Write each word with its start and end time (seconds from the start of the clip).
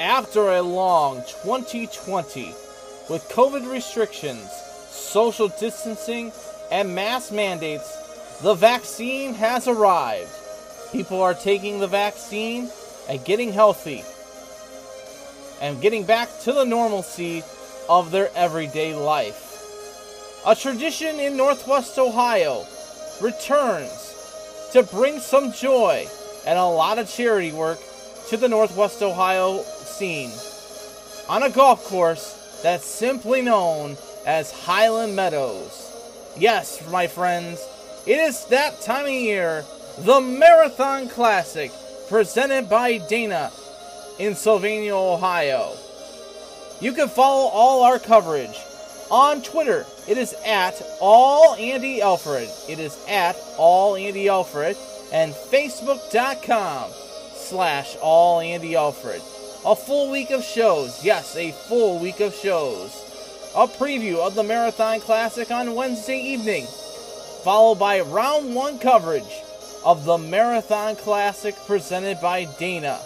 after 0.00 0.52
a 0.52 0.62
long 0.62 1.18
2020 1.28 2.54
with 3.10 3.28
COVID 3.28 3.70
restrictions, 3.70 4.50
social 4.88 5.48
distancing, 5.48 6.32
and 6.72 6.94
mask 6.94 7.32
mandates, 7.32 8.38
the 8.40 8.54
vaccine 8.54 9.34
has 9.34 9.68
arrived. 9.68 10.30
People 10.90 11.20
are 11.20 11.34
taking 11.34 11.78
the 11.78 11.86
vaccine 11.86 12.70
and 13.10 13.22
getting 13.26 13.52
healthy 13.52 14.02
and 15.60 15.82
getting 15.82 16.04
back 16.04 16.30
to 16.40 16.52
the 16.52 16.64
normalcy 16.64 17.42
of 17.86 18.10
their 18.10 18.30
everyday 18.34 18.94
life. 18.94 19.48
A 20.46 20.54
tradition 20.54 21.20
in 21.20 21.36
Northwest 21.36 21.98
Ohio 21.98 22.64
returns 23.20 24.16
to 24.72 24.82
bring 24.82 25.20
some 25.20 25.52
joy 25.52 26.06
and 26.46 26.58
a 26.58 26.64
lot 26.64 26.98
of 26.98 27.10
charity 27.10 27.52
work 27.52 27.78
to 28.30 28.38
the 28.38 28.48
Northwest 28.48 29.02
Ohio 29.02 29.62
on 30.00 31.42
a 31.42 31.50
golf 31.50 31.84
course 31.84 32.60
that's 32.62 32.86
simply 32.86 33.42
known 33.42 33.98
as 34.24 34.50
Highland 34.50 35.14
Meadows. 35.14 35.92
Yes, 36.38 36.90
my 36.90 37.06
friends, 37.06 37.62
it 38.06 38.18
is 38.18 38.46
that 38.46 38.80
time 38.80 39.04
of 39.04 39.10
year, 39.10 39.62
the 39.98 40.22
Marathon 40.22 41.06
Classic, 41.06 41.70
presented 42.08 42.70
by 42.70 42.96
Dana 42.96 43.50
in 44.18 44.34
Sylvania, 44.34 44.96
Ohio. 44.96 45.74
You 46.80 46.94
can 46.94 47.08
follow 47.08 47.50
all 47.50 47.82
our 47.82 47.98
coverage 47.98 48.58
on 49.10 49.42
Twitter. 49.42 49.84
It 50.08 50.16
is 50.16 50.34
at 50.46 50.82
all 50.98 51.54
Andy 51.56 52.00
Alfred. 52.00 52.48
It 52.70 52.78
is 52.78 52.96
at 53.06 53.36
all 53.58 53.96
Andy 53.96 54.30
Alfred 54.30 54.78
and 55.12 55.34
Facebook.com 55.34 56.90
slash 57.34 57.98
all 58.00 58.40
Andy 58.40 58.76
Alfred. 58.76 59.20
A 59.62 59.76
full 59.76 60.10
week 60.10 60.30
of 60.30 60.42
shows. 60.42 61.04
Yes, 61.04 61.36
a 61.36 61.52
full 61.52 61.98
week 61.98 62.20
of 62.20 62.34
shows. 62.34 62.94
A 63.54 63.66
preview 63.66 64.16
of 64.26 64.34
the 64.34 64.42
Marathon 64.42 65.00
Classic 65.00 65.50
on 65.50 65.74
Wednesday 65.74 66.18
evening, 66.18 66.66
followed 67.44 67.78
by 67.78 68.00
round 68.00 68.54
one 68.54 68.78
coverage 68.78 69.42
of 69.84 70.06
the 70.06 70.16
Marathon 70.16 70.96
Classic 70.96 71.54
presented 71.66 72.22
by 72.22 72.46
Dana. 72.58 72.98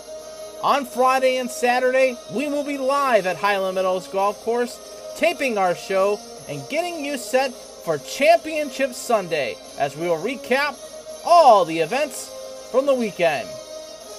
On 0.63 0.85
Friday 0.85 1.39
and 1.39 1.51
Saturday, 1.51 2.17
we 2.33 2.47
will 2.47 2.63
be 2.63 2.79
live 2.79 3.27
at 3.27 3.37
Highland 3.37 3.75
Meadows 3.75 4.07
Golf 4.07 4.41
Course, 4.45 4.79
taping 5.17 5.59
our 5.59 5.75
show 5.75 6.21
and 6.49 6.63
getting 6.69 7.05
you 7.05 7.19
set 7.19 7.53
for 7.53 7.99
Championship 7.99 8.95
Sunday 8.95 9.57
as 9.77 9.97
we 9.97 10.07
will 10.07 10.23
recap 10.23 10.79
all 11.27 11.65
the 11.65 11.81
events 11.81 12.31
from 12.71 12.87
the 12.87 12.95
weekend. 12.95 13.49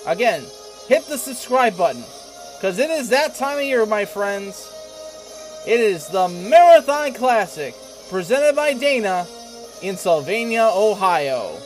Again, 0.05 0.43
hit 0.89 1.05
the 1.05 1.17
subscribe 1.17 1.77
button 1.77 2.03
because 2.65 2.79
it 2.79 2.89
is 2.89 3.09
that 3.09 3.35
time 3.35 3.59
of 3.59 3.63
year, 3.63 3.85
my 3.85 4.05
friends. 4.05 4.73
It 5.67 5.79
is 5.79 6.07
the 6.07 6.27
Marathon 6.27 7.13
Classic 7.13 7.75
presented 8.09 8.55
by 8.55 8.73
Dana 8.73 9.27
in 9.83 9.97
Sylvania, 9.97 10.71
Ohio. 10.73 11.59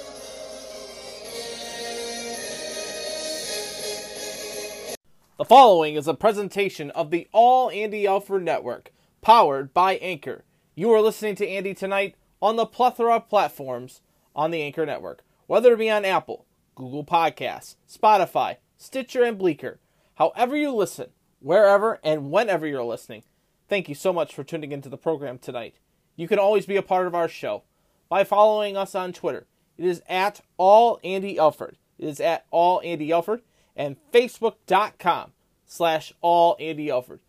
The 5.38 5.46
following 5.48 5.96
is 5.96 6.10
a 6.10 6.14
presentation 6.14 6.92
of 6.92 7.12
the 7.12 7.30
All 7.32 7.70
Andy 7.70 8.06
Alfred 8.06 8.44
Network, 8.44 8.92
powered 9.22 9.74
by 9.74 9.96
Anchor. 10.00 10.44
You 10.76 10.92
are 10.92 11.02
listening 11.02 11.36
to 11.36 11.48
Andy 11.48 11.74
tonight 11.74 12.16
on 12.42 12.58
the 12.58 12.66
plethora 12.66 13.16
of 13.16 13.30
platforms 13.30 14.02
on 14.36 14.52
the 14.52 14.62
Anchor 14.62 14.86
Network, 14.86 15.24
whether 15.48 15.72
it 15.72 15.80
be 15.80 15.90
on 15.90 16.04
Apple, 16.04 16.46
Google 16.76 17.06
Podcasts, 17.06 17.78
Spotify, 17.90 18.58
Stitcher, 18.76 19.24
and 19.24 19.40
Breaker. 19.40 19.80
However 20.20 20.58
you 20.58 20.76
listen, 20.76 21.12
wherever 21.40 21.98
and 22.04 22.30
whenever 22.30 22.68
you're 22.68 22.84
listening, 22.84 23.24
thank 23.70 23.88
you 23.88 23.96
so 23.96 24.12
much 24.12 24.36
for 24.36 24.44
tuning 24.44 24.74
into 24.74 24.90
the 24.90 24.98
program 24.98 25.40
tonight. 25.40 25.76
You 26.18 26.28
can 26.28 26.38
always 26.38 26.66
be 26.66 26.76
a 26.76 26.82
part 26.82 27.08
of 27.08 27.16
our 27.16 27.30
show 27.30 27.64
by 28.10 28.26
following 28.26 28.76
us 28.76 28.96
on 28.96 29.14
Twitter. 29.14 29.48
It 29.78 29.86
is 29.86 30.02
at 30.10 30.42
all 30.58 31.00
Andy 31.06 31.40
Alfred. 31.40 31.78
It 31.98 32.06
is 32.06 32.20
at 32.20 32.46
all 32.52 32.82
Andy 32.84 33.14
Alfred 33.14 33.44
and 33.78 33.96
facebook.com 34.12 35.32
slash 35.66 36.12
all 36.20 36.58
Andy 36.60 36.92
Alfred. 36.92 37.22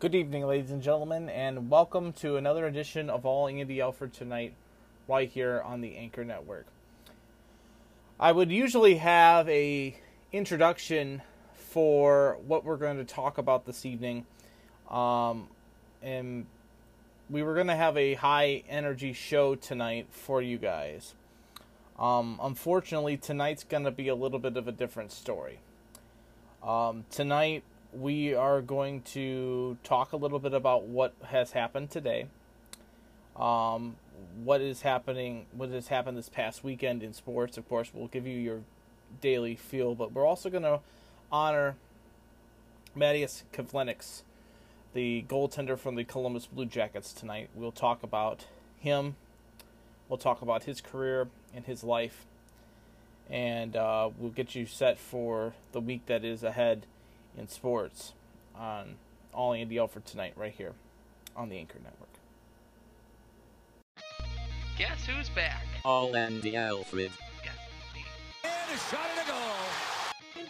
Good 0.00 0.16
evening, 0.16 0.44
ladies 0.46 0.72
and 0.72 0.82
gentlemen, 0.82 1.28
and 1.28 1.70
welcome 1.70 2.12
to 2.14 2.36
another 2.36 2.66
edition 2.66 3.08
of 3.08 3.24
All 3.24 3.46
Andy 3.46 3.78
Elford 3.78 4.12
tonight, 4.12 4.54
right 5.06 5.28
here 5.28 5.62
on 5.64 5.80
the 5.80 5.96
Anchor 5.96 6.24
Network. 6.24 6.66
I 8.18 8.32
would 8.32 8.50
usually 8.50 8.96
have 8.96 9.48
a 9.48 9.96
introduction 10.32 11.22
for 11.74 12.38
what 12.46 12.64
we're 12.64 12.76
going 12.76 12.98
to 12.98 13.04
talk 13.04 13.36
about 13.36 13.66
this 13.66 13.84
evening, 13.84 14.24
um, 14.88 15.48
and 16.04 16.46
we 17.28 17.42
were 17.42 17.52
going 17.54 17.66
to 17.66 17.74
have 17.74 17.96
a 17.96 18.14
high 18.14 18.62
energy 18.68 19.12
show 19.12 19.56
tonight 19.56 20.06
for 20.08 20.40
you 20.40 20.56
guys. 20.56 21.14
Um, 21.98 22.38
unfortunately, 22.40 23.16
tonight's 23.16 23.64
going 23.64 23.82
to 23.82 23.90
be 23.90 24.06
a 24.06 24.14
little 24.14 24.38
bit 24.38 24.56
of 24.56 24.68
a 24.68 24.72
different 24.72 25.10
story. 25.10 25.58
Um, 26.62 27.06
tonight, 27.10 27.64
we 27.92 28.34
are 28.34 28.62
going 28.62 29.02
to 29.02 29.76
talk 29.82 30.12
a 30.12 30.16
little 30.16 30.38
bit 30.38 30.54
about 30.54 30.84
what 30.84 31.12
has 31.24 31.50
happened 31.50 31.90
today, 31.90 32.28
um, 33.34 33.96
what 34.44 34.60
is 34.60 34.82
happening, 34.82 35.46
what 35.50 35.70
has 35.70 35.88
happened 35.88 36.16
this 36.16 36.28
past 36.28 36.62
weekend 36.62 37.02
in 37.02 37.12
sports. 37.12 37.58
Of 37.58 37.68
course, 37.68 37.90
we'll 37.92 38.06
give 38.06 38.28
you 38.28 38.38
your 38.38 38.60
daily 39.20 39.56
feel, 39.56 39.96
but 39.96 40.12
we're 40.12 40.24
also 40.24 40.48
going 40.50 40.62
to 40.62 40.78
honor 41.34 41.74
Mattias 42.96 43.42
Kivlenieks, 43.52 44.22
the 44.92 45.24
goaltender 45.28 45.76
from 45.76 45.96
the 45.96 46.04
Columbus 46.04 46.46
Blue 46.46 46.64
Jackets 46.64 47.12
tonight. 47.12 47.50
We'll 47.56 47.72
talk 47.72 48.04
about 48.04 48.46
him. 48.78 49.16
We'll 50.08 50.18
talk 50.18 50.42
about 50.42 50.62
his 50.62 50.80
career 50.80 51.26
and 51.52 51.64
his 51.64 51.82
life. 51.82 52.24
And 53.28 53.74
uh, 53.74 54.10
we'll 54.16 54.30
get 54.30 54.54
you 54.54 54.64
set 54.64 54.96
for 54.96 55.54
the 55.72 55.80
week 55.80 56.06
that 56.06 56.24
is 56.24 56.44
ahead 56.44 56.86
in 57.36 57.48
sports 57.48 58.12
on 58.54 58.94
All 59.32 59.54
Andy 59.54 59.76
Alfred 59.76 60.06
tonight, 60.06 60.34
right 60.36 60.54
here 60.56 60.74
on 61.34 61.48
the 61.48 61.58
Anchor 61.58 61.80
Network. 61.82 62.10
Guess 64.78 65.04
who's 65.06 65.30
back? 65.30 65.64
All 65.84 66.14
Andy 66.14 66.56
Alfred. 66.56 67.10
And 68.44 68.52
a 68.72 68.78
shot 68.78 69.00
and 69.18 69.28
a 69.28 69.32
goal. 69.32 69.63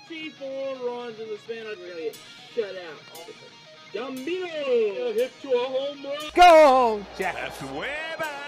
24 0.07 0.77
runs 0.87 1.19
in 1.19 1.29
the 1.29 1.39
span 1.39 1.67
of 1.67 1.79
really 1.79 2.13
shut 2.55 2.75
out. 2.77 3.01
Gambino 3.93 5.15
hit 5.15 5.33
to 5.41 5.49
a 5.49 5.65
home 5.65 6.05
run. 6.05 6.17
Go, 6.35 7.07
Jack. 7.17 7.35
That's 7.35 7.63
way 7.73 7.95
back. 8.19 8.45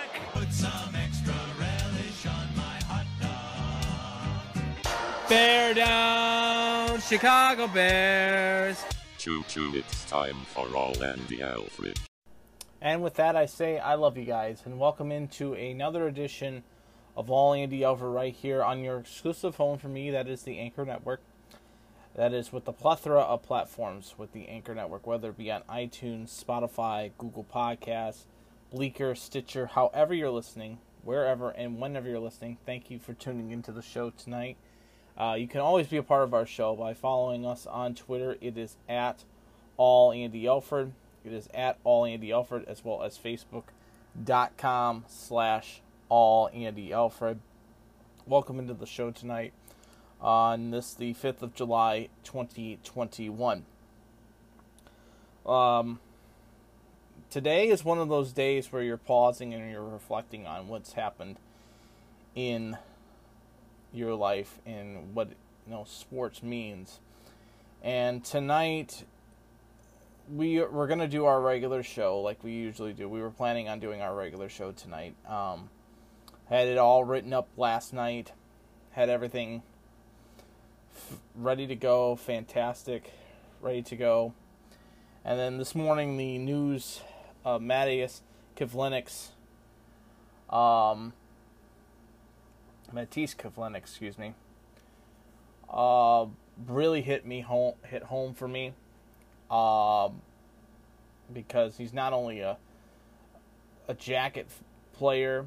Bear 5.29 5.75
down, 5.75 7.01
Chicago 7.01 7.67
Bears. 7.67 8.85
Choo 9.19 9.43
choo, 9.49 9.73
it's 9.75 10.05
time 10.05 10.37
for 10.55 10.69
All 10.77 11.03
Andy 11.03 11.43
Alfred. 11.43 11.99
And 12.81 13.03
with 13.03 13.15
that, 13.15 13.35
I 13.35 13.47
say 13.47 13.81
I 13.81 13.95
love 13.95 14.17
you 14.17 14.25
guys 14.25 14.63
and 14.65 14.79
welcome 14.79 15.11
into 15.11 15.55
another 15.55 16.07
edition 16.07 16.63
of 17.17 17.29
All 17.29 17.55
Andy 17.55 17.83
Alfred 17.83 18.13
right 18.13 18.33
here 18.33 18.63
on 18.63 18.85
your 18.85 18.99
exclusive 18.99 19.57
home 19.57 19.79
for 19.79 19.89
me. 19.89 20.13
That 20.13 20.29
is 20.29 20.43
the 20.43 20.61
Anchor 20.61 20.85
Network. 20.85 21.23
That 22.17 22.33
is 22.33 22.51
with 22.51 22.65
the 22.65 22.73
plethora 22.73 23.21
of 23.21 23.43
platforms 23.43 24.15
with 24.17 24.33
the 24.33 24.49
Anchor 24.49 24.75
Network, 24.75 25.07
whether 25.07 25.29
it 25.29 25.37
be 25.37 25.53
on 25.53 25.61
iTunes, 25.69 26.29
Spotify, 26.29 27.11
Google 27.19 27.45
Podcasts, 27.45 28.23
Breaker, 28.75 29.15
Stitcher, 29.15 29.67
however 29.67 30.15
you're 30.15 30.31
listening, 30.31 30.79
wherever 31.05 31.51
and 31.51 31.79
whenever 31.79 32.09
you're 32.09 32.19
listening. 32.19 32.57
Thank 32.65 32.91
you 32.91 32.99
for 32.99 33.13
tuning 33.13 33.51
into 33.51 33.71
the 33.71 33.83
show 33.83 34.09
tonight. 34.09 34.57
Uh, 35.19 35.37
you 35.39 35.47
can 35.47 35.61
always 35.61 35.89
be 35.89 35.99
a 35.99 36.03
part 36.03 36.23
of 36.23 36.33
our 36.33 36.47
show 36.47 36.75
by 36.75 36.95
following 36.95 37.45
us 37.45 37.67
on 37.67 37.95
Twitter. 37.95 38.39
It 38.41 38.57
is 38.57 38.79
at 38.89 39.25
all 39.77 40.11
Andy 40.11 40.49
Alfred. 40.49 40.93
It 41.23 41.35
is 41.35 41.51
at 41.53 41.77
all 41.85 42.07
Andy 42.07 42.33
Alfred 42.33 42.65
as 42.67 42.83
well 42.83 43.03
as 43.03 43.19
Facebook.com 43.19 45.05
slash 45.07 45.83
all 46.09 46.49
Andy 46.55 46.95
Alfred. 46.95 47.41
Welcome 48.27 48.59
into 48.59 48.73
the 48.73 48.87
show 48.87 49.11
tonight 49.11 49.53
on 50.21 50.71
this 50.71 50.95
the 50.95 51.15
5th 51.15 51.43
of 51.43 51.55
July 51.55 52.09
2021. 52.25 53.65
Um, 55.45 56.01
today 57.31 57.69
is 57.69 57.85
one 57.85 57.99
of 57.99 58.09
those 58.09 58.33
days 58.33 58.73
where 58.73 58.83
you're 58.83 58.97
pausing 58.97 59.55
and 59.55 59.71
you're 59.71 59.83
reflecting 59.83 60.47
on 60.47 60.69
what's 60.69 60.95
happened 60.95 61.37
in 62.35 62.77
your 63.93 64.15
life 64.15 64.59
and 64.67 65.15
what 65.15 65.29
you 65.67 65.73
know 65.73 65.85
sports 65.87 66.43
means. 66.43 67.01
And 67.83 68.25
tonight 68.25 69.05
we 70.35 70.61
we're 70.65 70.89
gonna 70.89 71.07
do 71.07 71.27
our 71.27 71.41
regular 71.41 71.83
show 71.83 72.21
like 72.21 72.43
we 72.43 72.53
usually 72.53 72.93
do. 72.93 73.09
We 73.09 73.21
were 73.21 73.31
planning 73.31 73.69
on 73.69 73.79
doing 73.79 74.03
our 74.03 74.15
regular 74.15 74.49
show 74.49 74.73
tonight. 74.73 75.15
Um, 75.29 75.71
had 76.49 76.69
it 76.69 76.79
all 76.79 77.05
written 77.05 77.33
up 77.33 77.49
last 77.57 77.93
night. 77.93 78.33
Had 78.93 79.09
everything 79.09 79.63
ready 81.35 81.67
to 81.67 81.75
go. 81.75 82.17
Fantastic, 82.17 83.13
ready 83.61 83.83
to 83.83 83.97
go. 83.97 84.33
And 85.25 85.39
then 85.39 85.59
this 85.59 85.75
morning, 85.75 86.17
the 86.17 86.39
news 86.39 87.01
of 87.45 87.63
Matthias 87.63 88.23
Kivlenieks, 88.57 89.29
um, 90.51 91.13
Matisse 92.93 93.35
Kivlenieks, 93.35 93.77
excuse 93.77 94.19
me, 94.19 94.35
uh, 95.69 96.27
really 96.67 97.03
hit 97.03 97.27
me 97.27 97.41
home, 97.41 97.75
hit 97.85 98.05
home 98.05 98.35
for 98.35 98.49
me, 98.49 98.73
um, 99.51 100.23
because 101.33 101.77
he's 101.77 101.93
not 101.93 102.13
only 102.13 102.41
a 102.41 102.57
a 103.89 103.95
jacket 103.95 104.49
player, 104.93 105.47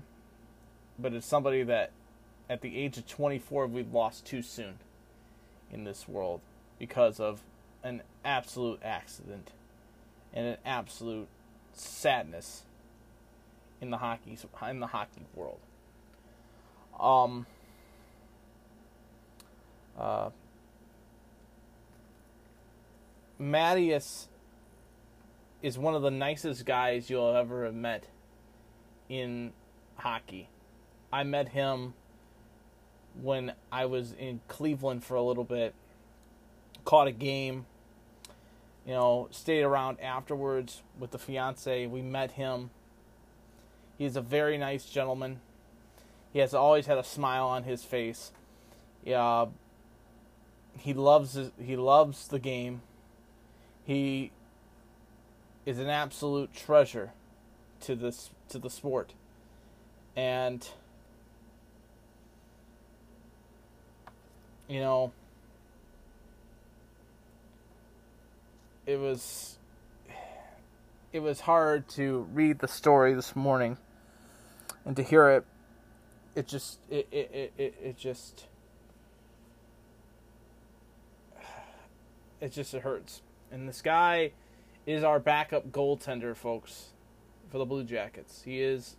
but 0.98 1.14
it's 1.14 1.26
somebody 1.26 1.64
that 1.64 1.92
at 2.50 2.62
the 2.62 2.78
age 2.78 2.98
of 2.98 3.08
24 3.08 3.68
we've 3.68 3.94
lost 3.94 4.26
too 4.26 4.42
soon 4.42 4.80
in 5.72 5.84
this 5.84 6.08
world 6.08 6.42
because 6.78 7.20
of 7.20 7.42
an 7.84 8.02
absolute 8.26 8.80
accident 8.84 9.52
and 10.34 10.46
an 10.46 10.58
absolute 10.66 11.28
sadness 11.74 12.64
in 13.82 13.90
the 13.90 13.98
hockey 13.98 14.38
in 14.70 14.80
the 14.80 14.88
hockey 14.88 15.22
world. 15.36 15.60
Um, 17.00 17.46
uh, 19.98 20.30
Mattias 23.40 24.28
is 25.62 25.78
one 25.78 25.96
of 25.96 26.02
the 26.02 26.12
nicest 26.12 26.66
guys 26.66 27.10
you'll 27.10 27.36
ever 27.36 27.66
have 27.66 27.76
met 27.76 28.06
in 29.08 29.54
hockey. 29.96 30.50
I 31.12 31.24
met 31.24 31.50
him 31.50 31.94
when 33.22 33.54
I 33.72 33.86
was 33.86 34.14
in 34.14 34.42
Cleveland 34.48 35.04
for 35.04 35.16
a 35.16 35.22
little 35.22 35.44
bit, 35.44 35.74
caught 36.86 37.08
a 37.08 37.12
game, 37.12 37.66
you 38.86 38.94
know, 38.94 39.28
stayed 39.32 39.64
around 39.64 40.00
afterwards 40.02 40.82
with 40.98 41.12
the 41.12 41.20
fiance. 41.20 41.86
We 41.88 42.02
met 42.02 42.32
him. 42.32 42.70
He's 43.98 44.16
a 44.16 44.22
very 44.22 44.58
nice 44.58 44.86
gentleman. 44.86 45.42
He 46.32 46.40
has 46.40 46.54
always 46.54 46.86
had 46.86 46.98
a 46.98 47.04
smile 47.04 47.48
on 47.48 47.64
his 47.64 47.84
face. 47.84 48.32
Yeah, 49.04 49.48
he 50.78 50.94
loves 50.94 51.38
he 51.62 51.76
loves 51.76 52.28
the 52.28 52.40
game. 52.40 52.82
He 53.86 54.32
is 55.66 55.80
an 55.80 55.90
absolute 55.90 56.54
treasure 56.54 57.12
to 57.82 57.96
this 57.96 58.30
to 58.50 58.60
the 58.60 58.70
sport. 58.70 59.14
And 60.16 60.68
you 64.70 64.80
know 64.80 65.12
it 68.86 68.98
was 68.98 69.58
it 71.12 71.20
was 71.20 71.42
hard 71.42 71.88
to 71.90 72.28
read 72.34 72.60
the 72.60 72.68
story 72.68 73.14
this 73.14 73.36
morning 73.36 73.78
and 74.86 74.96
to 74.96 75.04
hear 75.04 75.30
it. 75.30 75.46
It 76.36 76.48
just 76.48 76.80
it 76.90 77.08
it, 77.12 77.54
it, 77.58 77.76
it 77.84 77.98
just 77.98 78.46
it 82.40 82.52
just 82.52 82.74
it 82.74 82.84
hurts. 82.84 83.22
And 83.52 83.68
this 83.68 83.82
guy 83.82 84.32
is 84.86 85.04
our 85.04 85.20
backup 85.20 85.72
goaltender 85.72 86.36
folks 86.36 86.90
for 87.52 87.58
the 87.58 87.66
blue 87.66 87.84
jackets. 87.84 88.44
He 88.44 88.62
is 88.62 88.96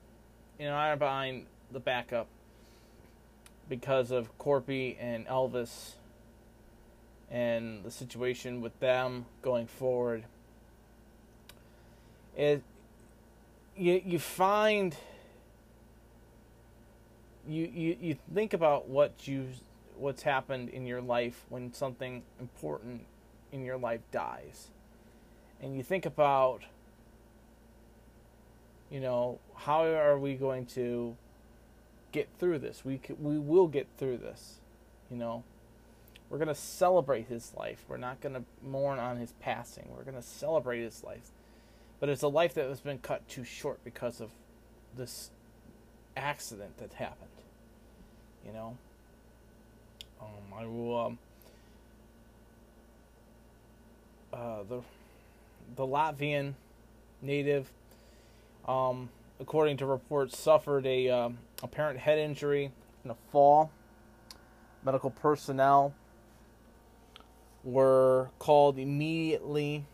you 0.58 0.66
know 0.66 0.74
i'm 0.74 0.98
behind 0.98 1.46
the 1.70 1.80
backup 1.80 2.26
because 3.70 4.10
of 4.10 4.36
Korpi 4.36 4.96
and 5.00 5.26
Elvis 5.26 5.92
and 7.30 7.84
the 7.84 7.90
situation 7.90 8.60
with 8.60 8.78
them 8.80 9.24
going 9.40 9.66
forward. 9.66 10.24
It 12.36 12.62
you 13.76 14.02
you 14.04 14.18
find 14.18 14.94
you, 17.48 17.70
you 17.72 17.96
you 18.00 18.16
think 18.34 18.52
about 18.52 18.88
what 18.88 19.26
you 19.28 19.46
what's 19.96 20.22
happened 20.22 20.68
in 20.70 20.86
your 20.86 21.00
life 21.00 21.44
when 21.48 21.72
something 21.72 22.22
important 22.40 23.06
in 23.52 23.64
your 23.64 23.78
life 23.78 24.00
dies. 24.10 24.68
And 25.62 25.76
you 25.76 25.82
think 25.82 26.06
about 26.06 26.64
you 28.90 28.98
know, 28.98 29.38
how 29.54 29.84
are 29.84 30.18
we 30.18 30.34
going 30.34 30.66
to 30.66 31.16
get 32.12 32.28
through 32.38 32.58
this. 32.58 32.84
We 32.84 33.00
we 33.18 33.38
will 33.38 33.66
get 33.66 33.86
through 33.98 34.18
this. 34.18 34.56
You 35.10 35.16
know, 35.16 35.44
we're 36.28 36.38
gonna 36.38 36.54
celebrate 36.54 37.26
his 37.26 37.52
life. 37.56 37.84
We're 37.88 37.96
not 37.96 38.20
gonna 38.20 38.44
mourn 38.62 38.98
on 38.98 39.16
his 39.16 39.32
passing. 39.40 39.88
We're 39.96 40.04
gonna 40.04 40.22
celebrate 40.22 40.82
his 40.82 41.02
life. 41.02 41.30
But 41.98 42.08
it's 42.08 42.22
a 42.22 42.28
life 42.28 42.54
that 42.54 42.68
has 42.68 42.80
been 42.80 42.98
cut 42.98 43.28
too 43.28 43.44
short 43.44 43.82
because 43.84 44.20
of 44.20 44.30
this 44.96 45.30
accident 46.16 46.78
that 46.78 46.94
happened. 46.94 47.30
You 48.46 48.52
know. 48.52 48.78
Um, 50.20 50.54
I 50.58 50.66
will. 50.66 51.06
Um, 51.06 51.18
uh, 54.32 54.62
the 54.68 54.80
the 55.76 55.86
Latvian 55.86 56.54
native 57.22 57.70
um, 58.66 59.08
according 59.40 59.78
to 59.78 59.86
reports, 59.86 60.38
suffered 60.38 60.86
a 60.86 61.08
um, 61.08 61.38
apparent 61.62 61.98
head 61.98 62.18
injury 62.18 62.72
in 63.04 63.10
a 63.10 63.16
fall. 63.30 63.70
Medical 64.84 65.10
personnel 65.10 65.94
were 67.62 68.30
called 68.38 68.78
immediately, 68.78 69.84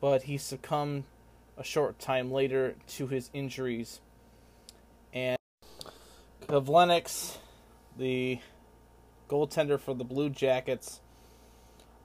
but 0.00 0.22
he 0.22 0.38
succumbed 0.38 1.04
a 1.58 1.64
short 1.64 1.98
time 1.98 2.30
later 2.30 2.74
to 2.88 3.06
his 3.06 3.30
injuries. 3.34 4.00
And 5.12 5.36
Kivlenieks, 6.46 7.36
the 7.98 8.38
goaltender 9.28 9.78
for 9.78 9.94
the 9.94 10.04
Blue 10.04 10.30
Jackets, 10.30 11.00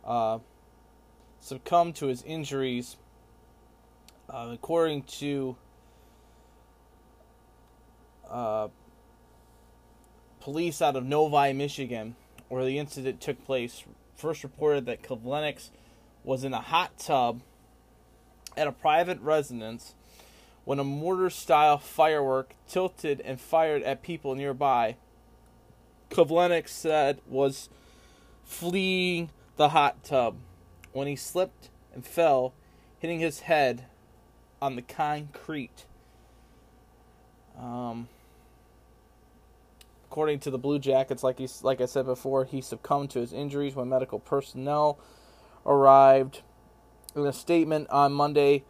uh, 0.03 0.39
succumbed 1.39 1.95
to 1.95 2.07
his 2.07 2.21
injuries. 2.23 2.97
Uh, 4.27 4.49
according 4.51 5.03
to 5.03 5.55
uh, 8.29 8.67
police 10.39 10.81
out 10.81 10.95
of 10.95 11.05
Novi, 11.05 11.53
Michigan, 11.53 12.15
where 12.49 12.65
the 12.65 12.77
incident 12.77 13.21
took 13.21 13.43
place, 13.45 13.83
first 14.15 14.43
reported 14.43 14.85
that 14.85 15.01
Kivlenieks 15.01 15.69
was 16.23 16.43
in 16.43 16.53
a 16.53 16.61
hot 16.61 16.97
tub 16.97 17.41
at 18.57 18.67
a 18.67 18.71
private 18.71 19.19
residence 19.21 19.95
when 20.63 20.79
a 20.79 20.83
mortar 20.83 21.29
style 21.29 21.77
firework 21.77 22.55
tilted 22.67 23.21
and 23.21 23.39
fired 23.39 23.83
at 23.83 24.01
people 24.01 24.35
nearby. 24.35 24.95
Kivlenieks 26.09 26.69
said 26.69 27.19
was 27.27 27.69
fleeing 28.43 29.29
the 29.57 29.69
hot 29.69 30.03
tub 30.03 30.37
when 30.93 31.07
he 31.07 31.15
slipped 31.15 31.69
and 31.93 32.05
fell, 32.05 32.53
hitting 32.99 33.19
his 33.19 33.41
head 33.41 33.85
on 34.61 34.75
the 34.75 34.81
concrete. 34.81 35.85
Um, 37.59 38.07
According 40.09 40.39
to 40.41 40.51
the 40.51 40.57
Blue 40.57 40.79
Jackets, 40.79 41.23
like 41.23 41.39
he, 41.39 41.49
like 41.61 41.81
I 41.81 41.85
said 41.85 42.05
before, 42.05 42.45
he 42.45 42.61
succumbed 42.61 43.09
to 43.11 43.19
his 43.19 43.33
injuries 43.33 43.75
when 43.75 43.89
medical 43.89 44.19
personnel 44.19 44.99
arrived. 45.65 46.41
In 47.15 47.25
a 47.25 47.33
statement 47.33 47.89
on 47.89 48.13
Monday, 48.13 48.63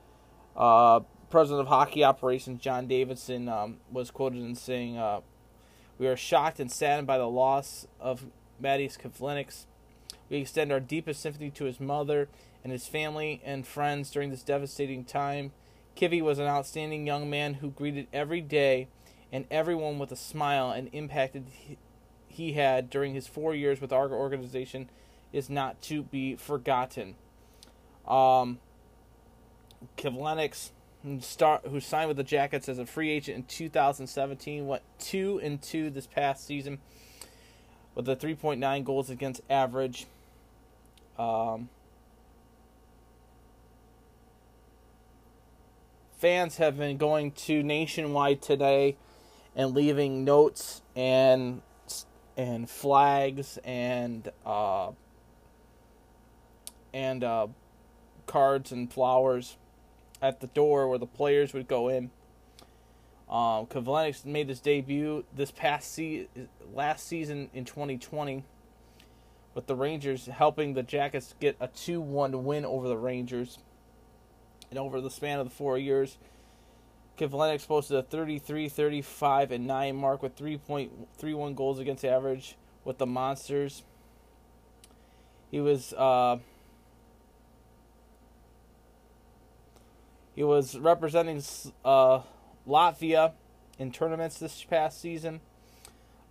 uh, 0.55 1.01
President 1.29 1.61
of 1.61 1.67
Hockey 1.67 2.03
Operations 2.03 2.61
John 2.61 2.87
Davidson 2.87 3.49
um, 3.49 3.77
was 3.91 4.11
quoted 4.11 4.41
in 4.41 4.55
saying, 4.55 4.97
uh, 4.97 5.21
"We 5.97 6.07
are 6.07 6.15
shocked 6.15 6.59
and 6.59 6.71
saddened 6.71 7.07
by 7.07 7.17
the 7.17 7.29
loss 7.29 7.85
of 7.99 8.25
Mattias 8.61 8.97
Kivlenieks. 8.97 9.65
We 10.29 10.37
extend 10.37 10.71
our 10.71 10.79
deepest 10.79 11.21
sympathy 11.21 11.51
to 11.51 11.65
his 11.65 11.79
mother 11.79 12.29
and 12.63 12.71
his 12.71 12.87
family 12.87 13.41
and 13.43 13.67
friends 13.67 14.09
during 14.09 14.31
this 14.31 14.41
devastating 14.41 15.03
time. 15.03 15.51
Kivy 15.95 16.21
was 16.21 16.39
an 16.39 16.47
outstanding 16.47 17.05
young 17.05 17.29
man 17.29 17.55
who 17.55 17.69
greeted 17.69 18.07
every 18.13 18.41
day." 18.41 18.87
And 19.35 19.45
everyone 19.51 19.99
with 19.99 20.13
a 20.13 20.15
smile 20.15 20.71
and 20.71 20.87
impacted 20.93 21.45
he 22.29 22.53
had 22.53 22.89
during 22.89 23.13
his 23.13 23.27
four 23.27 23.53
years 23.53 23.81
with 23.81 23.91
our 23.91 24.09
organization 24.09 24.89
is 25.33 25.49
not 25.49 25.81
to 25.81 26.03
be 26.03 26.37
forgotten. 26.37 27.15
Um, 28.07 28.59
Kivlenieks, 29.97 30.69
who 31.03 31.81
signed 31.81 32.07
with 32.07 32.15
the 32.15 32.23
Jackets 32.23 32.69
as 32.69 32.79
a 32.79 32.85
free 32.85 33.11
agent 33.11 33.35
in 33.35 33.43
2017, 33.43 34.67
went 34.67 34.83
two 34.99 35.41
and 35.43 35.61
two 35.61 35.89
this 35.89 36.07
past 36.07 36.47
season 36.47 36.79
with 37.93 38.07
a 38.07 38.15
3.9 38.15 38.85
goals 38.85 39.09
against 39.09 39.41
average. 39.49 40.05
Um, 41.19 41.67
fans 46.19 46.55
have 46.55 46.77
been 46.77 46.95
going 46.95 47.31
to 47.31 47.61
nationwide 47.61 48.41
today 48.41 48.95
and 49.55 49.73
leaving 49.73 50.23
notes 50.23 50.81
and 50.95 51.61
and 52.37 52.69
flags 52.69 53.57
and 53.63 54.29
uh, 54.45 54.91
and 56.93 57.23
uh, 57.23 57.47
cards 58.25 58.71
and 58.71 58.91
flowers 58.91 59.57
at 60.21 60.39
the 60.41 60.47
door 60.47 60.87
where 60.89 60.97
the 60.97 61.05
players 61.05 61.53
would 61.53 61.67
go 61.67 61.87
in. 61.87 62.09
Um, 63.29 63.65
Kivlenieks 63.65 64.23
made 64.25 64.49
his 64.49 64.59
debut 64.59 65.25
this 65.35 65.51
past 65.51 65.93
se- 65.93 66.27
last 66.73 67.07
season 67.07 67.49
in 67.53 67.65
2020 67.65 68.43
with 69.55 69.67
the 69.67 69.75
Rangers, 69.75 70.27
helping 70.27 70.73
the 70.73 70.83
Jackets 70.83 71.33
get 71.39 71.55
a 71.59 71.67
2-1 71.67 72.43
win 72.43 72.65
over 72.65 72.87
the 72.87 72.97
Rangers. 72.97 73.57
And 74.69 74.77
over 74.77 74.99
the 74.99 75.09
span 75.09 75.39
of 75.39 75.47
the 75.47 75.55
four 75.55 75.77
years, 75.77 76.17
Kivlenieks 77.17 77.67
posted 77.67 77.97
a 77.97 78.03
33, 78.03 78.69
35, 78.69 79.51
and 79.51 79.67
9 79.67 79.95
mark 79.95 80.21
with 80.21 80.37
3.31 80.37 81.55
goals 81.55 81.79
against 81.79 82.03
average 82.03 82.55
with 82.83 82.97
the 82.97 83.05
Monsters. 83.05 83.83
He 85.49 85.61
was 85.61 85.93
uh, 85.93 86.37
he 90.35 90.43
was 90.43 90.77
representing 90.77 91.41
uh, 91.85 92.21
Latvia 92.67 93.33
in 93.79 93.91
tournaments 93.91 94.37
this 94.37 94.63
past 94.63 94.99
season. 94.99 95.39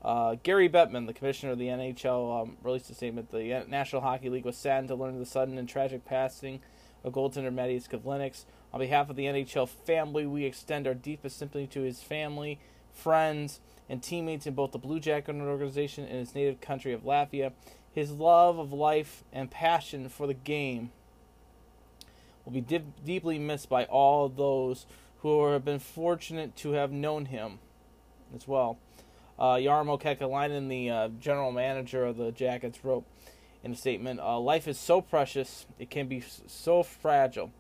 Uh, 0.03 0.37
Gary 0.43 0.69
Bettman, 0.69 1.07
the 1.07 1.15
commissioner 1.15 1.53
of 1.53 1.59
the 1.59 1.69
NHL, 1.69 2.43
um, 2.43 2.57
released 2.63 2.91
a 2.91 2.95
statement. 2.95 3.31
The 3.33 3.65
National 3.67 4.03
Hockey 4.03 4.29
League 4.29 4.45
was 4.45 4.57
saddened 4.57 4.89
to 4.89 4.95
learn 4.95 5.19
the 5.19 5.25
sudden 5.25 5.57
and 5.57 5.67
tragic 5.67 6.05
passing 6.05 6.61
of 7.03 7.15
goaltender 7.15 7.53
Mattias 7.53 7.89
Kivlenieks. 7.89 8.45
On 8.75 8.81
behalf 8.81 9.09
of 9.09 9.15
the 9.15 9.27
NHL 9.27 9.69
family, 9.69 10.27
we 10.27 10.45
extend 10.45 10.89
our 10.89 10.95
deepest 10.95 11.39
sympathy 11.39 11.69
to 11.69 11.83
his 11.83 12.03
family, 12.03 12.59
friends, 12.93 13.61
and 13.89 14.03
teammates 14.03 14.49
in 14.49 14.55
both 14.55 14.73
the 14.73 14.79
Blue 14.79 14.99
Jacket 14.99 15.37
organization 15.37 16.03
and 16.03 16.19
his 16.19 16.35
native 16.35 16.61
country 16.61 16.93
of 16.93 17.05
Latvia. 17.05 17.53
His 17.93 18.11
love 18.11 18.59
of 18.59 18.73
life 18.73 19.23
and 19.33 19.49
passion 19.49 20.09
for 20.09 20.27
the 20.27 20.35
game 20.35 20.91
will 22.45 22.53
be 22.53 22.61
dip- 22.61 23.05
deeply 23.05 23.39
missed 23.39 23.69
by 23.69 23.85
all 23.85 24.29
those 24.29 24.87
who 25.19 25.47
have 25.53 25.65
been 25.65 25.79
fortunate 25.79 26.57
to 26.57 26.73
have 26.73 26.91
known 26.91 27.27
him 27.27 27.61
as 28.35 28.49
well. 28.49 28.81
Uh, 29.39 29.55
Kekalainen, 29.55 30.69
the 30.69 30.91
uh, 30.91 31.09
general 31.21 31.53
manager 31.53 32.05
of 32.05 32.17
the 32.17 32.33
Jackets, 32.33 32.85
wrote 32.85 33.05
in 33.63 33.71
a 33.71 33.77
statement, 33.77 34.19
uh, 34.19 34.37
"Life 34.41 34.67
is 34.67 34.81
so 34.81 35.01
precious; 35.01 35.65
it 35.79 35.91
can 35.91 36.09
be 36.09 36.25
so 36.49 36.83
fragile. 36.83 37.53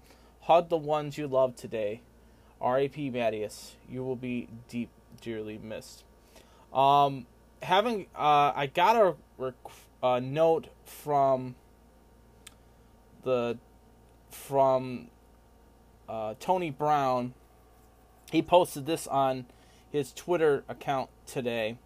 Hug 0.44 0.68
the 0.68 0.76
ones 0.76 1.16
you 1.16 1.26
love 1.26 1.56
today. 1.56 2.02
R.A.P. 2.60 3.10
Mattias. 3.10 3.72
You 3.88 4.04
will 4.04 4.16
be 4.16 4.48
deep, 4.68 4.90
dearly 5.20 5.58
missed." 5.58 6.04
Um, 6.72 7.26
having, 7.62 8.06
uh, 8.14 8.52
I 8.54 8.66
got 8.72 8.96
a, 8.96 9.14
rec- 9.38 9.54
a 10.02 10.20
note 10.20 10.68
from 10.84 11.54
the 13.22 13.58
from 14.28 15.08
uh, 16.08 16.34
Tony 16.40 16.70
Brown. 16.70 17.32
He 18.30 18.42
posted 18.42 18.84
this 18.84 19.06
on 19.06 19.46
his 19.90 20.12
Twitter 20.12 20.64
account 20.68 21.08
today. 21.26 21.78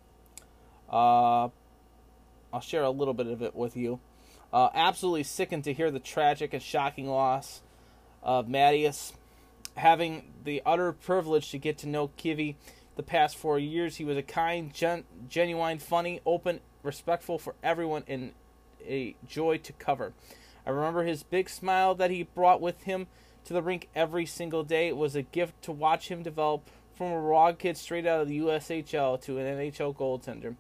Uh, 0.91 1.49
I'll 2.53 2.61
share 2.61 2.83
a 2.83 2.91
little 2.91 3.15
bit 3.15 3.27
of 3.27 3.43
it 3.43 3.55
with 3.55 3.77
you. 3.77 4.01
Uh, 4.53 4.71
absolutely 4.75 5.23
sickened 5.23 5.63
to 5.65 5.73
hear 5.73 5.91
the 5.91 6.01
tragic 6.01 6.55
and 6.55 6.63
shocking 6.63 7.07
loss 7.07 7.61
of 8.29 8.47
Mattias. 8.47 9.15
Having 9.75 10.35
the 10.45 10.61
utter 10.67 10.93
privilege 10.93 11.51
to 11.51 11.59
get 11.59 11.79
to 11.79 11.89
know 11.89 12.09
Kivy 12.09 12.57
the 12.95 13.03
past 13.03 13.37
four 13.39 13.59
years, 13.59 13.97
he 13.97 14.05
was 14.05 14.19
a 14.19 14.23
kind, 14.23 14.73
gen- 14.75 15.05
genuine, 15.29 15.79
funny, 15.79 16.21
open, 16.27 16.61
respectful 16.83 17.39
for 17.39 17.55
everyone, 17.63 18.05
and 18.07 18.33
a 18.87 19.17
joy 19.27 19.57
to 19.57 19.73
cover. 19.73 20.13
I 20.67 20.71
remember 20.71 21.05
his 21.05 21.23
big 21.23 21.49
smile 21.49 21.95
that 21.95 22.11
he 22.11 22.23
brought 22.23 22.61
with 22.61 22.83
him 22.83 23.07
to 23.45 23.55
the 23.55 23.63
rink 23.63 23.89
every 23.95 24.27
single 24.27 24.63
day. 24.63 24.89
It 24.89 24.97
was 24.99 25.17
a 25.17 25.23
gift 25.23 25.63
to 25.63 25.73
watch 25.73 26.09
him 26.09 26.23
develop 26.23 26.69
from 26.95 27.13
a 27.13 27.19
raw 27.19 27.53
kid 27.53 27.79
straight 27.79 28.07
out 28.07 28.21
of 28.21 28.29
the 28.29 28.41
USHL 28.41 29.23
to 29.23 29.39
an 29.39 29.47
NHL 29.47 29.97
goaltender, 29.97 30.55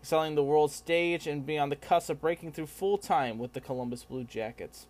excelling 0.00 0.34
the 0.34 0.42
world 0.42 0.72
stage 0.72 1.28
and 1.28 1.46
being 1.46 1.60
on 1.60 1.68
the 1.68 1.76
cusp 1.76 2.10
of 2.10 2.20
breaking 2.20 2.50
through 2.50 2.66
full 2.66 2.98
time 2.98 3.38
with 3.38 3.52
the 3.52 3.60
Columbus 3.60 4.02
Blue 4.02 4.24
Jackets. 4.24 4.88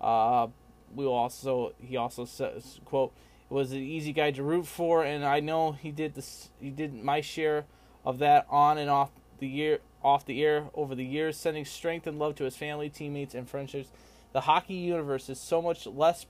Uh, 0.00 0.46
we 0.94 1.04
also 1.04 1.72
he 1.78 1.96
also 1.96 2.24
says 2.24 2.80
quote 2.84 3.12
it 3.50 3.54
was 3.54 3.72
an 3.72 3.78
easy 3.78 4.12
guy 4.12 4.30
to 4.30 4.44
root 4.44 4.66
for, 4.66 5.02
and 5.02 5.24
I 5.24 5.40
know 5.40 5.72
he 5.72 5.90
did 5.90 6.14
this. 6.14 6.50
He 6.60 6.70
did 6.70 6.94
my 6.94 7.20
share 7.20 7.64
of 8.04 8.20
that 8.20 8.46
on 8.48 8.78
and 8.78 8.88
off 8.88 9.10
the 9.40 9.48
year 9.48 9.80
off 10.04 10.24
the 10.24 10.44
air 10.44 10.66
over 10.72 10.94
the 10.94 11.04
years, 11.04 11.36
sending 11.36 11.64
strength 11.64 12.06
and 12.06 12.18
love 12.18 12.36
to 12.36 12.44
his 12.44 12.56
family, 12.56 12.88
teammates, 12.88 13.34
and 13.34 13.48
friendships. 13.48 13.90
The 14.32 14.42
hockey 14.42 14.74
universe 14.74 15.28
is 15.28 15.40
so 15.40 15.60
much 15.60 15.84
less 15.84 16.26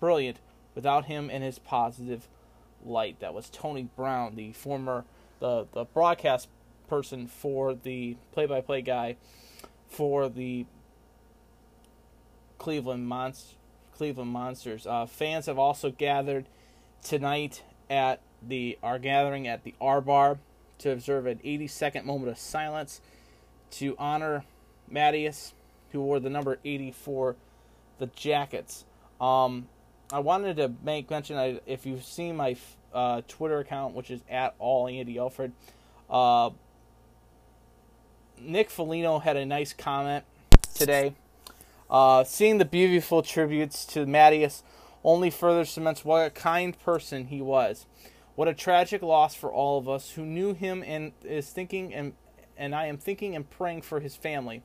brilliant 0.00 0.40
without 0.74 1.04
him 1.04 1.30
and 1.30 1.44
his 1.44 1.60
positive 1.60 2.26
light. 2.84 3.20
That 3.20 3.34
was 3.34 3.48
Tony 3.50 3.88
Brown, 3.94 4.34
the 4.34 4.52
former 4.52 5.04
the 5.38 5.68
the 5.72 5.84
broadcast 5.84 6.48
person 6.88 7.28
for 7.28 7.72
the 7.72 8.16
play-by-play 8.32 8.82
guy 8.82 9.16
for 9.86 10.28
the 10.28 10.66
Cleveland 12.58 13.08
Monst- 13.08 13.54
Cleveland 13.96 14.30
Monsters. 14.30 14.86
Uh, 14.86 15.06
fans 15.06 15.46
have 15.46 15.58
also 15.58 15.90
gathered 15.90 16.46
tonight 17.02 17.62
at 17.88 18.20
the 18.42 18.78
are 18.82 18.98
gathering 18.98 19.46
at 19.46 19.64
the 19.64 19.74
R 19.80 20.00
Bar 20.00 20.38
to 20.78 20.90
observe 20.90 21.26
an 21.26 21.40
80 21.42 21.66
second 21.68 22.06
moment 22.06 22.30
of 22.30 22.38
silence 22.38 23.00
to 23.72 23.94
honor 23.98 24.44
Mattias, 24.90 25.52
who 25.92 26.00
wore 26.00 26.20
the 26.20 26.30
number 26.30 26.58
84, 26.64 27.36
the 27.98 28.06
Jackets. 28.06 28.84
Um, 29.20 29.68
I 30.12 30.18
wanted 30.18 30.56
to 30.56 30.72
make 30.82 31.10
mention 31.10 31.36
I, 31.36 31.60
if 31.66 31.86
you've 31.86 32.04
seen 32.04 32.36
my 32.36 32.56
uh, 32.92 33.22
Twitter 33.26 33.58
account, 33.60 33.94
which 33.94 34.10
is 34.10 34.20
at 34.28 34.54
all 34.58 34.88
Andy 34.88 35.16
Elford. 35.16 35.52
uh, 36.10 36.50
Nick 38.40 38.68
Foligno 38.68 39.20
had 39.20 39.36
a 39.36 39.46
nice 39.46 39.72
comment 39.72 40.24
today. 40.74 41.14
Uh, 41.94 42.24
seeing 42.24 42.58
the 42.58 42.64
beautiful 42.64 43.22
tributes 43.22 43.84
to 43.84 44.04
Mattias 44.04 44.64
only 45.04 45.30
further 45.30 45.64
cements 45.64 46.04
what 46.04 46.26
a 46.26 46.30
kind 46.30 46.76
person 46.80 47.26
he 47.26 47.40
was. 47.40 47.86
What 48.34 48.48
a 48.48 48.52
tragic 48.52 49.00
loss 49.00 49.36
for 49.36 49.52
all 49.52 49.78
of 49.78 49.88
us 49.88 50.10
who 50.10 50.26
knew 50.26 50.54
him 50.54 50.82
and 50.84 51.12
is 51.22 51.50
thinking 51.50 51.94
and 51.94 52.14
and 52.56 52.74
I 52.74 52.86
am 52.86 52.98
thinking 52.98 53.36
and 53.36 53.48
praying 53.48 53.82
for 53.82 54.00
his 54.00 54.16
family. 54.16 54.64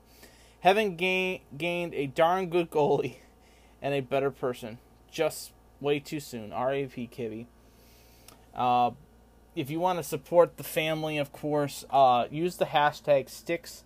Having 0.62 0.96
gain, 0.96 1.42
gained 1.56 1.94
a 1.94 2.08
darn 2.08 2.50
good 2.50 2.68
goalie 2.68 3.18
and 3.80 3.94
a 3.94 4.00
better 4.00 4.32
person 4.32 4.78
just 5.08 5.52
way 5.80 6.00
too 6.00 6.18
soon. 6.18 6.52
R.A.P. 6.52 7.10
Kivy. 7.16 7.46
Uh, 8.56 8.90
if 9.54 9.70
you 9.70 9.78
want 9.78 10.00
to 10.00 10.02
support 10.02 10.56
the 10.56 10.64
family, 10.64 11.16
of 11.16 11.30
course, 11.30 11.84
uh, 11.90 12.26
use 12.28 12.56
the 12.56 12.64
hashtag 12.64 13.30
sticks 13.30 13.84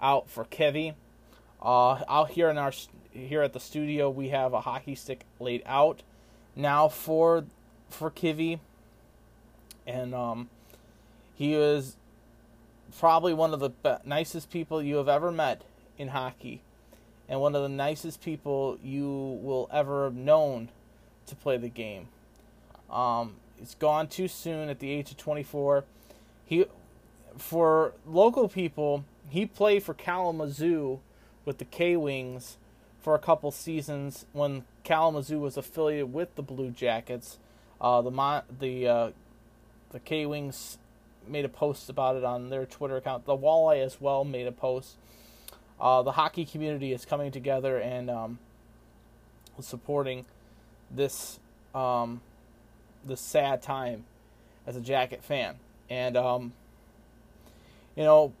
out 0.00 0.30
for 0.30 0.44
Kivy. 0.44 0.94
Uh, 1.66 2.04
out 2.08 2.30
here 2.30 2.48
in 2.48 2.58
our 2.58 2.72
here 3.10 3.42
at 3.42 3.52
the 3.52 3.58
studio, 3.58 4.08
we 4.08 4.28
have 4.28 4.52
a 4.52 4.60
hockey 4.60 4.94
stick 4.94 5.24
laid 5.40 5.64
out 5.66 6.04
now 6.54 6.86
for 6.86 7.44
for 7.90 8.08
Kivy, 8.08 8.60
and 9.84 10.14
um, 10.14 10.48
he 11.34 11.54
is 11.54 11.96
probably 12.96 13.34
one 13.34 13.52
of 13.52 13.58
the 13.58 13.70
be- 13.70 13.96
nicest 14.04 14.48
people 14.48 14.80
you 14.80 14.94
have 14.94 15.08
ever 15.08 15.32
met 15.32 15.62
in 15.98 16.08
hockey, 16.08 16.62
and 17.28 17.40
one 17.40 17.56
of 17.56 17.62
the 17.62 17.68
nicest 17.68 18.22
people 18.22 18.78
you 18.80 19.08
will 19.42 19.68
ever 19.72 20.04
have 20.04 20.14
known 20.14 20.68
to 21.26 21.34
play 21.34 21.56
the 21.56 21.68
game. 21.68 22.06
Um, 22.88 23.34
it's 23.60 23.74
gone 23.74 24.06
too 24.06 24.28
soon 24.28 24.68
at 24.68 24.78
the 24.78 24.92
age 24.92 25.10
of 25.10 25.16
24. 25.16 25.82
He, 26.44 26.66
for 27.36 27.92
local 28.06 28.48
people, 28.48 29.04
he 29.28 29.46
played 29.46 29.82
for 29.82 29.94
Kalamazoo 29.94 31.00
with 31.46 31.56
the 31.56 31.64
K 31.64 31.96
Wings 31.96 32.58
for 33.00 33.14
a 33.14 33.18
couple 33.18 33.50
seasons 33.50 34.26
when 34.34 34.64
Kalamazoo 34.84 35.38
was 35.38 35.56
affiliated 35.56 36.12
with 36.12 36.34
the 36.34 36.42
Blue 36.42 36.70
Jackets. 36.70 37.38
Uh, 37.80 38.02
the 38.02 38.10
Mon- 38.10 38.42
the 38.60 38.86
uh, 38.86 39.10
the 39.92 40.00
K 40.00 40.26
Wings 40.26 40.76
made 41.26 41.44
a 41.44 41.48
post 41.48 41.88
about 41.88 42.16
it 42.16 42.24
on 42.24 42.50
their 42.50 42.66
Twitter 42.66 42.96
account. 42.96 43.24
The 43.24 43.36
Walleye 43.36 43.82
as 43.82 44.00
well 44.00 44.24
made 44.24 44.46
a 44.46 44.52
post. 44.52 44.96
Uh, 45.80 46.02
the 46.02 46.12
hockey 46.12 46.44
community 46.44 46.92
is 46.92 47.04
coming 47.04 47.30
together 47.30 47.78
and 47.78 48.10
um, 48.10 48.38
supporting 49.60 50.24
this 50.90 51.38
um, 51.74 52.20
this 53.04 53.20
sad 53.20 53.62
time 53.62 54.04
as 54.66 54.74
a 54.74 54.80
Jacket 54.80 55.22
fan, 55.22 55.56
and 55.88 56.16
um, 56.16 56.52
you 57.94 58.02
know, 58.02 58.32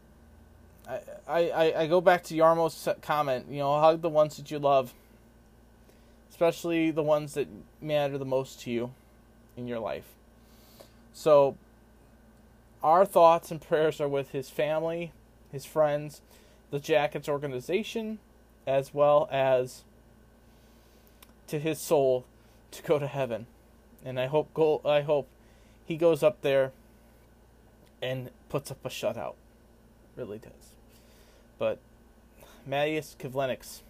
I, 0.88 1.00
I 1.26 1.72
I 1.82 1.86
go 1.86 2.00
back 2.00 2.22
to 2.24 2.34
Jarmo's 2.36 2.88
comment. 3.02 3.46
You 3.50 3.58
know, 3.58 3.80
hug 3.80 4.02
the 4.02 4.08
ones 4.08 4.36
that 4.36 4.50
you 4.50 4.58
love, 4.58 4.94
especially 6.30 6.90
the 6.90 7.02
ones 7.02 7.34
that 7.34 7.48
matter 7.80 8.18
the 8.18 8.24
most 8.24 8.60
to 8.62 8.70
you 8.70 8.92
in 9.56 9.66
your 9.66 9.78
life. 9.78 10.04
So, 11.12 11.56
our 12.82 13.04
thoughts 13.04 13.50
and 13.50 13.60
prayers 13.60 14.00
are 14.00 14.08
with 14.08 14.30
his 14.30 14.50
family, 14.50 15.12
his 15.50 15.64
friends, 15.64 16.20
the 16.70 16.78
Jackets 16.78 17.28
organization, 17.28 18.18
as 18.66 18.92
well 18.92 19.28
as 19.32 19.84
to 21.48 21.58
his 21.58 21.78
soul 21.78 22.24
to 22.72 22.82
go 22.82 22.98
to 22.98 23.06
heaven. 23.06 23.46
And 24.04 24.20
I 24.20 24.26
hope 24.26 24.52
go 24.54 24.80
I 24.84 25.00
hope 25.00 25.28
he 25.84 25.96
goes 25.96 26.22
up 26.22 26.42
there 26.42 26.72
and 28.02 28.30
puts 28.48 28.70
up 28.70 28.84
a 28.84 28.88
shutout. 28.88 29.34
Really 30.16 30.38
does. 30.38 30.74
But 31.58 31.78
Matius 32.66 33.16
Kivlenieks, 33.18 33.80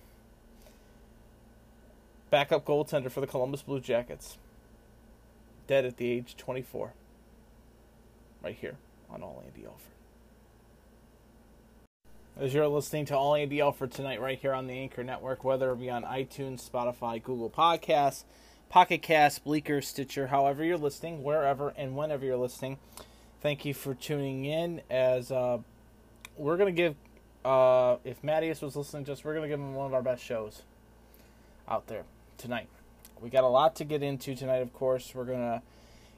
backup 2.30 2.64
goaltender 2.64 3.10
for 3.10 3.20
the 3.20 3.26
Columbus 3.26 3.62
Blue 3.62 3.80
Jackets, 3.80 4.36
dead 5.66 5.84
at 5.84 5.96
the 5.96 6.10
age 6.10 6.32
of 6.32 6.36
24. 6.36 6.92
Right 8.42 8.56
here 8.60 8.76
on 9.10 9.22
All 9.22 9.42
Andy 9.46 9.66
Alford. 9.66 9.80
As 12.38 12.52
you're 12.52 12.68
listening 12.68 13.06
to 13.06 13.16
All 13.16 13.34
Andy 13.34 13.60
Alford 13.60 13.92
tonight, 13.92 14.20
right 14.20 14.38
here 14.38 14.52
on 14.52 14.66
the 14.66 14.74
Anchor 14.74 15.02
Network, 15.02 15.42
whether 15.42 15.72
it 15.72 15.80
be 15.80 15.88
on 15.88 16.02
iTunes, 16.02 16.68
Spotify, 16.68 17.22
Google 17.22 17.48
Podcasts, 17.48 18.24
Pocket 18.68 19.00
Cast, 19.00 19.44
Breaker, 19.44 19.80
Stitcher, 19.80 20.26
however 20.26 20.62
you're 20.62 20.76
listening, 20.76 21.22
wherever 21.22 21.72
and 21.78 21.96
whenever 21.96 22.26
you're 22.26 22.36
listening, 22.36 22.78
thank 23.40 23.64
you 23.64 23.72
for 23.72 23.94
tuning 23.94 24.44
in. 24.44 24.82
As 24.90 25.32
uh, 25.32 25.58
we're 26.36 26.56
gonna 26.56 26.72
give, 26.72 26.94
uh, 27.44 27.96
if 28.04 28.22
Mattias 28.22 28.62
was 28.62 28.76
listening, 28.76 29.04
just 29.04 29.24
we're 29.24 29.34
gonna 29.34 29.48
give 29.48 29.60
him 29.60 29.74
one 29.74 29.86
of 29.86 29.94
our 29.94 30.02
best 30.02 30.22
shows 30.22 30.62
out 31.68 31.86
there 31.86 32.04
tonight. 32.38 32.68
We 33.20 33.30
got 33.30 33.44
a 33.44 33.48
lot 33.48 33.76
to 33.76 33.84
get 33.84 34.02
into 34.02 34.34
tonight. 34.34 34.58
Of 34.58 34.72
course, 34.72 35.14
we're 35.14 35.24
gonna 35.24 35.62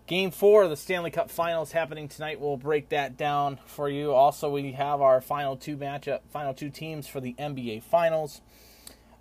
Game 0.09 0.31
four 0.31 0.63
of 0.63 0.71
the 0.71 0.77
Stanley 0.77 1.11
Cup 1.11 1.31
Finals 1.31 1.73
happening 1.73 2.09
tonight. 2.09 2.41
We'll 2.41 2.57
break 2.57 2.89
that 2.89 3.19
down 3.19 3.59
for 3.67 3.91
you. 3.91 4.15
Also, 4.15 4.49
we 4.49 4.73
have 4.73 5.03
our 5.03 5.21
final 5.21 5.55
two 5.55 5.77
matchup, 5.77 6.21
final 6.31 6.55
two 6.55 6.71
teams 6.71 7.07
for 7.07 7.21
the 7.21 7.35
NBA 7.39 7.83
Finals. 7.83 8.41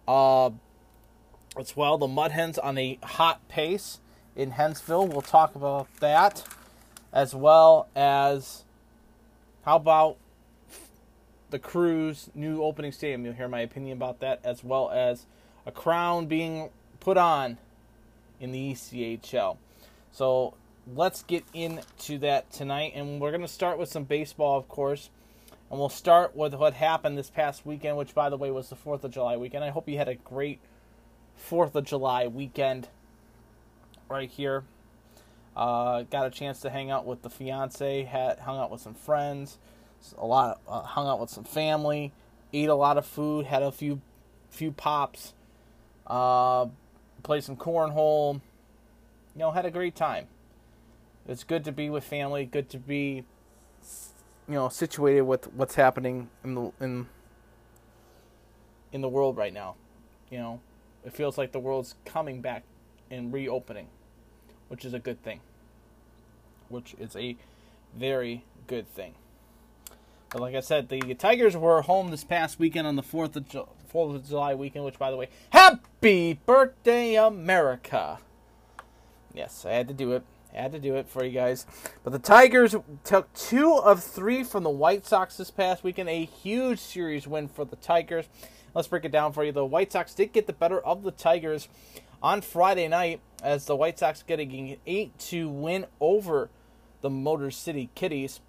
Uh, 0.08 0.52
as 1.58 1.76
well, 1.76 1.98
the 1.98 2.08
Mud 2.08 2.32
Hens 2.32 2.58
on 2.58 2.78
a 2.78 2.98
hot 3.04 3.46
pace 3.50 4.00
in 4.34 4.54
Hensville. 4.54 5.10
We'll 5.10 5.22
talk 5.22 5.56
about 5.56 5.94
that, 6.00 6.46
as 7.12 7.36
well 7.36 7.90
as 7.94 8.64
how 9.66 9.76
about 9.76 10.16
the 11.50 11.60
Crew's 11.60 12.30
new 12.36 12.62
opening 12.64 12.92
stadium. 12.92 13.26
You'll 13.26 13.34
hear 13.34 13.48
my 13.48 13.62
opinion 13.62 13.98
about 13.98 14.20
that, 14.20 14.40
as 14.44 14.64
well 14.64 14.90
as 14.90 15.26
a 15.66 15.72
crown 15.72 16.26
being 16.26 16.70
put 17.00 17.18
on 17.18 17.58
in 18.40 18.52
the 18.52 18.74
ECHL. 18.74 19.58
So 20.12 20.56
let's 20.96 21.24
get 21.24 21.44
into 21.54 22.18
that 22.20 22.52
tonight. 22.52 22.94
And 22.96 23.20
we're 23.20 23.32
going 23.32 23.42
to 23.42 23.48
start 23.48 23.78
with 23.78 23.90
some 23.90 24.04
baseball, 24.04 24.58
of 24.58 24.68
course. 24.68 25.10
And 25.70 25.80
we'll 25.80 25.90
start 25.90 26.36
with 26.36 26.54
what 26.54 26.74
happened 26.74 27.18
this 27.18 27.30
past 27.30 27.66
weekend, 27.66 27.98
which, 27.98 28.14
by 28.14 28.30
the 28.30 28.38
way, 28.38 28.52
was 28.52 28.70
the 28.70 28.76
4th 28.76 29.04
of 29.04 29.12
July 29.12 29.36
weekend. 29.36 29.64
I 29.64 29.70
hope 29.70 29.90
you 29.90 29.98
had 29.98 30.08
a 30.08 30.16
great 30.16 30.60
4th 31.50 31.76
of 31.76 31.84
July 31.84 32.28
weekend 32.28 32.88
right 34.10 34.30
here. 34.30 34.64
Uh, 35.56 36.04
got 36.04 36.26
a 36.26 36.30
chance 36.30 36.62
to 36.62 36.70
hang 36.70 36.92
out 36.92 37.06
with 37.06 37.22
the 37.24 37.30
fiance, 37.30 38.04
had 38.04 38.40
hung 38.40 38.60
out 38.60 38.72
with 38.72 38.80
some 38.80 38.94
friends, 38.94 39.58
a 40.18 40.26
lot, 40.26 40.62
of, 40.68 40.74
uh, 40.74 40.86
hung 40.86 41.08
out 41.08 41.20
with 41.20 41.30
some 41.30 41.44
family, 41.44 42.12
ate 42.54 42.70
a 42.70 42.76
lot 42.76 42.98
of 42.98 43.06
food, 43.06 43.46
had 43.46 43.64
a 43.64 43.72
few, 43.72 44.02
few 44.50 44.72
pops, 44.72 45.34
uh, 46.08 46.68
played 47.24 47.44
some 47.44 47.58
cornhole. 47.58 48.42
You 49.36 49.40
know, 49.40 49.52
had 49.52 49.66
a 49.66 49.72
great 49.72 49.96
time. 49.96 50.28
It's 51.28 51.44
good 51.44 51.64
to 51.66 51.72
be 51.72 51.90
with 51.90 52.04
family. 52.04 52.46
Good 52.46 52.70
to 52.70 52.78
be, 52.78 53.26
you 54.48 54.56
know, 54.56 54.70
situated 54.70 55.22
with 55.22 55.52
what's 55.54 55.76
happening 55.76 56.30
in 56.44 56.56
the 56.56 56.72
in 56.80 57.08
in 58.92 59.02
the 59.02 59.10
world 59.10 59.38
right 59.38 59.54
now. 59.54 59.76
You 60.32 60.40
know, 60.40 60.60
it 61.06 61.14
feels 61.14 61.38
like 61.38 61.52
the 61.52 61.60
world's 61.60 61.96
coming 62.06 62.42
back 62.42 62.64
and 63.12 63.32
reopening, 63.32 63.88
which 64.70 64.86
is 64.86 64.94
a 64.94 65.00
good 65.00 65.22
thing. 65.22 65.42
Which 66.70 66.96
is 66.98 67.16
a 67.16 67.36
very 67.96 68.44
good 68.68 68.88
thing. 68.88 69.14
But 70.30 70.42
like 70.42 70.56
I 70.56 70.60
said, 70.60 70.90
the 70.90 71.14
Tigers 71.16 71.56
were 71.56 71.82
home 71.82 72.12
this 72.12 72.24
past 72.24 72.60
weekend 72.60 72.86
on 72.88 72.96
the 72.96 73.04
Fourth 73.04 73.36
of 73.36 73.48
Ju- 73.48 73.68
of 73.94 74.28
July 74.28 74.54
weekend. 74.54 74.86
Which, 74.86 75.00
by 75.00 75.10
the 75.10 75.18
way, 75.18 75.30
Happy 75.52 76.34
Birthday, 76.46 77.16
America! 77.16 78.20
Yes, 79.34 79.66
I 79.66 79.72
had 79.72 79.88
to 79.88 79.94
do 79.94 80.12
it. 80.14 80.24
I 80.54 80.62
Had 80.62 80.72
to 80.74 80.80
do 80.80 80.96
it 80.96 81.08
for 81.08 81.24
you 81.24 81.32
guys. 81.32 81.66
But 82.04 82.14
the 82.14 82.20
Tigers 82.20 82.76
took 83.04 83.32
two 83.34 83.74
of 83.76 84.04
three 84.04 84.44
from 84.44 84.64
the 84.64 84.70
White 84.70 85.06
Sox 85.06 85.38
this 85.38 85.52
past 85.52 85.84
weekend. 85.84 86.10
A 86.10 86.26
huge 86.26 86.80
series 86.80 87.28
win 87.28 87.48
for 87.48 87.64
the 87.66 87.76
Tigers. 87.76 88.26
Let's 88.74 88.88
break 88.88 89.06
it 89.06 89.12
down 89.12 89.34
for 89.34 89.44
you. 89.44 89.52
The 89.52 89.66
White 89.66 89.92
Sox 89.92 90.14
did 90.14 90.34
get 90.34 90.48
the 90.48 90.54
better 90.54 90.80
of 90.80 91.04
the 91.04 91.12
Tigers 91.12 91.68
on 92.22 92.42
Friday 92.42 92.88
night 92.88 93.22
as 93.44 93.66
the 93.66 93.76
White 93.76 94.00
Sox 94.00 94.24
getting 94.24 94.72
an 94.72 94.78
8 94.86 95.20
to 95.20 95.50
win 95.50 95.86
over 96.00 96.50
the 97.02 97.10
Motor 97.10 97.52
City 97.52 97.90
Kitties. 97.96 98.40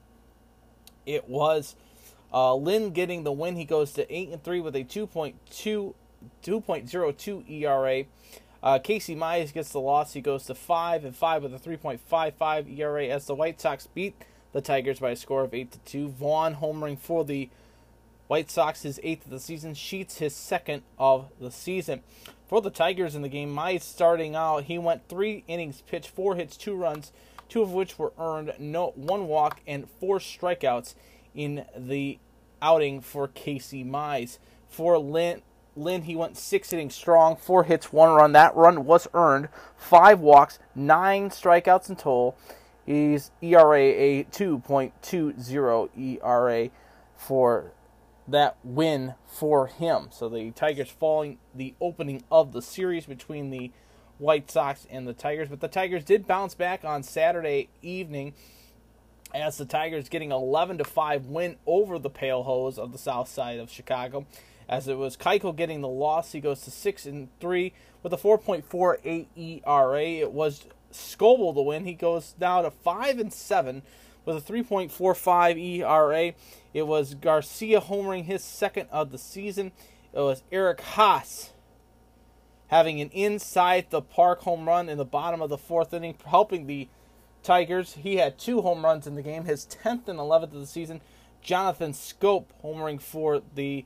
It 1.08 1.28
was 1.28 1.74
uh, 2.32 2.54
Lynn 2.54 2.90
getting 2.90 3.24
the 3.24 3.32
win. 3.32 3.56
He 3.56 3.64
goes 3.64 3.92
to 3.92 4.14
8 4.14 4.28
and 4.28 4.44
3 4.44 4.60
with 4.60 4.76
a 4.76 4.84
2.2 4.84 5.94
2.02 6.42 7.50
ERA. 7.50 8.04
Uh, 8.62 8.78
Casey 8.78 9.14
Mize 9.16 9.52
gets 9.52 9.70
the 9.70 9.80
loss. 9.80 10.12
He 10.12 10.20
goes 10.20 10.44
to 10.46 10.54
five 10.54 11.04
and 11.04 11.14
five 11.14 11.42
with 11.42 11.54
a 11.54 11.58
3.55 11.58 12.78
ERA 12.78 13.06
as 13.06 13.26
the 13.26 13.34
White 13.34 13.60
Sox 13.60 13.86
beat 13.86 14.14
the 14.52 14.60
Tigers 14.60 14.98
by 14.98 15.10
a 15.10 15.16
score 15.16 15.44
of 15.44 15.54
eight 15.54 15.72
to 15.72 15.78
two. 15.80 16.08
Vaughn 16.08 16.56
homering 16.56 16.98
for 16.98 17.24
the 17.24 17.48
White 18.26 18.50
Sox, 18.50 18.82
his 18.82 19.00
eighth 19.02 19.24
of 19.24 19.30
the 19.30 19.40
season. 19.40 19.74
Sheets 19.74 20.18
his 20.18 20.34
second 20.34 20.82
of 20.98 21.30
the 21.40 21.50
season. 21.50 22.02
For 22.48 22.60
the 22.60 22.70
Tigers 22.70 23.14
in 23.14 23.22
the 23.22 23.28
game, 23.28 23.54
Mize 23.54 23.82
starting 23.82 24.34
out, 24.34 24.64
he 24.64 24.78
went 24.78 25.08
three 25.08 25.44
innings, 25.46 25.82
pitched 25.82 26.08
four 26.08 26.34
hits, 26.34 26.56
two 26.56 26.74
runs, 26.74 27.12
two 27.48 27.62
of 27.62 27.72
which 27.72 27.98
were 27.98 28.12
earned, 28.18 28.52
no 28.58 28.92
one 28.94 29.26
walk, 29.26 29.60
and 29.66 29.88
four 30.00 30.18
strikeouts 30.18 30.94
in 31.34 31.64
the 31.76 32.18
outing 32.60 33.00
for 33.00 33.28
Casey 33.28 33.84
Mize. 33.84 34.38
For 34.68 34.98
Lynn, 34.98 35.42
Lynn, 35.76 36.02
he 36.02 36.16
went 36.16 36.36
six 36.36 36.72
innings 36.72 36.94
strong, 36.94 37.36
four 37.36 37.64
hits, 37.64 37.92
one 37.92 38.10
run. 38.10 38.32
That 38.32 38.54
run 38.56 38.84
was 38.84 39.08
earned. 39.14 39.48
Five 39.76 40.20
walks, 40.20 40.58
nine 40.74 41.30
strikeouts 41.30 41.88
in 41.88 41.96
total. 41.96 42.36
He's 42.84 43.30
ERA 43.42 43.78
a 43.78 44.24
2.20 44.24 46.20
ERA 46.22 46.70
for 47.16 47.72
that 48.26 48.56
win 48.62 49.14
for 49.26 49.66
him. 49.66 50.08
So 50.10 50.28
the 50.28 50.50
Tigers 50.52 50.90
falling 50.90 51.38
the 51.54 51.74
opening 51.80 52.24
of 52.30 52.52
the 52.52 52.62
series 52.62 53.06
between 53.06 53.50
the 53.50 53.70
White 54.18 54.50
Sox 54.50 54.86
and 54.90 55.06
the 55.06 55.12
Tigers. 55.12 55.48
But 55.48 55.60
the 55.60 55.68
Tigers 55.68 56.04
did 56.04 56.26
bounce 56.26 56.54
back 56.54 56.84
on 56.84 57.02
Saturday 57.02 57.68
evening 57.82 58.34
as 59.34 59.58
the 59.58 59.64
Tigers 59.64 60.08
getting 60.08 60.32
11 60.32 60.78
to 60.78 60.84
5 60.84 61.26
win 61.26 61.56
over 61.66 61.98
the 61.98 62.10
Pale 62.10 62.44
Hose 62.44 62.78
of 62.78 62.92
the 62.92 62.98
south 62.98 63.28
side 63.28 63.58
of 63.58 63.70
Chicago 63.70 64.26
as 64.68 64.86
it 64.86 64.98
was 64.98 65.16
Keuchel 65.16 65.56
getting 65.56 65.80
the 65.80 65.88
loss. 65.88 66.32
He 66.32 66.40
goes 66.40 66.62
to 66.62 66.70
six 66.70 67.06
and 67.06 67.28
three 67.40 67.72
with 68.02 68.12
a 68.12 68.16
4.48 68.16 69.26
ERA. 69.36 70.02
It 70.02 70.32
was 70.32 70.66
Skubal 70.92 71.54
the 71.54 71.62
win. 71.62 71.84
He 71.84 71.94
goes 71.94 72.34
now 72.38 72.62
to 72.62 72.70
five 72.70 73.18
and 73.18 73.32
seven 73.32 73.82
with 74.24 74.36
a 74.36 74.52
3.45 74.52 75.80
ERA. 75.80 76.32
It 76.74 76.86
was 76.86 77.14
Garcia 77.14 77.80
homering 77.80 78.24
his 78.24 78.44
second 78.44 78.88
of 78.90 79.10
the 79.10 79.18
season. 79.18 79.72
It 80.12 80.20
was 80.20 80.42
Eric 80.52 80.78
Haase 80.78 81.50
having 82.68 83.00
an 83.00 83.10
inside 83.10 83.86
the 83.90 84.00
park 84.00 84.42
home 84.42 84.66
run 84.66 84.88
in 84.88 84.98
the 84.98 85.04
bottom 85.04 85.42
of 85.42 85.50
the 85.50 85.58
fourth 85.58 85.92
inning, 85.92 86.14
helping 86.26 86.66
the 86.66 86.88
Tigers. 87.42 87.94
He 87.94 88.16
had 88.16 88.38
two 88.38 88.62
home 88.62 88.84
runs 88.84 89.06
in 89.06 89.14
the 89.14 89.22
game, 89.22 89.44
his 89.44 89.66
10th 89.66 90.08
and 90.08 90.18
11th 90.18 90.54
of 90.54 90.60
the 90.60 90.66
season. 90.66 91.00
Jonathan 91.40 91.92
Schoop 91.92 92.46
homering 92.62 93.00
for 93.00 93.42
the 93.54 93.84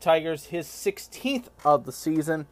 Tigers 0.00 0.46
his 0.46 0.66
16th 0.66 1.48
of 1.64 1.84
the 1.84 1.92
season 1.92 2.46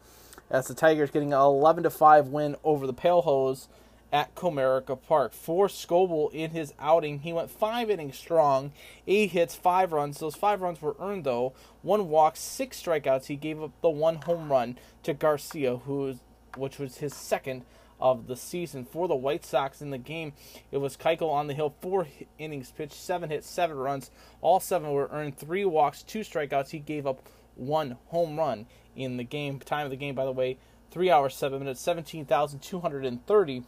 as 0.49 0.67
the 0.67 0.73
Tigers 0.73 1.11
getting 1.11 1.33
an 1.33 1.39
11 1.39 1.83
to 1.83 1.89
5 1.89 2.27
win 2.27 2.55
over 2.63 2.85
the 2.85 2.93
Pale 2.93 3.23
Hose 3.23 3.67
at 4.11 4.35
Comerica 4.35 5.01
Park. 5.01 5.33
For 5.33 5.67
Skubal 5.67 6.31
in 6.33 6.51
his 6.51 6.73
outing, 6.79 7.19
he 7.19 7.33
went 7.33 7.49
five 7.49 7.89
innings 7.89 8.17
strong, 8.17 8.73
eight 9.07 9.31
hits, 9.31 9.55
five 9.55 9.91
runs. 9.91 10.19
Those 10.19 10.35
five 10.35 10.61
runs 10.61 10.81
were 10.81 10.95
earned 10.99 11.23
though. 11.23 11.53
One 11.81 12.09
walk, 12.09 12.35
six 12.35 12.81
strikeouts. 12.81 13.25
He 13.25 13.35
gave 13.35 13.61
up 13.61 13.71
the 13.81 13.89
one 13.89 14.15
home 14.15 14.51
run 14.51 14.77
to 15.03 15.13
Garcia, 15.13 15.77
who 15.77 16.19
which 16.57 16.77
was 16.79 16.97
his 16.97 17.15
second 17.15 17.63
of 17.99 18.27
the 18.27 18.35
season 18.35 18.83
for 18.83 19.07
the 19.07 19.15
White 19.15 19.45
Sox 19.45 19.81
in 19.81 19.91
the 19.91 19.97
game. 19.97 20.33
It 20.71 20.77
was 20.77 20.97
Keuchel 20.97 21.29
on 21.29 21.47
the 21.47 21.53
hill, 21.53 21.75
four 21.81 22.07
innings 22.39 22.71
pitched, 22.71 22.93
seven 22.93 23.29
hits, 23.29 23.47
seven 23.47 23.77
runs. 23.77 24.09
All 24.41 24.59
seven 24.59 24.91
were 24.91 25.09
earned, 25.11 25.37
three 25.37 25.65
walks, 25.65 26.01
two 26.03 26.21
strikeouts. 26.21 26.71
He 26.71 26.79
gave 26.79 27.05
up 27.05 27.21
one 27.55 27.97
home 28.07 28.37
run 28.37 28.65
in 28.95 29.17
the 29.17 29.23
game. 29.23 29.59
Time 29.59 29.85
of 29.85 29.91
the 29.91 29.97
game, 29.97 30.15
by 30.15 30.25
the 30.25 30.31
way, 30.31 30.57
three 30.89 31.11
hours, 31.11 31.35
seven 31.35 31.59
minutes, 31.59 31.79
17,230 31.79 33.63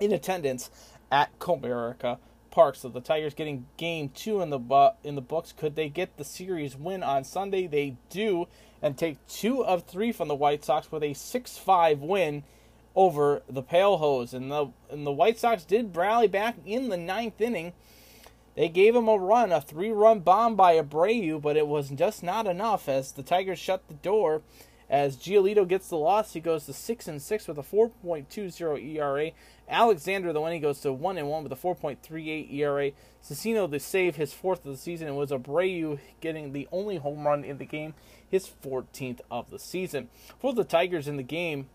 in 0.00 0.12
attendance 0.12 0.70
at 1.10 1.38
Comerica 1.38 2.18
Park. 2.50 2.76
So 2.76 2.88
the 2.88 3.00
Tigers 3.00 3.34
getting 3.34 3.66
game 3.76 4.08
two 4.08 4.40
in 4.40 4.50
the 4.50 4.58
bu- 4.58 4.96
in 5.04 5.14
the 5.14 5.20
books. 5.20 5.52
Could 5.52 5.76
they 5.76 5.88
get 5.88 6.16
the 6.16 6.24
series 6.24 6.76
win 6.76 7.02
on 7.02 7.24
Sunday? 7.24 7.66
They 7.66 7.96
do, 8.08 8.48
and 8.82 8.96
take 8.96 9.24
two 9.28 9.64
of 9.64 9.84
three 9.84 10.12
from 10.12 10.28
the 10.28 10.34
White 10.34 10.64
Sox 10.64 10.90
with 10.90 11.02
a 11.02 11.14
six-five 11.14 12.00
win 12.00 12.42
over 12.96 13.42
the 13.48 13.62
Pale 13.62 13.98
Hose. 13.98 14.34
And 14.34 14.50
the 14.50 14.68
and 14.90 15.06
the 15.06 15.12
White 15.12 15.38
Sox 15.38 15.64
did 15.64 15.96
rally 15.96 16.26
back 16.26 16.56
in 16.66 16.88
the 16.88 16.96
ninth 16.96 17.40
inning. 17.40 17.72
They 18.56 18.68
gave 18.68 18.96
him 18.96 19.06
a 19.06 19.16
run, 19.16 19.52
a 19.52 19.60
three-run 19.60 20.20
bomb 20.20 20.56
by 20.56 20.74
Abreu, 20.74 21.40
but 21.40 21.56
it 21.56 21.68
was 21.68 21.88
just 21.90 22.24
not 22.24 22.48
enough 22.48 22.88
as 22.88 23.12
the 23.12 23.22
Tigers 23.22 23.60
shut 23.60 23.86
the 23.86 23.94
door. 23.94 24.42
As 24.90 25.16
Giolito 25.16 25.66
gets 25.66 25.88
the 25.88 25.96
loss, 25.96 26.32
he 26.32 26.40
goes 26.40 26.66
to 26.66 26.72
six 26.72 27.06
and 27.06 27.22
six 27.22 27.46
with 27.46 27.56
a 27.56 27.62
4.20 27.62 28.96
ERA. 28.96 29.30
Alexander, 29.68 30.32
the 30.32 30.40
one 30.40 30.52
he 30.52 30.58
goes 30.58 30.80
to 30.80 30.92
one 30.92 31.16
and 31.16 31.28
one 31.28 31.44
with 31.44 31.52
a 31.52 31.56
4.38 31.56 32.52
ERA. 32.52 32.90
Cecchino, 33.22 33.70
the 33.70 33.78
save, 33.78 34.16
his 34.16 34.32
fourth 34.32 34.66
of 34.66 34.72
the 34.72 34.76
season, 34.76 35.06
and 35.06 35.16
was 35.16 35.30
Abreu 35.30 36.00
getting 36.20 36.52
the 36.52 36.66
only 36.72 36.96
home 36.96 37.24
run 37.24 37.44
in 37.44 37.58
the 37.58 37.64
game, 37.64 37.94
his 38.28 38.50
14th 38.64 39.20
of 39.30 39.50
the 39.50 39.60
season. 39.60 40.08
For 40.40 40.52
the 40.52 40.64
Tigers 40.64 41.06
in 41.06 41.16
the 41.16 41.22
game, 41.22 41.68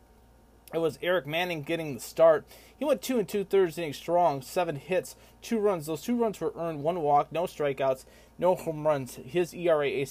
it 0.74 0.80
was 0.80 1.00
Eric 1.02 1.26
Manning 1.26 1.64
getting 1.64 1.94
the 1.94 2.02
start. 2.02 2.46
He 2.78 2.84
went 2.84 3.02
two 3.02 3.18
and 3.18 3.30
two 3.30 3.46
thirds 3.46 3.78
innings 3.78 3.96
strong, 3.96 4.42
seven 4.42 4.76
hits, 4.76 5.16
two 5.42 5.60
runs. 5.60 5.86
Those 5.86 6.02
two 6.02 6.18
runs 6.18 6.42
were 6.42 6.52
earned, 6.58 6.84
one 6.84 7.00
walk, 7.02 7.32
no 7.32 7.44
strikeouts, 7.44 8.04
no 8.38 8.56
home 8.56 8.86
runs. 8.86 9.16
His 9.16 9.54
ERA 9.54 9.88
a 9.88 10.04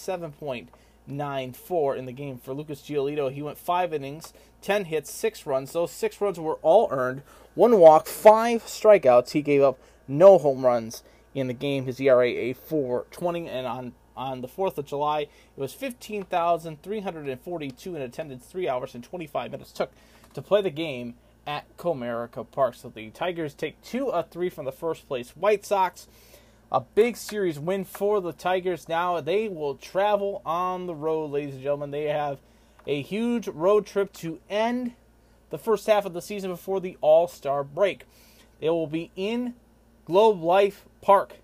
7.94 1.09 1.99
in 1.99 2.07
the 2.07 2.13
game 2.13 2.39
for 2.39 2.55
Lucas 2.55 2.83
Giolito. 2.83 3.33
He 3.33 3.43
went 3.43 3.59
five 3.59 3.93
innings, 3.93 4.33
ten 4.61 4.85
hits, 4.87 5.11
six 5.11 5.47
runs. 5.47 5.73
Those 5.73 5.91
six 5.91 6.21
runs 6.21 6.39
were 6.41 6.59
all 6.63 6.89
earned, 6.91 7.23
one 7.55 7.79
walk, 7.79 8.07
five 8.07 8.65
strikeouts. 8.65 9.33
He 9.33 9.43
gave 9.43 9.63
up 9.63 9.79
no 10.09 10.39
home 10.39 10.65
runs 10.65 11.03
in 11.35 11.47
the 11.47 11.53
game. 11.53 11.85
His 11.87 12.01
ERA 12.01 12.27
a 12.27 12.55
4.20, 12.55 13.49
and 13.49 13.67
on 13.67 13.93
on 14.17 14.43
the 14.43 14.49
4th 14.49 14.79
of 14.79 14.87
July, 14.87 15.23
it 15.23 15.29
was 15.57 15.73
15,342 15.73 17.97
in 17.97 18.03
attendance, 18.03 18.47
3 18.47 18.69
hours 18.69 18.95
and 18.95 19.03
25 19.03 19.51
minutes 19.51 19.73
took 19.73 19.91
to 20.35 20.43
play 20.43 20.63
the 20.63 20.71
game 20.71 21.15
at 21.47 21.77
Comerica 21.77 22.49
Park. 22.51 22.77
So 22.77 22.89
the 22.89 23.11
Tigers 23.11 23.53
take 23.55 23.83
2 23.83 24.13
of 24.13 24.31
3 24.31 24.49
from 24.51 24.67
the 24.67 24.73
first 24.73 25.09
place 25.09 25.31
White 25.31 25.65
Sox. 25.65 26.07
A 26.75 26.81
big 26.81 27.17
series 27.17 27.57
win 27.57 27.85
for 27.85 28.21
the 28.21 28.33
Tigers. 28.33 28.89
Now 28.89 29.21
they 29.21 29.49
will 29.49 29.77
travel 29.77 30.43
on 30.45 30.89
the 30.89 30.95
road, 30.97 31.31
ladies 31.31 31.55
and 31.55 31.63
gentlemen. 31.63 31.93
They 31.93 32.07
have 32.07 32.41
a 32.85 33.01
huge 33.01 33.47
road 33.47 33.87
trip 33.87 34.13
to 34.15 34.41
end 34.51 34.95
the 35.51 35.57
first 35.57 35.87
half 35.87 36.05
of 36.05 36.15
the 36.15 36.21
season 36.21 36.51
before 36.51 36.81
the 36.81 36.99
All 37.01 37.29
Star 37.29 37.63
break. 37.63 38.07
They 38.59 38.71
will 38.71 38.89
be 38.89 39.13
in 39.15 39.55
Globe 40.05 40.43
Life 40.43 40.85
Park 41.01 41.37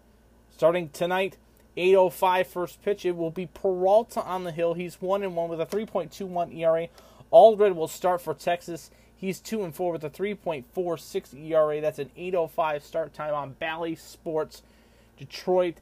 starting 0.51 0.89
tonight 0.89 1.37
805 1.77 2.49
first 2.49 2.83
pitch. 2.83 3.07
It 3.07 3.17
will 3.17 3.31
be 3.31 3.47
Peralta 3.47 4.25
on 4.25 4.43
the 4.43 4.51
hill. 4.51 4.75
He's 4.75 5.01
1 5.01 5.23
and 5.23 5.37
1 5.37 5.49
with 5.49 5.61
a 5.61 5.67
3.21 5.67 6.59
ERA. 6.59 6.89
Aldred 7.31 7.77
will 7.77 7.87
start 7.87 8.21
for 8.21 8.35
Texas. 8.35 8.91
He's 9.15 9.39
2 9.39 9.63
and 9.63 9.73
4 9.73 9.93
with 9.93 10.03
a 10.03 10.11
3.46 10.11 11.41
ERA. 11.41 11.81
That's 11.81 12.01
an 12.01 12.11
805 12.17 12.83
start 12.83 13.15
time 13.15 13.33
on 13.33 13.53
Bally 13.61 13.95
Sports 13.95 14.65
Detroit. 15.21 15.77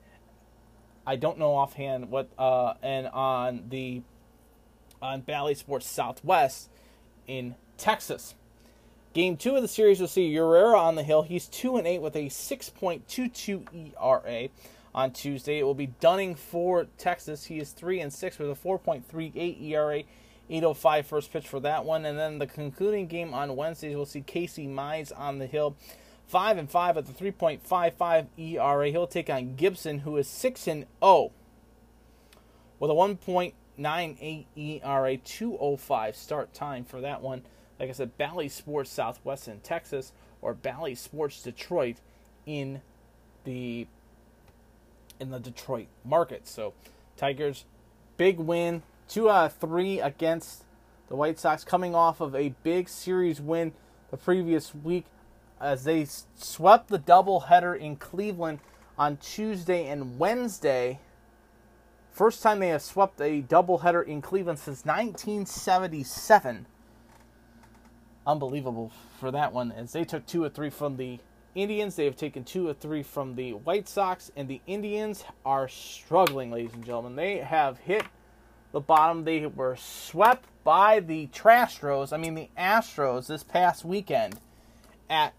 I 1.07 1.17
don't 1.17 1.39
know 1.39 1.55
offhand 1.55 2.11
what 2.11 2.29
uh, 2.39 2.75
and 2.83 3.07
on 3.07 3.65
the 3.71 4.03
on 5.01 5.23
Bally 5.23 5.55
Sports 5.55 5.89
Southwest 5.89 6.69
in 7.27 7.55
Texas. 7.79 8.35
Game 9.15 9.39
two 9.39 9.57
of 9.57 9.63
the 9.63 9.69
series 9.69 10.01
you'll 10.01 10.09
see 10.09 10.31
Ureña 10.35 10.77
on 10.77 10.97
the 10.97 11.03
hill. 11.03 11.23
He's 11.23 11.47
two 11.47 11.77
and 11.77 11.87
eight 11.87 12.03
with 12.03 12.15
a 12.15 12.27
6.22 12.27 13.93
ERA 13.97 14.49
on 14.95 15.13
Tuesday. 15.13 15.61
It 15.61 15.63
will 15.63 15.75
be 15.75 15.87
Dunning 15.87 16.35
for 16.35 16.87
Texas. 16.99 17.47
He 17.47 17.59
is 17.59 17.71
3 17.71 18.01
and 18.01 18.13
6 18.13 18.39
with 18.39 18.51
a 18.51 18.55
4.38 18.55 19.63
ERA. 19.63 20.03
805 20.51 21.07
first 21.07 21.33
pitch 21.33 21.47
for 21.47 21.61
that 21.61 21.85
one. 21.85 22.05
And 22.05 22.19
then 22.19 22.39
the 22.39 22.47
concluding 22.47 23.07
game 23.07 23.35
on 23.35 23.55
Wednesdays, 23.55 23.95
we'll 23.95 24.07
see 24.07 24.23
Casey 24.23 24.67
Mize 24.67 25.13
on 25.17 25.39
the 25.39 25.47
hill. 25.47 25.77
5 26.29 26.59
and 26.59 26.71
5 26.71 26.99
at 26.99 27.07
the 27.07 27.13
3.55 27.13 28.27
ERA. 28.37 28.91
He'll 28.91 29.07
take 29.07 29.31
on 29.31 29.57
Gibson, 29.57 30.01
who 30.01 30.17
is 30.19 30.29
6 30.29 30.67
and 30.69 30.87
0 31.03 31.33
with 32.79 32.91
a 32.91 32.95
1.98 32.95 34.47
ERA. 34.57 35.17
205 35.17 36.17
start 36.17 36.53
time 36.53 36.85
for 36.85 37.01
that 37.01 37.23
one. 37.23 37.43
Like 37.81 37.89
I 37.89 37.93
said, 37.93 38.19
Bally 38.19 38.49
Sports 38.49 38.91
Southwest 38.91 39.49
in 39.49 39.61
Texas 39.61 40.13
or 40.43 40.53
Bally 40.53 40.95
Sports 40.95 41.43
Detroit 41.43 41.97
in 42.45 42.83
the 43.45 43.87
in 45.19 45.31
the 45.31 45.41
Detroit 45.41 45.89
market. 46.05 46.47
So, 46.47 46.75
Tigers, 47.17 47.65
big 48.17 48.39
win, 48.39 48.83
two 49.09 49.31
out 49.31 49.47
of 49.47 49.57
three 49.57 49.99
against 49.99 50.65
the 51.09 51.17
White 51.17 51.39
Sox, 51.39 51.65
coming 51.65 51.95
off 51.95 52.21
of 52.21 52.35
a 52.35 52.55
big 52.63 52.89
series 52.89 53.41
win 53.41 53.73
the 54.11 54.17
previous 54.17 54.75
week 54.75 55.07
as 55.61 55.85
they 55.85 56.07
swept 56.35 56.89
the 56.89 56.99
doubleheader 56.99 57.79
in 57.79 57.97
Cleveland 57.97 58.61
on 58.99 59.17
Tuesday 59.19 59.87
and 59.89 60.19
Wednesday. 60.19 61.01
First 62.11 62.43
time 62.43 62.59
they 62.59 62.69
have 62.69 62.83
swept 62.83 63.21
a 63.21 63.43
doubleheader 63.43 64.05
in 64.07 64.21
Cleveland 64.23 64.59
since 64.59 64.85
1977. 64.85 66.67
Unbelievable 68.27 68.93
for 69.19 69.31
that 69.31 69.53
one, 69.53 69.73
as 69.73 69.93
they 69.93 70.05
took 70.05 70.27
two 70.27 70.45
or 70.45 70.49
three 70.49 70.71
from 70.71 70.97
the 70.97 71.19
Indians. 71.55 71.97
They 71.97 72.05
have 72.05 72.17
taken 72.17 72.45
two 72.45 72.69
or 72.69 72.75
three 72.75 73.03
from 73.03 73.35
the 73.35 73.53
White 73.53 73.89
Sox, 73.89 74.31
and 74.37 74.49
the 74.49 74.61
Indians 74.67 75.25
are 75.45 75.69
struggling, 75.69 76.51
ladies 76.51 76.75
and 76.75 76.85
gentlemen. 76.85 77.17
They 77.17 77.39
have 77.39 77.79
hit 77.79 78.05
the 78.73 78.81
bottom. 78.81 79.25
They 79.25 79.47
were 79.47 79.77
swept 79.77 80.47
by 80.65 81.01
the 81.01 81.29
Trastros, 81.29 82.13
I 82.13 82.19
mean 82.19 82.35
the 82.35 82.51
Astros, 82.59 83.29
this 83.29 83.43
past 83.43 83.85
weekend 83.85 84.39
at 85.09 85.33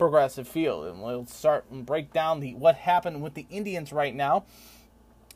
Progressive 0.00 0.48
Field. 0.48 0.86
And 0.86 1.02
we'll 1.02 1.26
start 1.26 1.66
and 1.70 1.84
break 1.84 2.12
down 2.12 2.40
the 2.40 2.54
what 2.54 2.74
happened 2.74 3.22
with 3.22 3.34
the 3.34 3.46
Indians 3.50 3.92
right 3.92 4.14
now. 4.14 4.44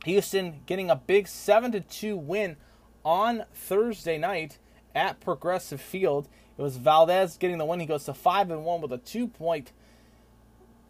Houston 0.05 0.62
getting 0.66 0.90
a 0.90 0.96
big 0.96 1.29
7 1.29 1.70
to 1.72 1.81
2 1.81 2.16
win 2.16 2.57
on 3.05 3.44
Thursday 3.55 4.18
night 4.18 4.59
at 4.94 5.20
Progressive 5.20 5.81
Field. 5.81 6.29
It 6.57 6.62
was 6.62 6.79
Valdez 6.79 7.37
getting 7.37 7.59
the 7.59 7.64
win. 7.64 7.81
He 7.81 7.87
goes 7.87 8.05
to 8.05 8.14
5 8.14 8.50
and 8.50 8.64
1 8.64 8.81
with 8.81 8.92
a 8.92 8.98
2.0 8.98 9.66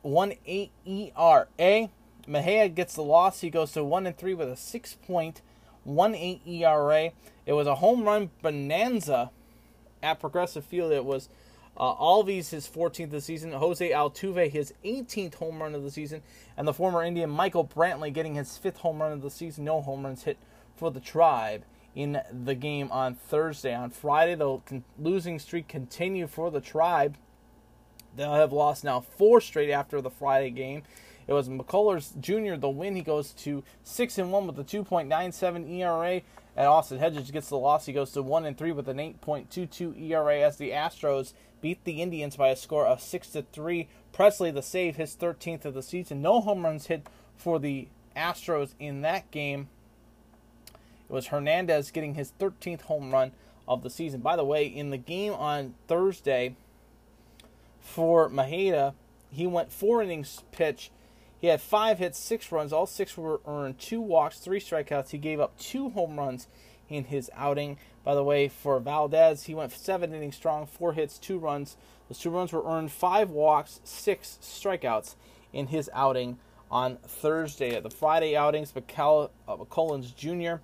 one 0.02 0.34
eight 0.46 0.70
ERA. 0.86 1.88
Mejia 2.26 2.68
gets 2.68 2.94
the 2.94 3.02
loss. 3.02 3.40
He 3.40 3.48
goes 3.50 3.72
to 3.72 3.82
one 3.82 4.06
and 4.06 4.16
three 4.16 4.34
with 4.34 4.50
a 4.50 4.56
six 4.56 4.94
point 4.94 5.40
one 5.82 6.14
eight 6.14 6.42
ERA. 6.46 7.10
It 7.46 7.54
was 7.54 7.66
a 7.66 7.76
home 7.76 8.04
run 8.04 8.30
bonanza 8.42 9.30
at 10.02 10.20
Progressive 10.20 10.64
Field. 10.64 10.92
It 10.92 11.06
was 11.06 11.30
uh, 11.76 11.94
Alves 11.94 12.50
his 12.50 12.68
14th 12.68 13.04
of 13.04 13.10
the 13.10 13.20
season, 13.20 13.52
Jose 13.52 13.90
Altuve 13.90 14.50
his 14.50 14.72
18th 14.84 15.34
home 15.34 15.60
run 15.60 15.74
of 15.74 15.82
the 15.82 15.90
season, 15.90 16.22
and 16.56 16.66
the 16.66 16.72
former 16.72 17.02
Indian 17.02 17.30
Michael 17.30 17.66
Brantley 17.66 18.12
getting 18.12 18.34
his 18.34 18.56
fifth 18.56 18.78
home 18.78 19.00
run 19.00 19.12
of 19.12 19.22
the 19.22 19.30
season. 19.30 19.64
No 19.64 19.80
home 19.80 20.04
runs 20.04 20.24
hit 20.24 20.38
for 20.76 20.90
the 20.90 21.00
Tribe 21.00 21.64
in 21.94 22.20
the 22.32 22.54
game 22.54 22.90
on 22.90 23.14
Thursday. 23.14 23.74
On 23.74 23.90
Friday, 23.90 24.34
the 24.34 24.60
losing 24.98 25.38
streak 25.38 25.68
continued 25.68 26.30
for 26.30 26.50
the 26.50 26.60
Tribe. 26.60 27.16
They'll 28.16 28.34
have 28.34 28.52
lost 28.52 28.84
now 28.84 29.00
four 29.00 29.40
straight 29.40 29.70
after 29.70 30.00
the 30.00 30.10
Friday 30.10 30.50
game. 30.50 30.82
It 31.26 31.32
was 31.32 31.48
McCullers 31.48 32.18
Jr. 32.20 32.56
The 32.56 32.68
win. 32.68 32.96
He 32.96 33.02
goes 33.02 33.32
to 33.32 33.64
six 33.82 34.18
and 34.18 34.30
one 34.30 34.46
with 34.46 34.58
a 34.58 34.64
2.97 34.64 35.70
ERA. 35.70 36.22
And 36.56 36.66
Austin 36.66 36.98
Hedges 36.98 37.30
gets 37.30 37.48
the 37.48 37.58
loss. 37.58 37.86
He 37.86 37.92
goes 37.92 38.12
to 38.12 38.22
one 38.22 38.44
and 38.44 38.56
three 38.56 38.72
with 38.72 38.88
an 38.88 38.98
8.22 38.98 40.00
ERA 40.10 40.40
as 40.40 40.56
the 40.56 40.70
Astros 40.70 41.32
beat 41.64 41.82
the 41.84 42.02
Indians 42.02 42.36
by 42.36 42.48
a 42.48 42.56
score 42.56 42.86
of 42.86 43.00
six 43.00 43.28
to 43.28 43.40
three. 43.40 43.88
Pressly 44.12 44.52
the 44.52 44.60
save, 44.60 44.96
his 44.96 45.16
13th 45.16 45.64
of 45.64 45.72
the 45.72 45.82
season. 45.82 46.20
No 46.20 46.42
home 46.42 46.62
runs 46.62 46.88
hit 46.88 47.06
for 47.38 47.58
the 47.58 47.88
Astros 48.14 48.74
in 48.78 49.00
that 49.00 49.30
game. 49.30 49.68
It 51.08 51.12
was 51.12 51.28
Hernandez 51.28 51.90
getting 51.90 52.16
his 52.16 52.34
13th 52.38 52.82
home 52.82 53.12
run 53.12 53.32
of 53.66 53.82
the 53.82 53.88
season. 53.88 54.20
By 54.20 54.36
the 54.36 54.44
way, 54.44 54.66
in 54.66 54.90
the 54.90 54.98
game 54.98 55.32
on 55.32 55.74
Thursday, 55.88 56.54
for 57.80 58.28
Mejia, 58.28 58.92
he 59.30 59.46
went 59.46 59.72
four 59.72 60.02
innings 60.02 60.42
pitch. 60.52 60.90
He 61.40 61.46
had 61.46 61.62
five 61.62 61.98
hits, 61.98 62.18
six 62.18 62.52
runs. 62.52 62.74
All 62.74 62.86
six 62.86 63.16
were 63.16 63.40
earned, 63.46 63.78
two 63.78 64.02
walks, 64.02 64.38
three 64.38 64.60
strikeouts. 64.60 65.12
He 65.12 65.18
gave 65.18 65.40
up 65.40 65.58
two 65.58 65.88
home 65.88 66.18
runs 66.18 66.46
in 66.90 67.04
his 67.04 67.30
outing. 67.34 67.78
By 68.04 68.14
the 68.14 68.22
way, 68.22 68.48
for 68.48 68.78
Valdez, 68.80 69.44
he 69.44 69.54
went 69.54 69.72
seven 69.72 70.12
innings 70.12 70.36
strong, 70.36 70.66
four 70.66 70.92
hits, 70.92 71.18
two 71.18 71.38
runs. 71.38 71.76
Those 72.08 72.18
two 72.18 72.30
runs 72.30 72.52
were 72.52 72.64
earned, 72.64 72.92
five 72.92 73.30
walks, 73.30 73.80
six 73.82 74.38
strikeouts 74.42 75.14
in 75.52 75.68
his 75.68 75.88
outing 75.94 76.38
on 76.70 76.98
Thursday. 76.98 77.74
At 77.74 77.82
the 77.82 77.90
Friday 77.90 78.36
outings, 78.36 78.72
McCall, 78.72 79.30
uh, 79.48 79.56
McCollins 79.56 80.14
Jr. 80.14 80.62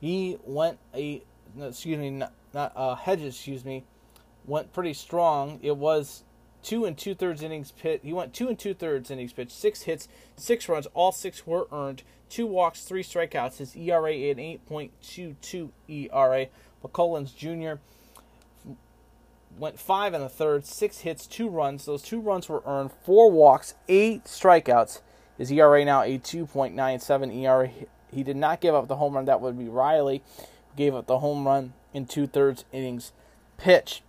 He 0.00 0.38
went 0.44 0.78
a 0.94 1.22
excuse 1.60 1.98
me, 1.98 2.10
not, 2.10 2.32
not 2.52 2.72
uh, 2.76 2.94
Hedges, 2.94 3.34
excuse 3.34 3.64
me, 3.64 3.84
went 4.46 4.72
pretty 4.72 4.94
strong. 4.94 5.58
It 5.62 5.76
was 5.76 6.22
two 6.62 6.84
and 6.84 6.96
two 6.96 7.14
thirds 7.14 7.42
innings 7.42 7.72
pitch. 7.72 8.00
He 8.02 8.12
went 8.12 8.32
two 8.32 8.48
and 8.48 8.58
two 8.58 8.74
thirds 8.74 9.10
innings 9.10 9.32
pitch, 9.32 9.50
six 9.50 9.82
hits, 9.82 10.08
six 10.36 10.68
runs. 10.68 10.86
All 10.94 11.12
six 11.12 11.46
were 11.46 11.66
earned. 11.72 12.02
Two 12.34 12.48
walks, 12.48 12.82
three 12.82 13.04
strikeouts. 13.04 13.58
His 13.58 13.76
ERA 13.76 14.10
an 14.10 14.38
8.22 14.68 15.70
ERA. 15.86 16.46
McCullers 16.82 17.32
Jr. 17.32 17.80
went 19.56 19.78
five 19.78 20.14
and 20.14 20.24
a 20.24 20.28
third, 20.28 20.66
six 20.66 21.02
hits, 21.02 21.28
two 21.28 21.48
runs. 21.48 21.84
Those 21.84 22.02
two 22.02 22.20
runs 22.20 22.48
were 22.48 22.64
earned. 22.66 22.90
Four 23.04 23.30
walks, 23.30 23.74
eight 23.86 24.24
strikeouts. 24.24 25.00
His 25.38 25.52
ERA 25.52 25.84
now 25.84 26.02
a 26.02 26.18
2.97 26.18 27.36
ERA. 27.36 27.70
He 28.12 28.24
did 28.24 28.36
not 28.36 28.60
give 28.60 28.74
up 28.74 28.88
the 28.88 28.96
home 28.96 29.14
run. 29.14 29.26
That 29.26 29.40
would 29.40 29.56
be 29.56 29.68
Riley. 29.68 30.20
Gave 30.74 30.96
up 30.96 31.06
the 31.06 31.20
home 31.20 31.46
run 31.46 31.74
in 31.92 32.04
two 32.04 32.26
thirds 32.26 32.64
innings 32.72 33.12
pitch. 33.58 34.02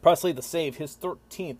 Pressly 0.00 0.32
the 0.32 0.42
save, 0.42 0.76
his 0.76 0.94
13th 0.94 1.58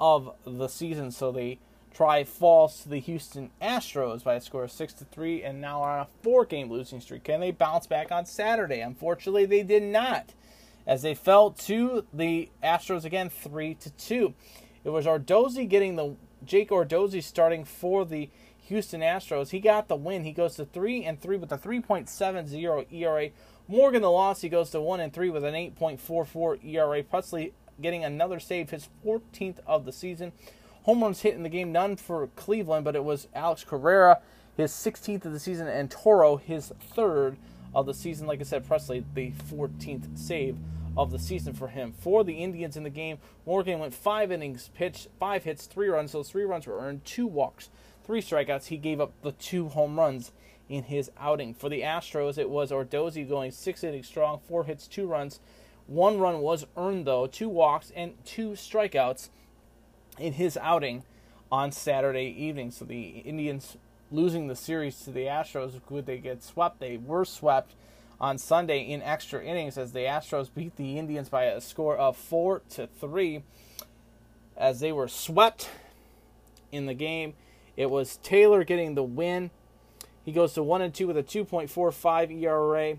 of 0.00 0.34
the 0.46 0.68
season. 0.68 1.10
So 1.10 1.30
they 1.30 1.58
try 1.92 2.24
falls 2.24 2.82
to 2.82 2.88
the 2.88 3.00
Houston 3.00 3.50
Astros 3.60 4.24
by 4.24 4.34
a 4.34 4.40
score 4.40 4.64
of 4.64 4.72
six 4.72 4.92
to 4.94 5.04
three, 5.04 5.42
and 5.42 5.60
now 5.60 5.82
are 5.82 5.98
on 5.98 6.06
a 6.06 6.22
four-game 6.22 6.70
losing 6.70 7.00
streak. 7.00 7.24
Can 7.24 7.40
they 7.40 7.50
bounce 7.50 7.86
back 7.86 8.12
on 8.12 8.26
Saturday? 8.26 8.80
Unfortunately, 8.80 9.46
they 9.46 9.62
did 9.62 9.82
not, 9.82 10.34
as 10.86 11.02
they 11.02 11.14
fell 11.14 11.50
to 11.50 12.06
the 12.12 12.48
Astros 12.62 13.04
again, 13.04 13.28
three 13.28 13.74
to 13.74 13.90
two. 13.90 14.34
It 14.84 14.90
was 14.90 15.06
Odorizzi 15.06 15.68
getting 15.68 15.96
the 15.96 16.16
Jake 16.44 16.70
Odorizzi 16.70 17.22
starting 17.22 17.64
for 17.64 18.04
the 18.04 18.30
Houston 18.70 19.00
Astros. 19.00 19.50
He 19.50 19.60
got 19.60 19.88
the 19.88 19.96
win. 19.96 20.24
He 20.24 20.32
goes 20.32 20.54
to 20.54 20.64
three 20.64 21.04
and 21.04 21.20
three 21.20 21.36
with 21.36 21.52
a 21.52 21.58
3.70 21.58 22.86
ERA. 22.92 23.30
Morgan 23.68 24.02
the 24.02 24.10
loss. 24.10 24.40
He 24.40 24.48
goes 24.48 24.70
to 24.70 24.80
one 24.80 25.00
and 25.00 25.12
three 25.12 25.28
with 25.28 25.44
an 25.44 25.54
8.44 25.54 26.64
ERA. 26.64 27.02
Pressly 27.02 27.52
getting 27.80 28.04
another 28.04 28.38
save, 28.38 28.70
his 28.70 28.88
14th 29.04 29.58
of 29.66 29.84
the 29.84 29.92
season. 29.92 30.32
Home 30.84 31.02
runs 31.02 31.20
hit 31.20 31.34
in 31.34 31.42
the 31.42 31.48
game, 31.48 31.72
none 31.72 31.96
for 31.96 32.28
Cleveland, 32.36 32.84
but 32.84 32.96
it 32.96 33.04
was 33.04 33.28
Alex 33.34 33.64
Carrera, 33.64 34.20
his 34.56 34.72
16th 34.72 35.26
of 35.26 35.32
the 35.32 35.40
season, 35.40 35.68
and 35.68 35.90
Toro, 35.90 36.36
his 36.36 36.72
third 36.94 37.36
of 37.74 37.86
the 37.86 37.94
season. 37.94 38.26
Like 38.26 38.40
I 38.40 38.44
said, 38.44 38.66
Pressly, 38.66 39.04
the 39.14 39.32
14th 39.50 40.18
save 40.18 40.56
of 40.96 41.10
the 41.10 41.18
season 41.18 41.52
for 41.52 41.68
him. 41.68 41.92
For 41.92 42.24
the 42.24 42.42
Indians 42.42 42.76
in 42.76 42.82
the 42.82 42.90
game, 42.90 43.18
Morgan 43.46 43.78
went 43.78 43.94
five 43.94 44.32
innings, 44.32 44.70
pitched 44.74 45.08
five 45.18 45.44
hits, 45.44 45.66
three 45.66 45.88
runs. 45.88 46.12
Those 46.12 46.30
three 46.30 46.44
runs 46.44 46.66
were 46.66 46.78
earned, 46.78 47.04
two 47.04 47.26
walks, 47.26 47.68
three 48.04 48.22
strikeouts. 48.22 48.66
He 48.66 48.76
gave 48.76 49.00
up 49.00 49.12
the 49.22 49.32
two 49.32 49.68
home 49.68 49.98
runs 49.98 50.32
in 50.68 50.84
his 50.84 51.10
outing. 51.18 51.52
For 51.52 51.68
the 51.68 51.82
Astros, 51.82 52.38
it 52.38 52.48
was 52.48 52.70
Odorizzi 52.70 53.28
going 53.28 53.50
six 53.50 53.84
innings 53.84 54.06
strong, 54.06 54.40
four 54.48 54.64
hits, 54.64 54.86
two 54.86 55.06
runs. 55.06 55.40
One 55.86 56.18
run 56.18 56.40
was 56.40 56.66
earned, 56.76 57.06
though, 57.06 57.26
two 57.26 57.48
walks 57.48 57.92
and 57.94 58.14
two 58.24 58.50
strikeouts 58.52 59.28
in 60.18 60.34
his 60.34 60.56
outing 60.56 61.04
on 61.50 61.72
Saturday 61.72 62.26
evening. 62.26 62.70
So 62.70 62.84
the 62.84 63.18
Indians 63.24 63.76
losing 64.10 64.48
the 64.48 64.56
series 64.56 65.00
to 65.00 65.10
the 65.10 65.24
Astros, 65.24 65.80
would 65.88 66.06
they 66.06 66.18
get 66.18 66.42
swept? 66.42 66.80
They 66.80 66.96
were 66.96 67.24
swept 67.24 67.74
on 68.20 68.38
Sunday 68.38 68.80
in 68.80 69.02
extra 69.02 69.42
innings 69.42 69.78
as 69.78 69.92
the 69.92 70.00
Astros 70.00 70.50
beat 70.54 70.76
the 70.76 70.98
Indians 70.98 71.28
by 71.28 71.44
a 71.44 71.60
score 71.60 71.96
of 71.96 72.16
four 72.16 72.62
to 72.70 72.86
three. 72.86 73.42
As 74.56 74.80
they 74.80 74.92
were 74.92 75.08
swept 75.08 75.70
in 76.70 76.86
the 76.86 76.94
game, 76.94 77.34
it 77.76 77.88
was 77.88 78.18
Taylor 78.22 78.62
getting 78.62 78.94
the 78.94 79.02
win. 79.02 79.50
He 80.24 80.32
goes 80.32 80.52
to 80.54 80.62
one 80.62 80.82
and 80.82 80.92
two 80.92 81.06
with 81.06 81.16
a 81.16 81.22
2.45 81.22 82.42
ERA. 82.42 82.98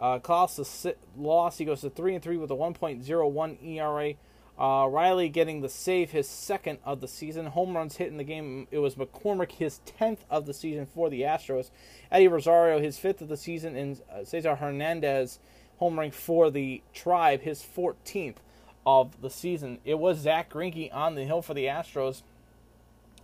Uh, 0.00 0.18
Klaus 0.20 0.86
loss. 1.16 1.58
He 1.58 1.64
goes 1.64 1.82
to 1.82 1.90
three 1.90 2.14
and 2.14 2.22
three 2.22 2.36
with 2.36 2.50
a 2.50 2.54
1.01 2.54 3.62
ERA. 3.62 4.14
Uh, 4.58 4.88
Riley 4.90 5.28
getting 5.28 5.60
the 5.60 5.68
save, 5.68 6.10
his 6.10 6.28
second 6.28 6.78
of 6.84 7.00
the 7.00 7.06
season. 7.06 7.46
Home 7.46 7.76
runs 7.76 7.96
hit 7.96 8.08
in 8.08 8.16
the 8.16 8.24
game. 8.24 8.66
It 8.72 8.78
was 8.78 8.96
McCormick, 8.96 9.52
his 9.52 9.80
10th 10.00 10.18
of 10.28 10.46
the 10.46 10.54
season 10.54 10.86
for 10.86 11.08
the 11.08 11.22
Astros. 11.22 11.70
Eddie 12.10 12.26
Rosario, 12.26 12.80
his 12.80 12.98
fifth 12.98 13.22
of 13.22 13.28
the 13.28 13.36
season. 13.36 13.76
And 13.76 14.00
uh, 14.12 14.24
Cesar 14.24 14.56
Hernandez, 14.56 15.38
home 15.78 15.98
run 15.98 16.10
for 16.10 16.50
the 16.50 16.82
Tribe, 16.92 17.42
his 17.42 17.62
14th 17.62 18.36
of 18.84 19.20
the 19.20 19.30
season. 19.30 19.78
It 19.84 20.00
was 20.00 20.18
Zack 20.18 20.50
Greinke 20.50 20.92
on 20.92 21.14
the 21.14 21.24
hill 21.24 21.42
for 21.42 21.54
the 21.54 21.66
Astros 21.66 22.22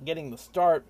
getting 0.05 0.31
the 0.31 0.39
start. 0.39 0.85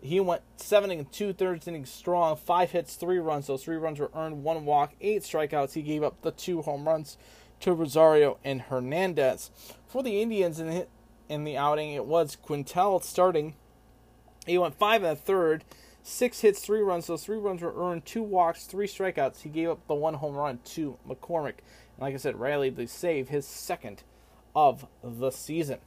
He 0.00 0.18
went 0.18 0.42
seven 0.56 0.90
and 0.90 1.10
two 1.12 1.32
thirds 1.32 1.68
innings 1.68 1.90
strong, 1.90 2.34
five 2.34 2.72
hits, 2.72 2.96
three 2.96 3.18
runs. 3.18 3.46
Those 3.46 3.62
three 3.62 3.76
runs 3.76 4.00
were 4.00 4.10
earned, 4.14 4.42
one 4.42 4.64
walk, 4.64 4.94
eight 5.00 5.22
strikeouts. 5.22 5.74
He 5.74 5.82
gave 5.82 6.02
up 6.02 6.20
the 6.22 6.32
two 6.32 6.62
home 6.62 6.88
runs 6.88 7.16
to 7.62 7.72
Rosario 7.72 8.38
and 8.44 8.62
Hernandez. 8.62 9.50
For 9.86 10.02
the 10.02 10.20
Indians 10.20 10.60
in 10.60 10.68
the, 10.68 10.86
in 11.28 11.44
the 11.44 11.56
outing, 11.56 11.92
it 11.92 12.04
was 12.04 12.36
Quintel 12.36 13.02
starting. 13.02 13.54
He 14.46 14.58
went 14.58 14.74
five 14.74 15.02
and 15.02 15.12
a 15.12 15.16
third, 15.16 15.64
six 16.02 16.40
hits, 16.40 16.60
three 16.60 16.80
runs. 16.80 17.06
Those 17.06 17.24
three 17.24 17.38
runs 17.38 17.62
were 17.62 17.74
earned, 17.74 18.04
two 18.04 18.22
walks, 18.22 18.64
three 18.64 18.86
strikeouts. 18.86 19.42
He 19.42 19.48
gave 19.48 19.70
up 19.70 19.86
the 19.86 19.94
one 19.94 20.14
home 20.14 20.34
run 20.34 20.58
to 20.66 20.98
McCormick. 21.08 21.58
And 21.96 22.00
like 22.00 22.14
I 22.14 22.18
said, 22.18 22.38
Riley 22.38 22.70
the 22.70 22.86
save, 22.86 23.28
his 23.28 23.46
second 23.46 24.02
of 24.54 24.86
the 25.02 25.30
season. 25.30 25.78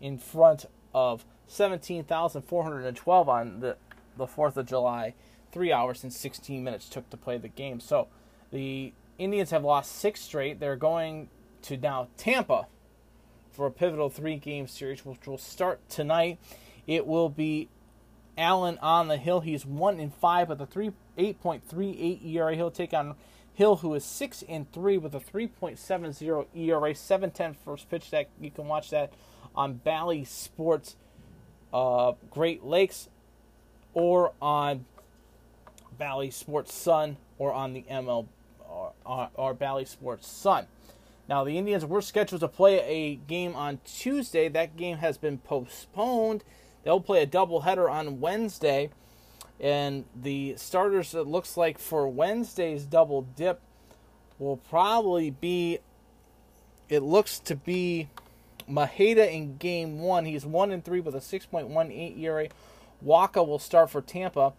In 0.00 0.18
front 0.18 0.66
of 0.94 1.24
17,412 1.48 3.28
on 3.28 3.60
the, 3.60 3.76
the 4.16 4.26
4th 4.26 4.56
of 4.56 4.66
July. 4.66 5.14
Three 5.50 5.72
hours 5.72 6.02
and 6.04 6.12
16 6.12 6.62
minutes 6.62 6.88
took 6.88 7.08
to 7.10 7.16
play 7.16 7.38
the 7.38 7.48
game. 7.48 7.80
So 7.80 8.08
the 8.52 8.92
Indians 9.18 9.50
have 9.50 9.64
lost 9.64 9.92
six 9.96 10.20
straight. 10.20 10.60
They're 10.60 10.76
going 10.76 11.28
to 11.62 11.76
now 11.76 12.08
Tampa 12.16 12.66
for 13.50 13.66
a 13.66 13.70
pivotal 13.70 14.08
three 14.08 14.36
game 14.36 14.66
series, 14.66 15.04
which 15.04 15.26
will 15.26 15.38
start 15.38 15.80
tonight. 15.88 16.38
It 16.86 17.06
will 17.06 17.28
be 17.28 17.68
Allen 18.36 18.78
on 18.80 19.08
the 19.08 19.16
hill. 19.16 19.40
He's 19.40 19.66
one 19.66 19.98
in 19.98 20.10
five 20.10 20.48
with 20.48 20.60
a 20.60 20.66
three 20.66 20.92
eight 21.16 21.40
point 21.40 21.68
three 21.68 21.96
eight 21.98 22.24
ERA. 22.24 22.54
He'll 22.54 22.70
take 22.70 22.94
on 22.94 23.16
Hill, 23.58 23.74
who 23.74 23.92
is 23.94 24.04
six 24.04 24.44
and 24.48 24.70
three 24.72 24.98
with 24.98 25.16
a 25.16 25.18
three 25.18 25.48
point 25.48 25.80
seven 25.80 26.12
zero 26.12 26.46
ERA. 26.54 26.92
7-10 26.92 27.56
first 27.64 27.90
pitch. 27.90 28.10
That 28.10 28.28
you 28.40 28.52
can 28.52 28.68
watch 28.68 28.90
that 28.90 29.12
on 29.56 29.74
Bally 29.74 30.24
Sports 30.24 30.94
uh, 31.72 32.12
Great 32.30 32.62
Lakes 32.62 33.08
or 33.94 34.32
on 34.40 34.84
Bally 35.98 36.30
Sports 36.30 36.72
Sun 36.72 37.16
or 37.36 37.52
on 37.52 37.72
the 37.72 37.84
ML 37.90 38.28
or 39.08 39.54
Bally 39.54 39.84
Sports 39.84 40.28
Sun. 40.28 40.66
Now, 41.28 41.44
the 41.44 41.58
Indians 41.58 41.84
were 41.84 42.00
scheduled 42.00 42.40
to 42.40 42.48
play 42.48 42.80
a 42.80 43.16
game 43.16 43.54
on 43.54 43.80
Tuesday. 43.84 44.48
That 44.48 44.76
game 44.76 44.98
has 44.98 45.18
been 45.18 45.38
postponed. 45.38 46.44
They'll 46.84 47.00
play 47.00 47.22
a 47.22 47.26
doubleheader 47.26 47.90
on 47.90 48.20
Wednesday. 48.20 48.90
And 49.60 50.04
the 50.14 50.54
starters, 50.56 51.14
it 51.14 51.26
looks 51.26 51.56
like 51.56 51.78
for 51.78 52.08
Wednesday's 52.08 52.84
double 52.84 53.22
dip, 53.22 53.60
will 54.38 54.56
probably 54.56 55.30
be, 55.30 55.80
it 56.88 57.00
looks 57.00 57.38
to 57.40 57.56
be 57.56 58.08
Maheda 58.70 59.30
in 59.30 59.56
game 59.56 60.00
one. 60.00 60.24
He's 60.24 60.46
1 60.46 60.70
and 60.70 60.84
3 60.84 61.00
with 61.00 61.14
a 61.14 61.18
6.18 61.18 62.18
ERA. 62.20 62.48
Wacha 63.04 63.46
will 63.46 63.58
start 63.58 63.90
for 63.90 64.00
Tampa. 64.00 64.52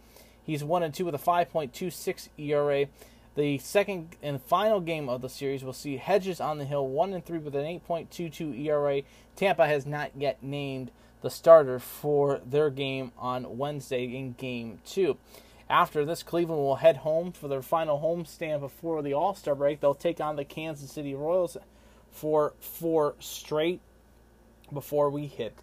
He's 0.44 0.64
1 0.64 0.84
and 0.84 0.94
2 0.94 1.06
with 1.06 1.16
a 1.16 1.20
5.26 1.20 2.30
ERA. 2.38 2.88
The 3.36 3.58
second 3.60 4.16
and 4.22 4.42
final 4.42 4.82
game 4.82 5.08
of 5.08 5.22
the 5.22 5.30
series 5.30 5.64
will 5.64 5.74
see 5.74 5.98
Hedges 5.98 6.42
on 6.42 6.58
the 6.58 6.66
hill, 6.66 6.88
1 6.88 7.14
and 7.14 7.26
3 7.26 7.40
with 7.40 7.56
an 7.56 7.64
8.22 7.66 8.66
ERA. 8.66 9.02
Tampa 9.36 9.68
has 9.68 9.86
not 9.86 10.12
yet 10.16 10.44
named 10.44 10.92
the 11.22 11.30
starter 11.30 11.80
for 11.80 12.42
their 12.46 12.70
game 12.70 13.12
on 13.18 13.58
Wednesday 13.58 14.06
in 14.06 14.34
game 14.34 14.80
2. 14.86 15.18
After 15.70 16.04
this, 16.04 16.24
Cleveland 16.24 16.62
will 16.62 16.78
head 16.78 16.98
home 16.98 17.32
for 17.32 17.48
their 17.48 17.62
final 17.62 18.00
home 18.00 18.26
stand 18.26 18.62
before 18.62 19.04
the 19.04 19.14
All 19.14 19.36
Star 19.36 19.54
break. 19.54 19.80
They'll 19.80 19.94
take 19.94 20.20
on 20.20 20.36
the 20.36 20.46
Kansas 20.46 20.92
City 20.92 21.14
Royals 21.14 21.58
for 22.12 22.54
four 22.60 23.16
straight 23.20 23.80
before 24.74 25.10
we 25.10 25.28
hit 25.28 25.54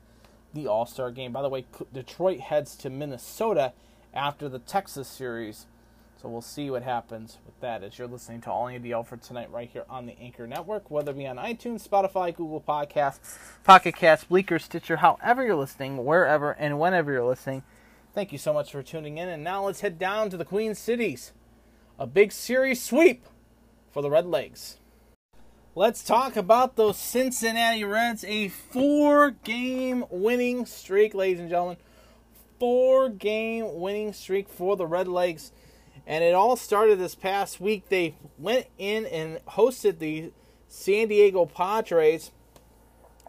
the 0.55 0.69
All 0.69 0.87
Star 0.87 1.11
game. 1.11 1.33
By 1.33 1.43
the 1.43 1.49
way, 1.49 1.65
Detroit 1.93 2.39
heads 2.39 2.77
to 2.77 2.91
Minnesota 2.91 3.73
after 4.15 4.49
the 4.49 4.61
Texas 4.61 5.09
series. 5.09 5.67
So 6.27 6.31
we'll 6.31 6.43
see 6.43 6.73
what 6.73 6.83
happens 6.83 7.39
with 7.47 7.61
that 7.61 7.85
as 7.85 7.97
you're 7.97 8.09
listening 8.09 8.41
to 8.41 8.51
All 8.51 8.67
the 8.67 9.05
for 9.05 9.17
tonight 9.17 9.49
right 9.53 9.71
here 9.73 9.85
on 9.89 10.07
the 10.07 10.19
Anchor 10.21 10.45
Network, 10.45 10.91
whether 10.91 11.13
it 11.13 11.19
be 11.19 11.25
on 11.25 11.37
iTunes, 11.37 11.87
Spotify, 11.87 12.35
Google 12.35 12.61
Podcasts, 12.61 13.39
Pocket 13.63 13.95
Casts, 13.95 14.25
Breaker, 14.25 14.59
Stitcher, 14.59 14.97
however 14.97 15.47
you're 15.47 15.55
listening, 15.55 16.05
wherever 16.05 16.51
and 16.51 16.81
whenever 16.81 17.13
you're 17.13 17.25
listening. 17.25 17.63
Thank 18.13 18.33
you 18.33 18.39
so 18.39 18.53
much 18.53 18.73
for 18.73 18.83
tuning 18.83 19.19
in. 19.19 19.29
And 19.29 19.45
now 19.45 19.67
let's 19.67 19.83
head 19.83 20.01
down 20.01 20.29
to 20.31 20.37
the 20.37 20.45
Queen 20.45 20.75
Cities. 20.75 21.31
A 21.97 22.09
big 22.09 22.33
series 22.33 22.83
sweep 22.83 23.25
for 23.93 24.03
the 24.03 24.11
Red 24.11 24.27
Legs. 24.27 24.79
Let's 25.77 26.03
talk 26.03 26.35
about 26.35 26.75
those 26.75 26.99
Cincinnati 26.99 27.85
Reds. 27.85 28.25
A 28.25 28.49
four 28.49 29.31
game 29.31 30.05
winning 30.11 30.67
streak, 30.67 31.15
ladies 31.15 31.39
and 31.39 31.49
gentlemen. 31.49 31.77
Four 32.59 33.11
game 33.11 33.79
winning 33.79 34.13
streak 34.13 34.49
for 34.49 34.77
the 34.77 34.87
Red 34.87 35.07
Legs. 35.07 35.53
And 36.07 36.23
it 36.23 36.35
all 36.35 36.57
started 36.57 36.99
this 36.99 37.15
past 37.15 37.61
week. 37.61 37.89
They 37.89 38.15
went 38.39 38.67
in 38.79 39.07
and 39.07 39.45
hosted 39.47 39.99
the 39.99 40.33
San 40.69 41.09
Diego 41.09 41.47
Padres 41.47 42.31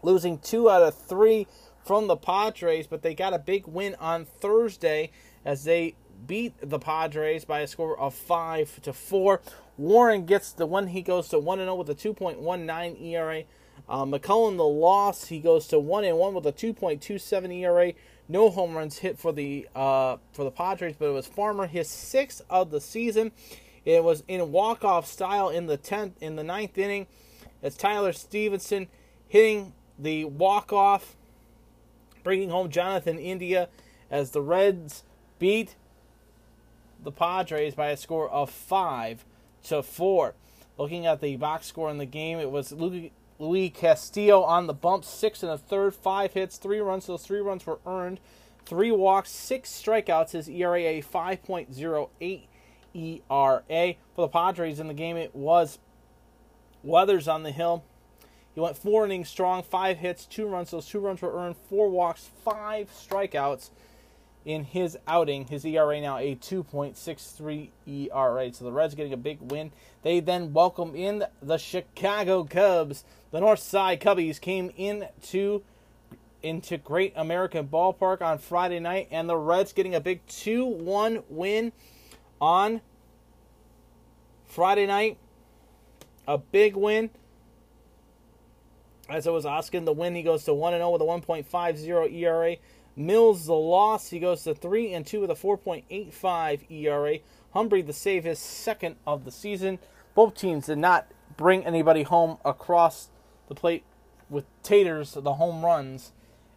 losing 0.02 0.38
two 0.38 0.70
out 0.70 0.82
of 0.82 0.96
three 0.96 1.46
from 1.84 2.06
the 2.06 2.16
Padres, 2.16 2.86
but 2.86 3.02
they 3.02 3.14
got 3.14 3.34
a 3.34 3.38
big 3.38 3.66
win 3.66 3.96
on 3.98 4.24
Thursday 4.24 5.10
as 5.44 5.64
they 5.64 5.94
beat 6.26 6.52
the 6.60 6.78
Padres 6.78 7.44
by 7.44 7.60
a 7.60 7.66
score 7.66 7.98
of 7.98 8.14
five 8.14 8.80
to 8.82 8.92
four. 8.92 9.40
Warren 9.76 10.26
gets 10.26 10.52
the 10.52 10.66
one; 10.66 10.88
he 10.88 11.02
goes 11.02 11.28
to 11.28 11.38
one 11.38 11.60
and 11.60 11.66
zero 11.66 11.76
with 11.76 11.90
a 11.90 11.94
2.19 11.94 13.00
ERA. 13.02 13.44
Uh, 13.88 14.04
McCullen 14.04 14.56
the 14.56 14.64
loss; 14.64 15.26
he 15.26 15.38
goes 15.38 15.66
to 15.68 15.78
one 15.78 16.04
and 16.04 16.18
one 16.18 16.34
with 16.34 16.46
a 16.46 16.52
2.27 16.52 17.54
ERA. 17.54 17.92
No 18.28 18.50
home 18.50 18.76
runs 18.76 18.98
hit 18.98 19.18
for 19.18 19.32
the 19.32 19.66
uh, 19.74 20.18
for 20.32 20.44
the 20.44 20.50
Padres, 20.50 20.96
but 20.98 21.06
it 21.06 21.12
was 21.12 21.26
Farmer 21.26 21.66
his 21.66 21.88
sixth 21.88 22.42
of 22.50 22.70
the 22.70 22.80
season. 22.80 23.32
It 23.84 24.04
was 24.04 24.22
in 24.28 24.52
walk 24.52 24.84
off 24.84 25.06
style 25.06 25.48
in 25.48 25.66
the 25.66 25.78
tenth 25.78 26.14
in 26.20 26.36
the 26.36 26.44
ninth 26.44 26.76
inning. 26.76 27.06
It's 27.62 27.76
Tyler 27.76 28.12
Stephenson 28.12 28.88
hitting 29.26 29.72
the 29.98 30.26
walk 30.26 30.72
off, 30.72 31.16
bringing 32.22 32.50
home 32.50 32.68
Jonathan 32.68 33.18
India 33.18 33.68
as 34.10 34.30
the 34.32 34.42
Reds 34.42 35.04
beat 35.38 35.74
the 37.02 37.12
Padres 37.12 37.74
by 37.74 37.88
a 37.88 37.96
score 37.96 38.28
of 38.28 38.50
five 38.50 39.24
to 39.64 39.82
four. 39.82 40.34
Looking 40.76 41.06
at 41.06 41.20
the 41.20 41.36
box 41.36 41.66
score 41.66 41.90
in 41.90 41.98
the 41.98 42.06
game, 42.06 42.38
it 42.38 42.50
was 42.50 42.72
Luis 43.38 43.70
Castillo 43.72 44.42
on 44.42 44.66
the 44.66 44.74
bump, 44.74 45.04
six 45.04 45.42
and 45.42 45.52
a 45.52 45.58
third, 45.58 45.94
five 45.94 46.32
hits, 46.32 46.56
three 46.56 46.80
runs. 46.80 47.06
Those 47.06 47.24
three 47.24 47.40
runs 47.40 47.66
were 47.66 47.78
earned, 47.86 48.20
three 48.64 48.90
walks, 48.90 49.30
six 49.30 49.70
strikeouts. 49.70 50.32
His 50.32 50.48
ERA 50.48 50.80
a 50.80 51.02
5.08 51.02 52.42
ERA 52.94 53.94
for 54.14 54.22
the 54.22 54.28
Padres 54.28 54.80
in 54.80 54.88
the 54.88 54.94
game. 54.94 55.16
It 55.16 55.34
was 55.34 55.78
Weathers 56.82 57.28
on 57.28 57.42
the 57.42 57.52
hill. 57.52 57.84
He 58.54 58.60
went 58.60 58.76
four 58.76 59.04
innings 59.04 59.28
strong, 59.28 59.62
five 59.62 59.98
hits, 59.98 60.26
two 60.26 60.46
runs. 60.46 60.72
Those 60.72 60.86
two 60.86 60.98
runs 60.98 61.22
were 61.22 61.32
earned, 61.32 61.56
four 61.68 61.88
walks, 61.88 62.30
five 62.44 62.90
strikeouts 62.90 63.70
in 64.48 64.64
his 64.64 64.96
outing. 65.06 65.46
His 65.46 65.62
ERA 65.66 66.00
now 66.00 66.16
a 66.16 66.34
2.63 66.34 67.68
ERA. 67.86 68.54
So 68.54 68.64
the 68.64 68.72
Reds 68.72 68.94
getting 68.94 69.12
a 69.12 69.18
big 69.18 69.38
win. 69.42 69.70
They 70.02 70.20
then 70.20 70.54
welcome 70.54 70.96
in 70.96 71.24
the 71.42 71.58
Chicago 71.58 72.44
Cubs. 72.44 73.04
The 73.30 73.40
North 73.40 73.60
Side 73.60 74.00
Cubbies 74.00 74.40
came 74.40 74.72
into 74.74 75.62
into 76.42 76.78
Great 76.78 77.12
American 77.14 77.66
Ballpark 77.66 78.22
on 78.22 78.38
Friday 78.38 78.78
night, 78.78 79.08
and 79.10 79.28
the 79.28 79.36
Reds 79.36 79.72
getting 79.72 79.94
a 79.94 80.00
big 80.00 80.24
2-1 80.28 81.24
win 81.28 81.72
on 82.40 82.80
Friday 84.46 84.86
night. 84.86 85.18
A 86.26 86.38
big 86.38 86.74
win. 86.74 87.10
As 89.10 89.26
I 89.26 89.30
was 89.30 89.44
asking, 89.44 89.84
the 89.84 89.92
win 89.92 90.14
he 90.14 90.22
goes 90.22 90.44
to 90.44 90.54
1 90.54 90.72
0 90.72 90.90
with 90.90 91.02
a 91.02 91.04
1.50 91.04 92.12
ERA. 92.14 92.56
Mills 92.98 93.46
the 93.46 93.54
loss. 93.54 94.10
He 94.10 94.18
goes 94.18 94.42
to 94.44 94.54
three 94.54 94.92
and 94.92 95.06
two 95.06 95.20
with 95.20 95.30
a 95.30 95.34
4.85 95.34 96.70
ERA. 96.70 97.18
Hembree 97.54 97.86
the 97.86 97.92
save 97.92 98.24
his 98.24 98.38
second 98.38 98.96
of 99.06 99.24
the 99.24 99.30
season. 99.30 99.78
Both 100.14 100.34
teams 100.34 100.66
did 100.66 100.78
not 100.78 101.06
bring 101.36 101.64
anybody 101.64 102.02
home 102.02 102.38
across 102.44 103.08
the 103.46 103.54
plate 103.54 103.84
with 104.28 104.44
Taters 104.62 105.12
the 105.14 105.34
home 105.34 105.64
runs 105.64 106.12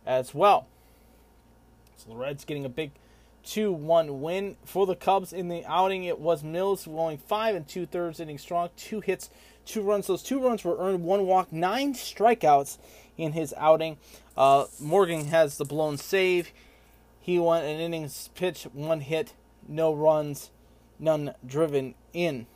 as 0.06 0.34
well. 0.34 0.68
So 1.96 2.10
the 2.10 2.16
Reds 2.16 2.44
getting 2.44 2.66
a 2.66 2.70
big 2.70 2.92
2-1 3.46 4.20
win 4.20 4.58
for 4.66 4.86
the 4.86 4.96
Cubs 4.96 5.34
in 5.34 5.48
the 5.48 5.64
outing. 5.66 6.04
It 6.04 6.20
was 6.20 6.44
Mills 6.44 6.86
going 6.86 7.18
five 7.18 7.56
and 7.56 7.68
two 7.68 7.86
thirds 7.86 8.20
inning 8.20 8.38
strong, 8.38 8.70
two 8.76 9.00
hits, 9.00 9.30
two 9.66 9.82
runs. 9.82 10.08
Those 10.08 10.24
two 10.24 10.40
runs 10.40 10.64
were 10.64 10.78
earned, 10.78 11.04
one 11.04 11.26
walk, 11.26 11.52
nine 11.52 11.94
strikeouts 11.94 12.78
in 13.22 13.34
his 13.34 13.54
outing. 13.56 13.98
Uh, 14.36 14.66
Morgan 14.80 15.26
has 15.26 15.58
the 15.58 15.66
blown 15.66 15.98
save. 15.98 16.52
He 17.20 17.38
won 17.38 17.64
an 17.64 17.80
innings 17.80 18.30
pitch, 18.34 18.64
one 18.74 19.02
hit, 19.02 19.34
no 19.68 19.94
runs, 19.94 20.50
none 21.00 21.36
driven 21.46 21.94
in. 22.14 22.48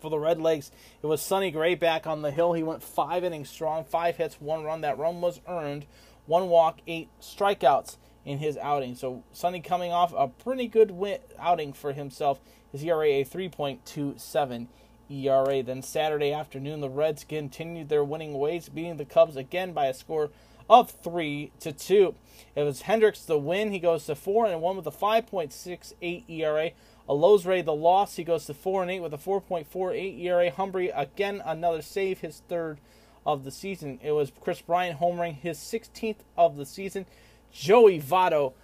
For 0.00 0.10
the 0.10 0.16
Redlegs, 0.16 0.70
it 1.02 1.06
was 1.06 1.20
Sonny 1.20 1.50
Gray 1.50 1.74
back 1.74 2.06
on 2.06 2.22
the 2.22 2.30
hill. 2.30 2.52
He 2.52 2.62
went 2.62 2.82
five 2.82 3.24
innings 3.24 3.48
strong, 3.48 3.84
five 3.84 4.16
hits, 4.16 4.40
one 4.40 4.64
run. 4.64 4.80
That 4.80 4.98
run 4.98 5.20
was 5.20 5.40
earned, 5.48 5.86
one 6.26 6.48
walk, 6.48 6.78
eight 6.86 7.08
strikeouts 7.20 7.96
in 8.24 8.38
his 8.38 8.56
outing. 8.56 8.94
So 8.94 9.24
Sonny 9.32 9.60
coming 9.60 9.92
off 9.92 10.12
a 10.16 10.28
pretty 10.28 10.68
good 10.68 10.92
win- 10.92 11.20
outing 11.38 11.72
for 11.72 11.92
himself. 11.92 12.40
His 12.70 12.84
ERA 12.84 13.06
a 13.06 13.24
3.27 13.24 14.66
ERA. 15.10 15.62
Then 15.62 15.82
Saturday 15.82 16.32
afternoon, 16.32 16.80
the 16.80 16.88
Reds 16.88 17.24
continued 17.24 17.88
their 17.88 18.04
winning 18.04 18.34
ways, 18.34 18.68
beating 18.68 18.96
the 18.96 19.04
Cubs 19.04 19.36
again 19.36 19.72
by 19.72 19.86
a 19.86 19.94
score 19.94 20.30
of 20.68 20.90
three 20.90 21.52
to 21.60 21.72
two. 21.72 22.14
It 22.54 22.62
was 22.62 22.82
Hendricks 22.82 23.24
the 23.24 23.38
win. 23.38 23.72
He 23.72 23.78
goes 23.78 24.06
to 24.06 24.14
four 24.14 24.46
and 24.46 24.60
one 24.60 24.76
with 24.76 24.86
a 24.86 24.90
5.68 24.90 26.24
ERA. 26.28 26.70
Alzolay 27.08 27.64
the 27.64 27.74
loss. 27.74 28.16
He 28.16 28.24
goes 28.24 28.46
to 28.46 28.54
four 28.54 28.82
and 28.82 28.90
eight 28.90 29.00
with 29.00 29.14
a 29.14 29.18
4.48 29.18 30.20
ERA. 30.20 30.50
Hembree 30.50 30.92
again 30.94 31.42
another 31.44 31.82
save, 31.82 32.20
his 32.20 32.42
third 32.48 32.78
of 33.26 33.44
the 33.44 33.50
season. 33.50 33.98
It 34.02 34.12
was 34.12 34.32
Kris 34.40 34.62
Bryant 34.62 35.00
homering 35.00 35.36
his 35.36 35.58
16th 35.58 36.20
of 36.36 36.56
the 36.56 36.66
season. 36.66 37.06
Joey 37.52 38.00
Votto 38.00 38.54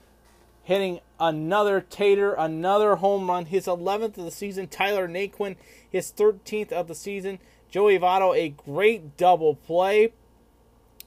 hitting 0.68 1.00
another 1.18 1.81
tater, 1.81 2.35
another 2.35 2.96
home 2.96 3.31
run, 3.31 3.46
his 3.46 3.64
11th 3.64 4.18
of 4.18 4.26
the 4.26 4.31
season. 4.31 4.68
Tyler 4.68 5.09
Naquin, 5.09 5.57
his 5.90 6.12
13th 6.12 6.72
of 6.72 6.88
the 6.88 6.94
season. 6.94 7.38
Joey 7.70 7.98
Votto, 7.98 8.37
a 8.37 8.50
great 8.50 9.16
double 9.16 9.54
play 9.54 10.12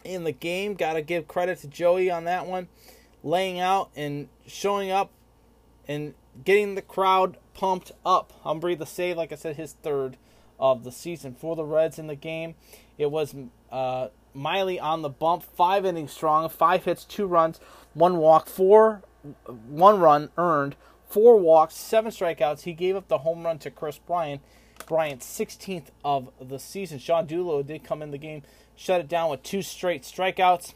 in 0.03 0.23
the 0.23 0.31
game. 0.31 0.73
Got 0.73 0.93
to 0.93 1.03
give 1.03 1.27
credit 1.27 1.59
to 1.59 1.67
Joey 1.67 2.09
on 2.09 2.23
that 2.23 2.47
one, 2.47 2.69
laying 3.23 3.59
out 3.59 3.91
and 3.95 4.29
showing 4.47 4.89
up 4.89 5.11
and 5.87 6.15
getting 6.43 6.73
the 6.73 6.81
crowd 6.81 7.37
pumped 7.53 7.91
up. 8.03 8.33
Hembree 8.43 8.79
the 8.79 8.87
save, 8.87 9.15
like 9.15 9.31
I 9.31 9.35
said, 9.35 9.57
his 9.57 9.73
third 9.83 10.17
of 10.59 10.83
the 10.83 10.91
season 10.91 11.35
for 11.35 11.55
the 11.55 11.65
Reds 11.65 11.99
in 11.99 12.07
the 12.07 12.15
game. 12.15 12.55
It 12.97 13.11
was 13.11 13.35
uh, 13.71 14.07
Miley 14.33 14.79
on 14.79 15.03
the 15.03 15.09
bump, 15.09 15.43
five 15.43 15.85
innings 15.85 16.13
strong, 16.13 16.49
five 16.49 16.85
hits, 16.85 17.03
two 17.03 17.27
runs, 17.27 17.59
one 17.93 18.17
walk, 18.17 18.47
four 18.47 19.03
one 19.67 19.99
run 19.99 20.29
earned, 20.37 20.75
four 21.09 21.37
walks, 21.37 21.75
seven 21.75 22.11
strikeouts. 22.11 22.61
He 22.61 22.73
gave 22.73 22.95
up 22.95 23.07
the 23.07 23.19
home 23.19 23.43
run 23.43 23.59
to 23.59 23.71
Kris 23.71 23.97
Bryant. 23.97 24.41
Bryant's 24.87 25.25
16th 25.25 25.87
of 26.03 26.31
the 26.39 26.59
season. 26.59 26.99
Sean 26.99 27.25
Doolittle 27.25 27.63
did 27.63 27.83
come 27.83 28.01
in 28.01 28.11
the 28.11 28.17
game, 28.17 28.41
shut 28.75 28.99
it 28.99 29.07
down 29.07 29.29
with 29.29 29.43
two 29.43 29.61
straight 29.61 30.03
strikeouts. 30.03 30.73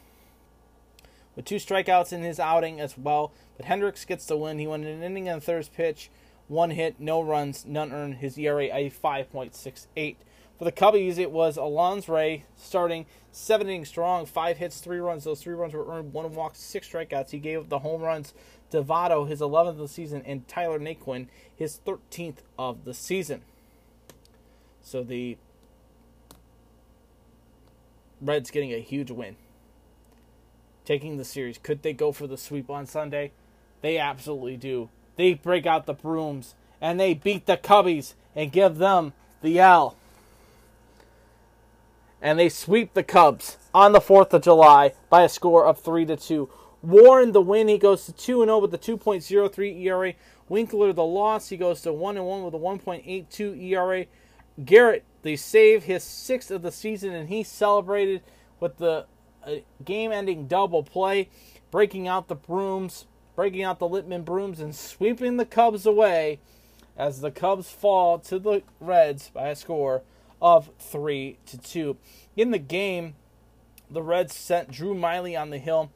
With 1.34 1.44
two 1.44 1.56
strikeouts 1.56 2.12
in 2.12 2.22
his 2.22 2.40
outing 2.40 2.80
as 2.80 2.96
well. 2.96 3.32
But 3.56 3.66
Hendricks 3.66 4.04
gets 4.04 4.26
the 4.26 4.36
win. 4.36 4.58
He 4.58 4.66
won 4.66 4.84
an 4.84 5.02
inning 5.02 5.28
and 5.28 5.42
the 5.42 5.44
third 5.44 5.68
pitch, 5.74 6.10
one 6.48 6.70
hit, 6.70 7.00
no 7.00 7.20
runs, 7.20 7.66
none 7.66 7.92
earned. 7.92 8.16
His 8.16 8.38
ERA 8.38 8.64
a 8.64 8.90
5.68. 8.90 10.16
For 10.58 10.64
the 10.64 10.72
Cubbies, 10.72 11.18
it 11.18 11.30
was 11.30 11.56
Alonso 11.56 12.40
starting 12.56 13.06
seven 13.30 13.68
innings 13.68 13.88
strong, 13.88 14.24
five 14.24 14.56
hits, 14.56 14.80
three 14.80 14.98
runs. 14.98 15.24
Those 15.24 15.42
three 15.42 15.54
runs 15.54 15.74
were 15.74 15.86
earned, 15.86 16.14
one 16.14 16.32
walk, 16.34 16.52
six 16.54 16.88
strikeouts. 16.88 17.30
He 17.30 17.38
gave 17.38 17.60
up 17.60 17.68
the 17.68 17.80
home 17.80 18.00
runs 18.00 18.32
to 18.70 18.82
Votto, 18.82 19.28
his 19.28 19.40
11th 19.40 19.68
of 19.68 19.78
the 19.78 19.88
season, 19.88 20.22
and 20.24 20.48
Tyler 20.48 20.78
Naquin, 20.78 21.26
his 21.54 21.78
13th 21.86 22.38
of 22.58 22.84
the 22.84 22.94
season. 22.94 23.42
So 24.80 25.02
the 25.02 25.36
Reds 28.20 28.50
getting 28.50 28.72
a 28.72 28.80
huge 28.80 29.10
win. 29.10 29.36
Taking 30.86 31.18
the 31.18 31.24
series. 31.24 31.58
Could 31.58 31.82
they 31.82 31.92
go 31.92 32.12
for 32.12 32.26
the 32.26 32.38
sweep 32.38 32.70
on 32.70 32.86
Sunday? 32.86 33.32
They 33.82 33.98
absolutely 33.98 34.56
do. 34.56 34.88
They 35.16 35.34
break 35.34 35.66
out 35.66 35.84
the 35.84 35.92
brooms 35.92 36.54
and 36.80 36.98
they 36.98 37.12
beat 37.12 37.44
the 37.44 37.56
Cubbies 37.58 38.14
and 38.34 38.52
give 38.52 38.78
them 38.78 39.12
the 39.42 39.58
L 39.58 39.96
and 42.20 42.38
they 42.38 42.48
sweep 42.48 42.94
the 42.94 43.02
Cubs 43.02 43.58
on 43.74 43.92
the 43.92 44.00
4th 44.00 44.32
of 44.32 44.42
July 44.42 44.94
by 45.10 45.22
a 45.22 45.28
score 45.28 45.66
of 45.66 45.80
3 45.80 46.06
to 46.06 46.16
2. 46.16 46.48
Warren 46.82 47.32
the 47.32 47.40
win, 47.40 47.68
he 47.68 47.78
goes 47.78 48.06
to 48.06 48.12
2 48.12 48.44
0 48.44 48.58
with 48.58 48.72
a 48.74 48.78
2.03 48.78 49.80
ERA. 49.82 50.14
Winkler 50.48 50.92
the 50.92 51.04
loss, 51.04 51.48
he 51.48 51.56
goes 51.56 51.82
to 51.82 51.92
1 51.92 52.22
1 52.22 52.44
with 52.44 52.54
a 52.54 52.58
1.82 52.58 53.62
ERA. 53.62 54.06
Garrett 54.64 55.04
the 55.22 55.36
save, 55.36 55.84
his 55.84 56.04
sixth 56.04 56.50
of 56.50 56.62
the 56.62 56.70
season, 56.70 57.12
and 57.12 57.28
he 57.28 57.42
celebrated 57.42 58.22
with 58.60 58.78
the 58.78 59.06
uh, 59.44 59.56
game-ending 59.84 60.46
double 60.46 60.82
play, 60.82 61.28
breaking 61.70 62.06
out 62.08 62.28
the 62.28 62.34
brooms, 62.34 63.06
breaking 63.34 63.62
out 63.62 63.78
the 63.78 63.88
Litman 63.88 64.24
brooms, 64.24 64.60
and 64.60 64.74
sweeping 64.74 65.36
the 65.36 65.44
Cubs 65.44 65.84
away 65.84 66.38
as 66.96 67.20
the 67.20 67.30
Cubs 67.30 67.68
fall 67.68 68.18
to 68.20 68.38
the 68.38 68.62
Reds 68.80 69.28
by 69.28 69.48
a 69.48 69.56
score 69.56 70.02
of 70.40 70.70
three 70.78 71.38
to 71.46 71.58
two. 71.58 71.96
In 72.36 72.50
the 72.50 72.58
game, 72.58 73.14
the 73.90 74.02
Reds 74.02 74.34
sent 74.34 74.70
Drew 74.70 74.94
Miley 74.94 75.36
on 75.36 75.50
the 75.50 75.58
hill. 75.58 75.90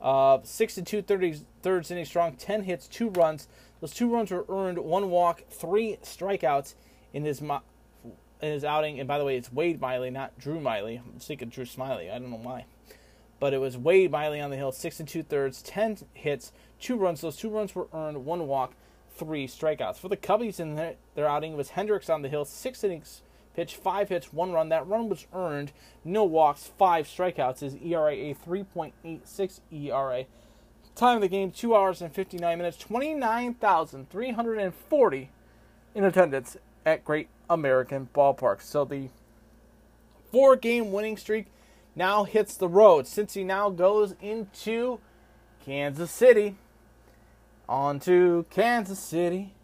Uh, 0.00 0.38
six 0.42 0.76
and 0.76 0.86
two 0.86 1.02
thirds, 1.02 1.44
thirds 1.62 1.90
inning 1.90 2.04
strong, 2.04 2.34
ten 2.34 2.64
hits, 2.64 2.88
two 2.88 3.10
runs. 3.10 3.48
Those 3.80 3.94
two 3.94 4.12
runs 4.12 4.30
were 4.30 4.44
earned, 4.48 4.78
one 4.78 5.10
walk, 5.10 5.42
three 5.48 5.98
strikeouts 6.02 6.74
in 7.12 7.24
his 7.24 7.40
in 7.40 8.52
his 8.52 8.64
outing, 8.64 8.98
and 8.98 9.06
by 9.06 9.18
the 9.18 9.24
way, 9.24 9.36
it's 9.36 9.52
Wade 9.52 9.80
Miley, 9.80 10.10
not 10.10 10.36
Drew 10.38 10.60
Miley. 10.60 11.00
I'm 11.04 11.20
thinking 11.20 11.48
Drew 11.48 11.64
Smyly. 11.64 12.12
I 12.12 12.18
don't 12.18 12.30
know 12.30 12.36
why. 12.36 12.66
But 13.38 13.54
it 13.54 13.58
was 13.58 13.76
Wade 13.76 14.10
Miley 14.10 14.40
on 14.40 14.50
the 14.50 14.56
hill, 14.56 14.72
six 14.72 14.98
and 14.98 15.08
two 15.08 15.22
thirds, 15.22 15.62
ten 15.62 15.96
hits, 16.12 16.52
two 16.80 16.96
runs. 16.96 17.20
Those 17.20 17.36
two 17.36 17.50
runs 17.50 17.74
were 17.74 17.86
earned, 17.92 18.24
one 18.24 18.46
walk, 18.48 18.74
three 19.16 19.46
strikeouts. 19.46 19.96
For 19.96 20.08
the 20.08 20.16
Cubbies 20.16 20.58
in 20.58 20.74
their, 20.74 20.94
their 21.14 21.28
outing, 21.28 21.52
it 21.52 21.56
was 21.56 21.70
Hendricks 21.70 22.10
on 22.10 22.22
the 22.22 22.28
hill, 22.28 22.44
six 22.44 22.82
innings 22.82 23.22
pitched, 23.54 23.76
five 23.76 24.08
hits, 24.08 24.32
one 24.32 24.52
run. 24.52 24.68
That 24.68 24.86
run 24.86 25.08
was 25.08 25.26
earned, 25.32 25.72
no 26.04 26.22
walks, 26.24 26.70
five 26.78 27.06
strikeouts. 27.06 27.60
His 27.60 27.76
ERA 27.76 28.12
a 28.12 28.34
3.86 28.34 29.60
ERA. 29.70 30.24
Time 30.94 31.16
of 31.16 31.22
the 31.22 31.28
game, 31.28 31.50
two 31.50 31.74
hours 31.74 32.02
and 32.02 32.12
59 32.12 32.58
minutes, 32.58 32.76
29,340 32.76 35.30
in 35.94 36.04
attendance 36.04 36.58
at 36.84 37.02
Great 37.04 37.28
American 37.48 38.10
Ballpark. 38.14 38.60
So 38.60 38.84
the 38.84 39.08
four 40.30 40.56
game 40.56 40.92
winning 40.92 41.16
streak 41.16 41.46
now 41.94 42.24
hits 42.24 42.56
the 42.56 42.68
road. 42.68 43.06
Since 43.06 43.34
he 43.34 43.44
now 43.44 43.70
goes 43.70 44.16
into 44.20 44.98
Kansas 45.64 46.10
City. 46.10 46.56
On 47.68 48.00
to 48.00 48.44
Kansas 48.50 48.98
City. 48.98 49.54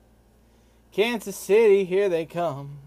Kansas 0.93 1.37
City, 1.37 1.85
here 1.85 2.09
they 2.09 2.25
come. 2.25 2.79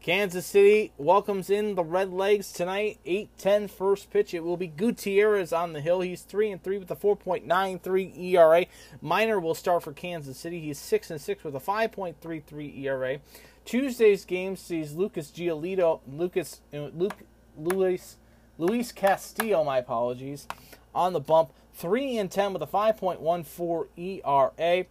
Kansas 0.00 0.46
City 0.46 0.92
welcomes 0.96 1.50
in 1.50 1.74
the 1.74 1.82
Red 1.82 2.12
Legs 2.12 2.52
tonight. 2.52 2.98
8-10 3.04 3.68
first 3.68 4.10
pitch. 4.10 4.32
It 4.32 4.44
will 4.44 4.56
be 4.56 4.68
Gutierrez 4.68 5.52
on 5.52 5.72
the 5.72 5.80
hill. 5.80 6.00
He's 6.00 6.22
3 6.22 6.52
and 6.52 6.62
3 6.62 6.78
with 6.78 6.90
a 6.90 6.96
4.93 6.96 8.16
ERA. 8.16 8.66
Minor 9.02 9.40
will 9.40 9.54
start 9.54 9.82
for 9.82 9.92
Kansas 9.92 10.38
City. 10.38 10.60
He's 10.60 10.78
6 10.78 11.10
and 11.10 11.20
6 11.20 11.44
with 11.44 11.56
a 11.56 11.60
5.33 11.60 12.84
ERA. 12.84 13.18
Tuesday's 13.64 14.24
game 14.24 14.56
sees 14.56 14.94
Lucas 14.94 15.30
Giolito, 15.30 16.00
Lucas 16.10 16.62
uh, 16.72 16.88
Luke 16.94 17.16
Luis 17.56 18.16
Luis 18.56 18.92
Castillo, 18.92 19.62
my 19.62 19.78
apologies, 19.78 20.46
on 20.94 21.12
the 21.12 21.20
bump. 21.20 21.52
3 21.74 22.18
and 22.18 22.30
10 22.30 22.54
with 22.54 22.62
a 22.62 22.66
5.14 22.66 23.88
ERA. 23.96 24.86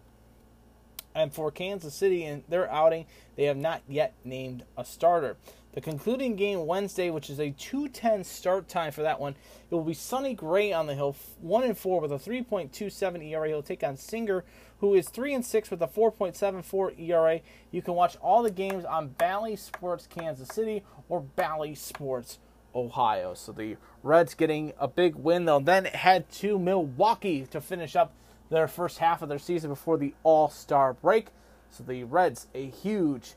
And 1.18 1.32
for 1.32 1.50
Kansas 1.50 1.94
City 1.94 2.24
in 2.24 2.44
their 2.48 2.70
outing, 2.70 3.06
they 3.36 3.44
have 3.44 3.56
not 3.56 3.82
yet 3.88 4.14
named 4.24 4.64
a 4.76 4.84
starter. 4.84 5.36
The 5.72 5.80
concluding 5.80 6.36
game 6.36 6.66
Wednesday, 6.66 7.10
which 7.10 7.28
is 7.28 7.38
a 7.38 7.50
2:10 7.52 8.24
start 8.24 8.68
time 8.68 8.92
for 8.92 9.02
that 9.02 9.20
one, 9.20 9.34
it 9.70 9.74
will 9.74 9.84
be 9.84 9.94
Sonny 9.94 10.34
Gray 10.34 10.72
on 10.72 10.86
the 10.86 10.94
hill, 10.94 11.14
one 11.40 11.64
and 11.64 11.76
four 11.76 12.00
with 12.00 12.12
a 12.12 12.18
3.27 12.18 13.22
ERA. 13.22 13.48
He'll 13.48 13.62
take 13.62 13.84
on 13.84 13.96
Singer, 13.96 14.44
who 14.78 14.94
is 14.94 15.08
three 15.08 15.34
and 15.34 15.44
six 15.44 15.70
with 15.70 15.82
a 15.82 15.86
4.74 15.86 16.98
ERA. 16.98 17.40
You 17.70 17.82
can 17.82 17.94
watch 17.94 18.16
all 18.22 18.42
the 18.42 18.50
games 18.50 18.84
on 18.84 19.08
Bally 19.08 19.56
Sports 19.56 20.06
Kansas 20.06 20.48
City 20.48 20.84
or 21.08 21.20
Bally 21.20 21.74
Sports 21.74 22.38
Ohio. 22.74 23.34
So 23.34 23.52
the 23.52 23.76
Reds 24.02 24.34
getting 24.34 24.72
a 24.78 24.88
big 24.88 25.16
win. 25.16 25.44
They'll 25.44 25.60
then 25.60 25.84
head 25.84 26.30
to 26.32 26.58
Milwaukee 26.58 27.46
to 27.46 27.60
finish 27.60 27.96
up 27.96 28.12
their 28.50 28.68
first 28.68 28.98
half 28.98 29.22
of 29.22 29.28
their 29.28 29.38
season 29.38 29.70
before 29.70 29.96
the 29.96 30.14
All 30.22 30.48
Star 30.48 30.92
break. 30.94 31.28
So 31.70 31.84
the 31.84 32.04
Reds, 32.04 32.46
a 32.54 32.68
huge, 32.68 33.34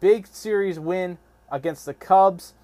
big 0.00 0.26
series 0.26 0.78
win 0.78 1.18
against 1.50 1.86
the 1.86 1.94
Cubs. 1.94 2.54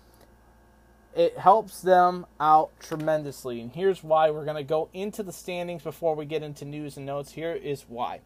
It 1.17 1.39
helps 1.39 1.81
them 1.81 2.27
out 2.41 2.71
tremendously. 2.81 3.61
And 3.61 3.71
here's 3.71 4.03
why 4.03 4.31
we're 4.31 4.45
going 4.45 4.57
to 4.57 4.65
go 4.65 4.89
into 4.93 5.23
the 5.23 5.33
standings 5.33 5.83
before 5.83 6.17
we 6.17 6.25
get 6.25 6.43
into 6.43 6.65
news 6.65 6.97
and 6.97 7.07
notes. 7.07 7.33
Here 7.33 7.53
is 7.53 7.85
why. 7.89 8.21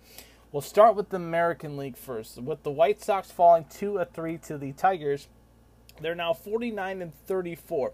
We'll 0.51 0.62
start 0.62 0.96
with 0.96 1.11
the 1.11 1.16
American 1.16 1.76
League 1.76 1.99
first. 1.99 2.38
With 2.38 2.62
the 2.62 2.70
White 2.70 3.03
Sox 3.03 3.30
falling 3.30 3.66
2 3.70 4.03
3 4.12 4.38
to 4.38 4.57
the 4.57 4.72
Tigers, 4.72 5.28
they're 6.01 6.14
now 6.14 6.32
49 6.32 7.03
and 7.03 7.12
34. 7.26 7.92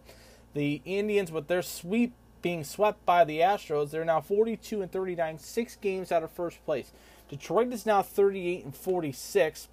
The 0.52 0.80
Indians, 0.84 1.32
with 1.32 1.48
their 1.48 1.62
sweep 1.62 2.12
being 2.44 2.62
swept 2.62 3.06
by 3.06 3.24
the 3.24 3.40
Astros, 3.40 3.90
they're 3.90 4.04
now 4.04 4.20
42 4.20 4.82
and 4.82 4.92
39, 4.92 5.38
six 5.38 5.76
games 5.76 6.12
out 6.12 6.22
of 6.22 6.30
first 6.30 6.62
place. 6.66 6.92
Detroit 7.30 7.72
is 7.72 7.86
now 7.86 8.02
38 8.02 8.66
and 8.66 8.76
46. 8.76 9.68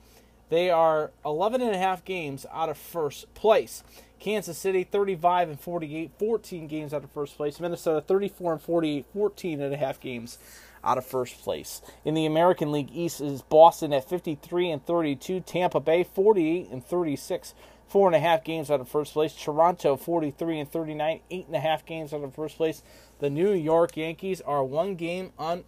They 0.48 0.70
are 0.70 1.12
11 1.26 1.62
and 1.62 1.76
a 1.76 1.78
half 1.78 2.06
games 2.06 2.46
out 2.50 2.70
of 2.70 2.78
first 2.78 3.32
place. 3.34 3.84
Kansas 4.22 4.58
City 4.58 4.86
35 4.86 5.50
and 5.50 5.60
48, 5.60 6.12
14 6.18 6.68
games 6.68 6.94
out 6.94 7.04
of 7.04 7.12
first 7.12 7.36
place. 7.36 7.60
Minnesota 7.60 8.00
34 8.00 8.54
and 8.54 8.62
48, 8.62 9.06
14 9.12 9.62
and 9.62 9.74
a 9.74 9.78
half 9.78 10.00
games 10.00 10.38
out 10.82 10.98
of 10.98 11.06
first 11.06 11.42
place. 11.42 11.82
In 12.06 12.14
the 12.14 12.26
American 12.26 12.72
League 12.72 12.90
East 12.94 13.20
is 13.20 13.42
Boston 13.42 13.92
at 13.92 14.08
53 14.08 14.72
and 14.72 14.86
32, 14.86 15.42
Tampa 15.42 15.82
Bay 15.82 16.04
48 16.06 16.70
and 16.70 16.86
36, 16.86 17.54
four 17.92 18.08
and 18.08 18.16
a 18.16 18.20
half 18.20 18.46
games 18.46 18.72
out 18.72 18.80
of 18.80 18.88
first 18.88 19.12
place. 19.12 19.36
Toronto 19.36 19.98
43 19.98 20.62
and 20.62 20.72
39, 20.72 21.20
eight 21.30 21.46
and 21.48 21.56
a 21.56 21.60
half 21.60 21.86
games 21.86 22.14
out 22.14 22.24
of 22.24 22.34
first 22.34 22.56
place. 22.56 22.82
The 23.20 23.30
New 23.30 23.52
York 23.52 23.98
Yankees 23.98 24.40
are 24.40 24.64
one 24.64 24.96
game 24.96 25.34
on 25.38 25.66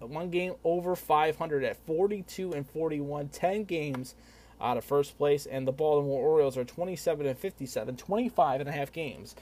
one 0.00 0.30
game 0.30 0.54
over 0.64 0.96
500 0.96 1.62
at 1.62 1.76
42 1.86 2.52
and 2.52 2.68
41, 2.68 3.28
10 3.28 3.62
games 3.62 4.16
out 4.60 4.76
of 4.76 4.84
first 4.84 5.16
place, 5.16 5.46
and 5.46 5.66
the 5.66 5.70
Baltimore 5.70 6.20
Orioles 6.20 6.58
are 6.58 6.64
27 6.64 7.24
and 7.24 7.38
57, 7.38 7.96
25 7.96 8.60
and 8.60 8.68
a 8.68 8.72
half 8.72 8.92
games 8.92 9.36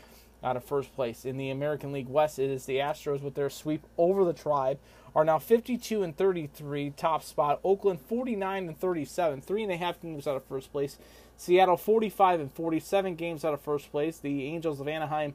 out 0.44 0.56
of 0.56 0.64
first 0.64 0.94
place. 0.94 1.24
In 1.24 1.38
the 1.38 1.48
American 1.48 1.90
League 1.90 2.08
West, 2.08 2.38
it 2.38 2.50
is 2.50 2.66
the 2.66 2.76
Astros 2.76 3.22
with 3.22 3.34
their 3.34 3.48
sweep 3.48 3.86
over 3.96 4.26
the 4.26 4.34
Tribe 4.34 4.78
are 5.14 5.24
now 5.24 5.38
52 5.38 6.02
and 6.02 6.16
33, 6.16 6.90
top 6.90 7.22
spot. 7.22 7.60
Oakland 7.64 8.00
49 8.00 8.68
and 8.68 8.78
37, 8.78 9.40
three 9.40 9.62
and 9.62 9.72
a 9.72 9.76
half 9.76 10.00
games 10.00 10.26
out 10.26 10.36
of 10.36 10.44
first 10.44 10.70
place. 10.72 10.98
Seattle 11.40 11.78
45 11.78 12.38
and 12.38 12.52
47 12.52 13.14
games 13.14 13.46
out 13.46 13.54
of 13.54 13.62
first 13.62 13.90
place. 13.90 14.18
The 14.18 14.44
Angels 14.44 14.78
of 14.78 14.86
Anaheim 14.86 15.32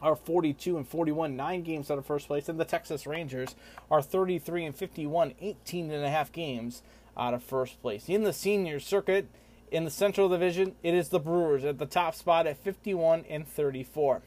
are 0.00 0.16
42 0.16 0.78
and 0.78 0.88
41, 0.88 1.36
nine 1.36 1.62
games 1.62 1.90
out 1.90 1.98
of 1.98 2.06
first 2.06 2.28
place, 2.28 2.48
and 2.48 2.58
the 2.58 2.64
Texas 2.64 3.06
Rangers 3.06 3.54
are 3.90 4.00
33 4.00 4.64
and 4.64 4.74
51, 4.74 5.34
18 5.38 5.90
and 5.90 6.02
a 6.02 6.08
half 6.08 6.32
games 6.32 6.82
out 7.14 7.34
of 7.34 7.42
first 7.42 7.82
place. 7.82 8.08
In 8.08 8.22
the 8.22 8.32
senior 8.32 8.80
circuit, 8.80 9.28
in 9.70 9.84
the 9.84 9.90
Central 9.90 10.30
Division, 10.30 10.76
it 10.82 10.94
is 10.94 11.10
the 11.10 11.20
Brewers 11.20 11.62
at 11.62 11.78
the 11.78 11.84
top 11.84 12.14
spot 12.14 12.46
at 12.46 12.56
51 12.56 13.26
and 13.28 13.46
34. 13.46 14.22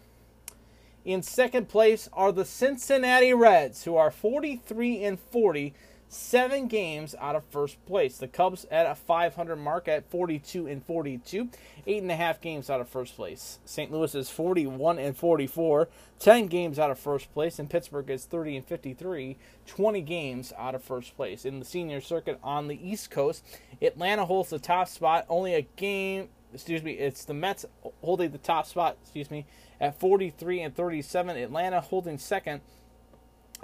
In 1.04 1.24
second 1.24 1.68
place 1.68 2.08
are 2.14 2.32
the 2.32 2.46
Cincinnati 2.46 3.34
Reds, 3.34 3.86
who 3.86 3.96
are 3.96 4.12
43 4.12 5.04
and 5.04 5.20
40, 5.20 5.74
seven 6.08 6.68
games 6.68 7.16
out 7.20 7.36
of 7.36 7.44
first 7.46 7.84
place. 7.86 8.18
The 8.18 8.28
Cubs 8.28 8.66
at 8.72 8.86
a 8.86 8.96
500 8.96 9.56
mark 9.56 9.88
at 9.88 10.10
42 10.10 10.68
and 10.68 10.84
42, 10.86 11.50
eight 11.88 12.02
and 12.02 12.12
a 12.12 12.16
half 12.16 12.42
games 12.42 12.70
out 12.70 12.82
of 12.82 12.88
first 12.88 13.16
place. 13.16 13.60
St. 13.66 13.92
Louis 13.92 14.14
is 14.16 14.30
41 14.30 15.00
and 15.00 15.18
44, 15.18 15.90
10 16.20 16.48
games 16.48 16.80
out 16.80 16.92
of 16.92 17.00
first 17.00 17.34
place, 17.34 17.60
and 17.60 17.70
Pittsburgh 17.70 18.10
is 18.10 18.26
30 18.26 18.58
and 18.58 18.66
53, 18.66 19.38
20 19.66 20.02
games 20.02 20.54
out 20.58 20.76
of 20.76 20.84
first 20.84 21.16
place. 21.16 21.46
In 21.46 21.60
the 21.60 21.66
senior 21.66 22.02
circuit 22.02 22.40
on 22.44 22.68
the 22.68 22.90
East 22.90 23.12
Coast, 23.12 23.44
Atlanta 23.82 24.26
holds 24.26 24.50
the 24.50 24.60
top 24.60 24.88
spot, 24.88 25.26
only 25.30 25.54
a 25.56 25.68
game. 25.76 26.30
Excuse 26.54 26.84
me, 26.84 26.94
it's 26.94 27.26
the 27.26 27.34
Mets 27.34 27.66
holding 28.02 28.32
the 28.32 28.38
top 28.38 28.66
spot. 28.66 28.98
Excuse 29.02 29.30
me, 29.30 29.46
at 29.82 30.00
43 30.00 30.62
and 30.62 30.76
37. 30.76 31.36
Atlanta 31.36 31.82
holding 31.82 32.18
second 32.18 32.62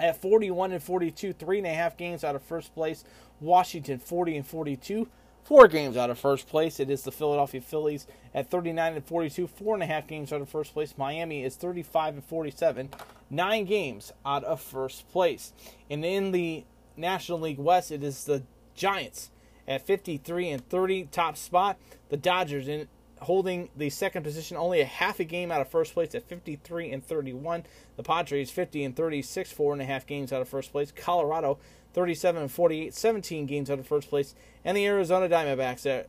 at 0.00 0.20
41 0.20 0.72
and 0.72 0.82
42, 0.82 1.32
three 1.32 1.58
and 1.58 1.66
a 1.66 1.72
half 1.72 1.96
games 1.96 2.24
out 2.24 2.34
of 2.34 2.42
first 2.42 2.74
place. 2.74 3.04
Washington 3.40 3.98
40 3.98 4.36
and 4.38 4.46
42, 4.46 5.08
four 5.44 5.68
games 5.68 5.96
out 5.96 6.10
of 6.10 6.18
first 6.18 6.48
place. 6.48 6.80
It 6.80 6.90
is 6.90 7.02
the 7.02 7.12
Philadelphia 7.12 7.60
Phillies 7.60 8.06
at 8.34 8.50
39 8.50 8.94
and 8.94 9.04
42, 9.04 9.46
four 9.46 9.74
and 9.74 9.82
a 9.82 9.86
half 9.86 10.06
games 10.06 10.32
out 10.32 10.40
of 10.40 10.48
first 10.48 10.72
place. 10.72 10.94
Miami 10.96 11.44
is 11.44 11.56
35 11.56 12.14
and 12.14 12.24
47, 12.24 12.90
nine 13.30 13.64
games 13.64 14.12
out 14.24 14.44
of 14.44 14.60
first 14.60 15.08
place. 15.10 15.52
And 15.90 16.04
in 16.04 16.32
the 16.32 16.64
National 16.96 17.40
League 17.40 17.58
West, 17.58 17.90
it 17.90 18.02
is 18.02 18.24
the 18.24 18.42
Giants 18.74 19.30
at 19.66 19.86
53 19.86 20.50
and 20.50 20.68
30, 20.68 21.04
top 21.04 21.36
spot. 21.36 21.78
The 22.08 22.16
Dodgers 22.16 22.68
in 22.68 22.88
holding 23.22 23.68
the 23.76 23.90
second 23.90 24.22
position, 24.22 24.56
only 24.56 24.80
a 24.80 24.84
half 24.84 25.20
a 25.20 25.24
game 25.24 25.50
out 25.50 25.60
of 25.60 25.68
first 25.68 25.94
place 25.94 26.14
at 26.14 26.28
53 26.28 26.90
and 26.90 27.04
31. 27.04 27.64
The 27.96 28.02
Padres 28.02 28.50
50 28.50 28.84
and 28.84 28.96
36, 28.96 29.52
four 29.52 29.72
and 29.72 29.82
a 29.82 29.84
half 29.84 30.06
games 30.06 30.32
out 30.32 30.42
of 30.42 30.48
first 30.48 30.72
place. 30.72 30.92
Colorado 30.94 31.58
37 31.94 32.42
and 32.42 32.50
48, 32.50 32.94
17 32.94 33.46
games 33.46 33.70
out 33.70 33.78
of 33.78 33.86
first 33.86 34.08
place, 34.08 34.34
and 34.64 34.76
the 34.76 34.86
Arizona 34.86 35.28
Diamondbacks 35.28 35.86
at 35.86 36.08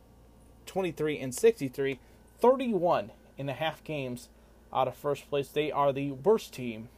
23 0.66 1.18
and 1.18 1.34
63, 1.34 1.98
31 2.40 3.10
and 3.38 3.50
a 3.50 3.54
half 3.54 3.84
games 3.84 4.28
out 4.72 4.88
of 4.88 4.96
first 4.96 5.28
place. 5.28 5.48
They 5.48 5.70
are 5.70 5.92
the 5.92 6.12
worst 6.12 6.54
team 6.54 6.88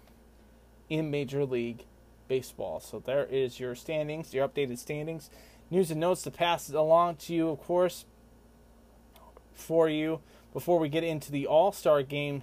in 0.89 1.11
Major 1.11 1.45
League 1.45 1.85
Baseball. 2.29 2.81
So 2.81 3.01
there 3.05 3.27
is 3.27 3.59
your 3.59 3.75
standings, 3.75 4.33
your 4.33 4.47
updated 4.49 4.79
standings. 4.79 5.31
News 5.69 5.91
and 5.91 6.01
notes 6.01 6.23
to 6.23 6.31
pass 6.31 6.71
along 6.71 7.17
to 7.17 7.35
you, 7.35 7.49
of 7.49 7.61
course 7.61 8.05
for 9.57 9.89
you 9.89 10.21
before 10.53 10.79
we 10.79 10.89
get 10.89 11.05
into 11.05 11.33
the 11.33 11.47
All 11.47 11.73
Star 11.73 12.03
game 12.03 12.43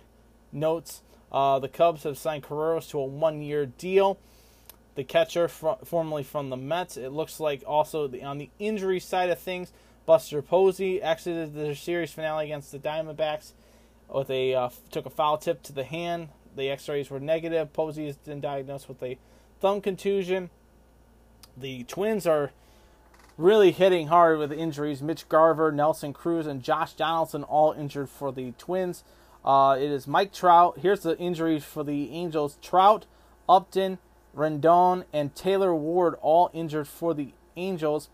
notes. 0.52 1.02
Uh, 1.32 1.60
the 1.60 1.68
Cubs 1.68 2.04
have 2.04 2.18
signed 2.18 2.44
Carreras 2.44 2.90
to 2.90 3.00
a 3.00 3.06
one 3.06 3.42
year 3.42 3.66
deal. 3.66 4.20
The 4.96 5.04
catcher, 5.04 5.48
fr- 5.48 5.84
formerly 5.84 6.24
from 6.24 6.50
the 6.50 6.58
Mets, 6.58 6.98
it 6.98 7.10
looks 7.10 7.40
like 7.40 7.64
also 7.66 8.08
the, 8.08 8.22
on 8.24 8.38
the 8.38 8.52
injury 8.60 9.00
side 9.00 9.32
of 9.32 9.40
things, 9.40 9.72
Buster 10.06 10.42
Posey 10.42 11.02
exited 11.02 11.56
the 11.56 11.74
series 11.76 12.12
finale 12.12 12.46
against 12.46 12.72
the 12.72 12.78
Diamondbacks 12.78 13.54
with 14.14 14.30
a 14.30 14.54
uh, 14.54 14.70
took 14.92 15.06
a 15.06 15.10
foul 15.10 15.38
tip 15.38 15.64
to 15.64 15.74
the 15.74 15.84
hand. 15.84 16.30
The 16.56 16.70
X-rays 16.70 17.10
were 17.10 17.20
negative. 17.20 17.74
Posey 17.74 18.06
has 18.06 18.18
been 18.18 18.42
diagnosed 18.42 18.88
with 18.88 19.02
a 19.02 19.18
thumb 19.60 19.82
contusion. 19.82 20.52
The 21.58 21.84
Twins 21.86 22.28
are 22.28 22.52
really 23.38 23.72
hitting 23.72 24.08
hard 24.08 24.38
with 24.38 24.52
injuries. 24.52 25.02
Mitch 25.02 25.28
Garver, 25.30 25.72
Nelson 25.72 26.14
Cruz, 26.14 26.48
and 26.48 26.64
Josh 26.64 26.94
Donaldson 26.94 27.44
all 27.44 27.72
injured 27.72 28.10
for 28.10 28.32
the 28.32 28.52
Twins. 28.58 29.04
Uh, 29.44 29.76
it 29.80 29.92
is 29.92 30.08
Mike 30.08 30.32
Trout. 30.32 30.80
Here's 30.80 31.02
the 31.02 31.18
injuries 31.18 31.64
for 31.64 31.84
the 31.84 32.12
Angels: 32.12 32.58
Trout, 32.62 33.06
Upton, 33.50 33.98
Rendon, 34.36 35.04
and 35.12 35.36
Taylor 35.36 35.76
Ward 35.76 36.16
all 36.22 36.50
injured 36.54 36.88
for 36.88 37.14
the 37.14 37.34
Angels. 37.56 38.10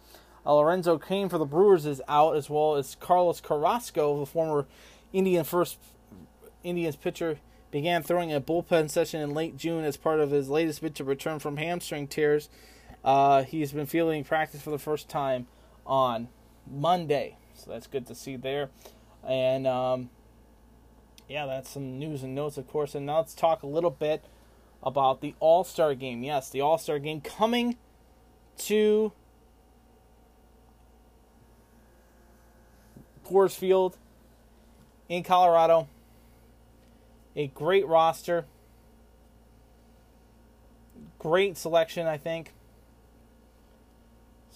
Uh, 0.45 0.55
Lorenzo 0.55 0.97
Cain 0.97 1.29
for 1.29 1.37
the 1.37 1.45
Brewers 1.45 1.85
is 1.85 2.01
out, 2.07 2.35
as 2.35 2.49
well 2.49 2.75
as 2.75 2.95
Carlos 2.95 3.41
Carrasco, 3.41 4.19
the 4.19 4.25
former 4.25 4.65
Indian 5.13 5.43
first 5.43 5.77
Indians 6.63 6.95
pitcher, 6.95 7.39
began 7.71 8.01
throwing 8.01 8.33
a 8.33 8.41
bullpen 8.41 8.89
session 8.89 9.21
in 9.21 9.33
late 9.33 9.57
June 9.57 9.83
as 9.83 9.97
part 9.97 10.19
of 10.19 10.31
his 10.31 10.49
latest 10.49 10.81
bid 10.81 10.95
to 10.95 11.03
return 11.03 11.39
from 11.39 11.57
hamstring 11.57 12.07
tears. 12.07 12.49
Uh, 13.09 13.43
he's 13.43 13.71
been 13.71 13.87
fielding 13.87 14.23
practice 14.23 14.61
for 14.61 14.69
the 14.69 14.77
first 14.77 15.09
time 15.09 15.47
on 15.83 16.27
Monday, 16.69 17.37
so 17.55 17.71
that's 17.71 17.87
good 17.87 18.05
to 18.05 18.13
see 18.13 18.35
there. 18.35 18.69
And 19.27 19.65
um, 19.65 20.11
yeah, 21.27 21.47
that's 21.47 21.71
some 21.71 21.97
news 21.97 22.21
and 22.21 22.35
notes, 22.35 22.55
of 22.59 22.67
course. 22.67 22.93
And 22.93 23.07
now 23.07 23.17
let's 23.17 23.33
talk 23.33 23.63
a 23.63 23.65
little 23.65 23.89
bit 23.89 24.25
about 24.83 25.21
the 25.21 25.33
All 25.39 25.63
Star 25.63 25.95
game. 25.95 26.21
Yes, 26.21 26.51
the 26.51 26.61
All 26.61 26.77
Star 26.77 26.99
game 26.99 27.19
coming 27.19 27.77
to 28.59 29.11
Coors 33.25 33.55
Field 33.55 33.97
in 35.07 35.23
Colorado. 35.23 35.87
A 37.35 37.47
great 37.47 37.87
roster. 37.87 38.45
Great 41.17 41.57
selection, 41.57 42.05
I 42.05 42.17
think. 42.17 42.53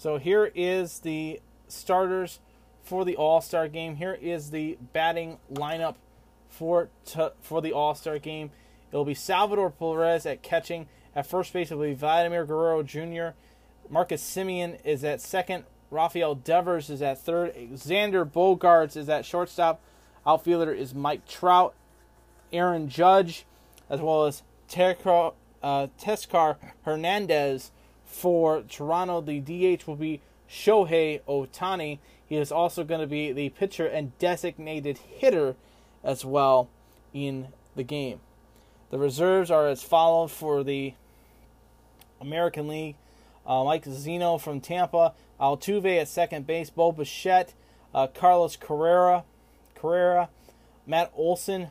So 0.03 0.17
here 0.17 0.51
is 0.53 0.99
the 0.99 1.39
starters 1.69 2.41
for 2.83 3.05
the 3.05 3.15
All 3.15 3.39
Star 3.39 3.69
game. 3.69 3.95
Here 3.95 4.19
is 4.21 4.51
the 4.51 4.77
batting 4.91 5.37
lineup 5.49 5.95
for 6.49 6.89
t- 7.05 7.29
for 7.39 7.61
the 7.61 7.71
All 7.71 7.95
Star 7.95 8.19
game. 8.19 8.51
It 8.91 8.97
will 8.97 9.05
be 9.05 9.13
Salvador 9.13 9.69
Perez 9.69 10.25
at 10.25 10.41
catching. 10.41 10.87
At 11.15 11.25
first 11.25 11.53
base, 11.53 11.71
it 11.71 11.75
will 11.75 11.87
be 11.87 11.93
Vladimir 11.93 12.45
Guerrero 12.45 12.83
Jr. 12.83 13.29
Marcus 13.89 14.21
Semien 14.21 14.77
is 14.83 15.05
at 15.05 15.21
second. 15.21 15.63
Rafael 15.89 16.35
Devers 16.35 16.89
is 16.89 17.01
at 17.01 17.19
third. 17.19 17.55
Xander 17.55 18.29
Bogaerts 18.29 18.97
is 18.97 19.07
at 19.07 19.25
shortstop. 19.25 19.79
Outfielder 20.27 20.73
is 20.73 20.93
Mike 20.93 21.25
Trout. 21.25 21.75
Aaron 22.51 22.89
Judge, 22.89 23.45
as 23.89 24.01
well 24.01 24.25
as 24.25 24.43
Teoscar, 24.67 25.33
uh, 25.63 25.87
Teoscar 25.97 26.57
Hernandez 26.81 27.71
for 28.13 28.61
Toronto. 28.61 29.21
The 29.21 29.39
DH 29.39 29.87
will 29.87 29.95
be 29.95 30.21
Shohei 30.49 31.21
Ohtani. 31.27 31.99
He 32.25 32.37
is 32.37 32.51
also 32.51 32.83
going 32.83 33.01
to 33.01 33.07
be 33.07 33.31
the 33.31 33.49
pitcher 33.49 33.87
and 33.87 34.17
designated 34.19 34.97
hitter 34.97 35.55
as 36.03 36.23
well 36.23 36.69
in 37.13 37.47
the 37.75 37.83
game. 37.83 38.19
The 38.91 38.99
reserves 38.99 39.49
are 39.49 39.67
as 39.67 39.81
follows 39.81 40.31
for 40.31 40.63
the 40.63 40.93
American 42.21 42.67
League. 42.67 42.95
Uh, 43.45 43.63
Mike 43.63 43.83
Zunino 43.85 44.39
from 44.39 44.61
Tampa, 44.61 45.13
Altuve 45.39 45.99
at 45.99 46.07
second 46.07 46.47
base, 46.47 46.69
Bo 46.69 46.91
Bichette, 46.91 47.53
uh, 47.93 48.07
Carlos 48.07 48.55
Carrera, 48.55 49.25
Carrera, 49.75 50.29
Matt 50.87 51.11
Olson, 51.15 51.67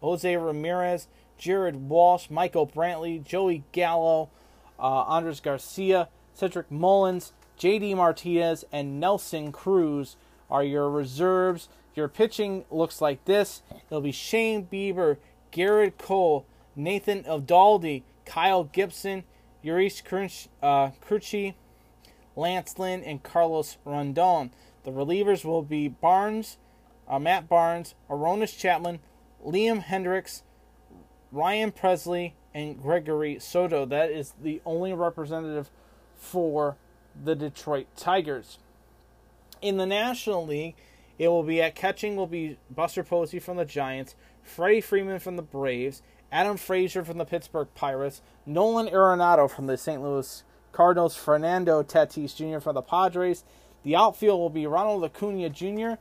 Jose 0.00 0.36
Ramirez, 0.36 1.08
Jared 1.36 1.88
Walsh, 1.88 2.30
Michael 2.30 2.66
Brantley, 2.66 3.22
Joey 3.22 3.64
Gallo, 3.72 4.30
uh, 4.78 4.82
Andres 4.82 5.40
Garcia, 5.40 6.08
Cedric 6.34 6.70
Mullins, 6.70 7.32
J.D. 7.56 7.94
Martinez, 7.94 8.64
and 8.70 9.00
Nelson 9.00 9.52
Cruz 9.52 10.16
are 10.50 10.62
your 10.62 10.90
reserves. 10.90 11.68
Your 11.94 12.08
pitching 12.08 12.64
looks 12.70 13.00
like 13.00 13.24
this. 13.24 13.62
It'll 13.88 14.02
be 14.02 14.12
Shane 14.12 14.66
Bieber, 14.70 15.16
Gerrit 15.52 15.96
Cole, 15.98 16.44
Nathan 16.74 17.22
Eovaldi, 17.24 18.02
Kyle 18.26 18.64
Gibson, 18.64 19.24
Yusei 19.64 20.48
Kikuchi, 20.62 21.50
uh, 21.50 21.52
Lance 22.38 22.78
Lynn, 22.78 23.02
and 23.02 23.22
Carlos 23.22 23.78
Rondon. 23.84 24.50
The 24.84 24.90
relievers 24.90 25.44
will 25.44 25.62
be 25.62 25.88
Barnes, 25.88 26.58
uh, 27.08 27.18
Matt 27.18 27.48
Barnes, 27.48 27.94
Aroldis 28.10 28.56
Chapman, 28.56 29.00
Liam 29.44 29.82
Hendriks, 29.82 30.42
Ryan 31.32 31.72
Pressly, 31.72 32.32
and 32.56 32.80
Gregory 32.80 33.38
Soto. 33.38 33.84
That 33.84 34.10
is 34.10 34.32
the 34.42 34.62
only 34.64 34.94
representative 34.94 35.70
for 36.16 36.76
the 37.22 37.34
Detroit 37.34 37.86
Tigers. 37.98 38.58
In 39.60 39.76
the 39.76 39.84
National 39.84 40.46
League, 40.46 40.74
it 41.18 41.28
will 41.28 41.42
be 41.42 41.60
at 41.60 41.74
catching 41.74 42.16
will 42.16 42.26
be 42.26 42.56
Buster 42.70 43.04
Posey 43.04 43.38
from 43.40 43.58
the 43.58 43.66
Giants, 43.66 44.14
Freddie 44.42 44.80
Freeman 44.80 45.18
from 45.18 45.36
the 45.36 45.42
Braves, 45.42 46.00
Adam 46.32 46.56
Frazier 46.56 47.04
from 47.04 47.18
the 47.18 47.26
Pittsburgh 47.26 47.68
Pirates, 47.74 48.22
Nolan 48.46 48.88
Arenado 48.88 49.50
from 49.50 49.66
the 49.66 49.76
St. 49.76 50.02
Louis 50.02 50.42
Cardinals, 50.72 51.14
Fernando 51.14 51.82
Tatis 51.82 52.34
Jr. 52.34 52.60
from 52.60 52.74
the 52.74 52.82
Padres. 52.82 53.44
The 53.82 53.96
outfield 53.96 54.40
will 54.40 54.50
be 54.50 54.66
Ronald 54.66 55.04
Acuna 55.04 55.50
Jr. 55.50 56.00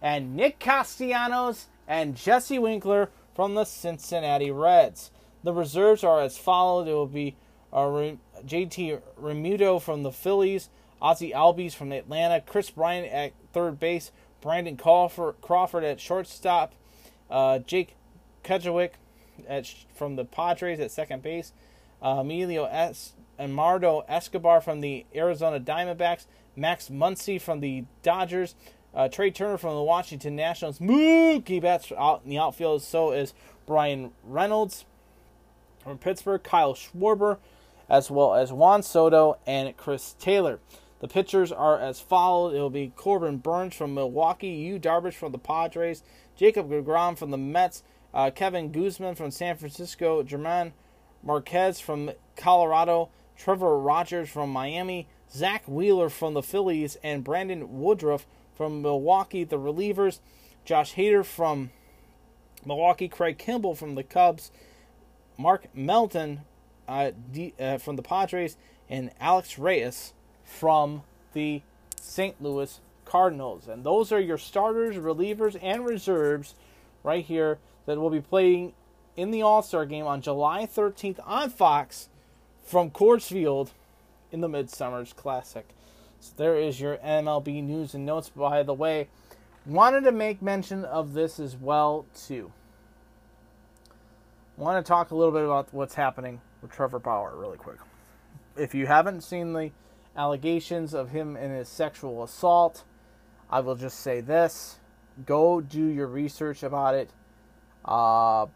and 0.00 0.34
Nick 0.34 0.60
Castellanos 0.60 1.66
and 1.86 2.16
Jesse 2.16 2.58
Winker 2.58 3.10
from 3.34 3.54
the 3.54 3.66
Cincinnati 3.66 4.50
Reds. 4.50 5.10
The 5.42 5.52
reserves 5.52 6.04
are 6.04 6.20
as 6.20 6.36
follows. 6.36 6.86
It 6.86 6.92
will 6.92 7.06
be 7.06 7.36
uh, 7.72 7.86
JT 8.44 9.00
Realmuto 9.20 9.80
from 9.80 10.02
the 10.02 10.12
Phillies, 10.12 10.68
Ozzy 11.00 11.32
Albies 11.32 11.74
from 11.74 11.92
Atlanta, 11.92 12.40
Kris 12.40 12.70
Bryant 12.70 13.10
at 13.10 13.32
third 13.52 13.78
base, 13.78 14.12
Brandon 14.40 14.76
Crawford 14.76 15.84
at 15.84 16.00
shortstop, 16.00 16.74
uh, 17.30 17.58
Jake 17.60 17.96
Kedgewick 18.44 18.92
at, 19.48 19.72
from 19.94 20.16
the 20.16 20.24
Padres 20.24 20.80
at 20.80 20.90
second 20.90 21.22
base, 21.22 21.52
uh, 22.02 22.18
Emilio 22.20 22.64
S. 22.64 23.12
and 23.38 23.54
Mardo 23.54 24.04
Escobar 24.08 24.60
from 24.60 24.80
the 24.80 25.06
Arizona 25.14 25.60
Diamondbacks, 25.60 26.26
Max 26.56 26.88
Muncy 26.88 27.40
from 27.40 27.60
the 27.60 27.84
Dodgers, 28.02 28.54
uh, 28.94 29.08
Trea 29.08 29.30
Turner 29.30 29.56
from 29.56 29.74
the 29.74 29.82
Washington 29.82 30.34
Nationals, 30.34 30.78
Mookie 30.80 31.60
Betts 31.60 31.92
out 31.96 32.22
in 32.24 32.30
the 32.30 32.38
outfield, 32.38 32.82
so 32.82 33.12
is 33.12 33.34
Bryan 33.66 34.10
Reynolds 34.24 34.84
from 35.82 35.98
Pittsburgh, 35.98 36.42
Kyle 36.42 36.74
Schwarber, 36.74 37.38
as 37.88 38.10
well 38.10 38.34
as 38.34 38.52
Juan 38.52 38.82
Soto 38.82 39.38
and 39.46 39.76
Chris 39.76 40.14
Taylor. 40.18 40.60
The 41.00 41.08
pitchers 41.08 41.50
are 41.50 41.78
as 41.78 42.00
follows. 42.00 42.54
It 42.54 42.58
will 42.58 42.70
be 42.70 42.92
Corbin 42.94 43.38
Burnes 43.38 43.74
from 43.74 43.94
Milwaukee, 43.94 44.48
Yu 44.48 44.78
Darvish 44.78 45.14
from 45.14 45.32
the 45.32 45.38
Padres, 45.38 46.02
Jacob 46.36 46.70
DeGrom 46.70 47.16
from 47.18 47.30
the 47.30 47.38
Mets, 47.38 47.82
uh, 48.12 48.30
Kevin 48.30 48.70
Gausman 48.70 49.16
from 49.16 49.30
San 49.30 49.56
Francisco, 49.56 50.22
German 50.22 50.72
Marquez 51.22 51.80
from 51.80 52.10
Colorado, 52.36 53.08
Trevor 53.36 53.78
Rogers 53.78 54.28
from 54.28 54.50
Miami, 54.50 55.08
Zack 55.32 55.66
Wheeler 55.66 56.10
from 56.10 56.34
the 56.34 56.42
Phillies, 56.42 56.96
and 57.02 57.24
Brandon 57.24 57.80
Woodruff 57.80 58.26
from 58.54 58.82
Milwaukee. 58.82 59.44
The 59.44 59.58
relievers, 59.58 60.20
Josh 60.64 60.94
Hader 60.94 61.24
from 61.24 61.70
Milwaukee, 62.64 63.08
Craig 63.08 63.38
Kimbrel 63.38 63.76
from 63.76 63.94
the 63.94 64.02
Cubs, 64.02 64.50
Mark 65.40 65.74
Melton 65.74 66.42
uh, 66.86 67.12
D, 67.32 67.54
uh, 67.58 67.78
from 67.78 67.96
the 67.96 68.02
Padres, 68.02 68.56
and 68.90 69.10
Alex 69.18 69.58
Reyes 69.58 70.12
from 70.44 71.02
the 71.32 71.62
St. 71.98 72.40
Louis 72.42 72.80
Cardinals. 73.06 73.66
And 73.66 73.82
those 73.82 74.12
are 74.12 74.20
your 74.20 74.36
starters, 74.36 74.96
relievers, 74.96 75.58
and 75.62 75.86
reserves 75.86 76.54
right 77.02 77.24
here 77.24 77.58
that 77.86 77.98
will 77.98 78.10
be 78.10 78.20
playing 78.20 78.74
in 79.16 79.30
the 79.30 79.40
All 79.42 79.62
Star 79.62 79.86
game 79.86 80.06
on 80.06 80.20
July 80.20 80.66
13th 80.66 81.20
on 81.24 81.48
Fox 81.48 82.08
from 82.62 82.90
Coors 82.90 83.26
Field 83.26 83.70
in 84.30 84.42
the 84.42 84.48
Midsummer's 84.48 85.12
Classic. 85.12 85.66
So 86.20 86.32
there 86.36 86.56
is 86.56 86.80
your 86.80 86.98
MLB 86.98 87.64
news 87.64 87.94
and 87.94 88.04
notes. 88.04 88.28
By 88.28 88.62
the 88.62 88.74
way, 88.74 89.08
wanted 89.64 90.02
to 90.02 90.12
make 90.12 90.42
mention 90.42 90.84
of 90.84 91.14
this 91.14 91.40
as 91.40 91.56
well 91.56 92.04
too. 92.14 92.52
Want 94.60 94.84
to 94.84 94.86
talk 94.86 95.10
a 95.10 95.14
little 95.14 95.32
bit 95.32 95.42
about 95.42 95.72
what's 95.72 95.94
happening 95.94 96.42
with 96.60 96.70
Trevor 96.70 96.98
Bauer 96.98 97.34
really 97.34 97.56
quick. 97.56 97.78
If 98.58 98.74
you 98.74 98.86
haven't 98.86 99.22
seen 99.22 99.54
the 99.54 99.70
allegations 100.14 100.92
of 100.92 101.08
him 101.08 101.34
in 101.34 101.50
his 101.50 101.66
sexual 101.66 102.22
assault. 102.22 102.84
I 103.48 103.60
will 103.60 103.74
just 103.74 104.00
say 104.00 104.20
this 104.20 104.78
go 105.24 105.62
do 105.62 105.82
your 105.82 106.08
research 106.08 106.62
about 106.62 106.94
it. 106.94 107.10
Uh, 107.86 108.48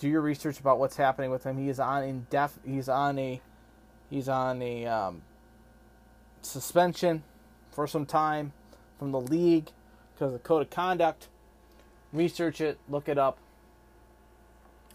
do 0.00 0.08
your 0.08 0.20
research 0.20 0.58
about 0.58 0.80
what's 0.80 0.96
happening 0.96 1.30
with 1.30 1.44
him. 1.44 1.56
He 1.56 1.68
is 1.68 1.78
on 1.78 2.02
in 2.02 2.26
def. 2.28 2.58
He's 2.66 2.88
on 2.88 3.20
a 3.20 3.40
he's 4.10 4.28
on 4.28 4.60
a 4.60 4.86
um, 4.86 5.22
suspension 6.40 7.22
for 7.70 7.86
some 7.86 8.06
time 8.06 8.54
from 8.98 9.12
the 9.12 9.20
league 9.20 9.70
because 10.14 10.34
of 10.34 10.42
code 10.42 10.62
of 10.62 10.70
conduct. 10.70 11.28
Research 12.12 12.60
it, 12.60 12.80
look 12.88 13.08
it 13.08 13.18
up. 13.18 13.38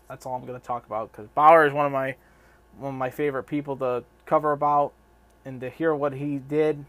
That's 0.09 0.25
all 0.25 0.35
I'm 0.35 0.45
going 0.45 0.59
to 0.59 0.65
talk 0.65 0.85
about 0.85 1.11
because 1.11 1.27
Bauer 1.29 1.65
is 1.65 1.73
one 1.73 1.85
of 1.85 1.91
my 1.91 2.15
one 2.77 2.93
of 2.93 2.99
my 2.99 3.09
favorite 3.09 3.43
people 3.43 3.75
to 3.77 4.03
cover 4.25 4.51
about 4.51 4.93
and 5.45 5.59
to 5.61 5.69
hear 5.69 5.93
what 5.95 6.13
he 6.13 6.37
did. 6.37 6.85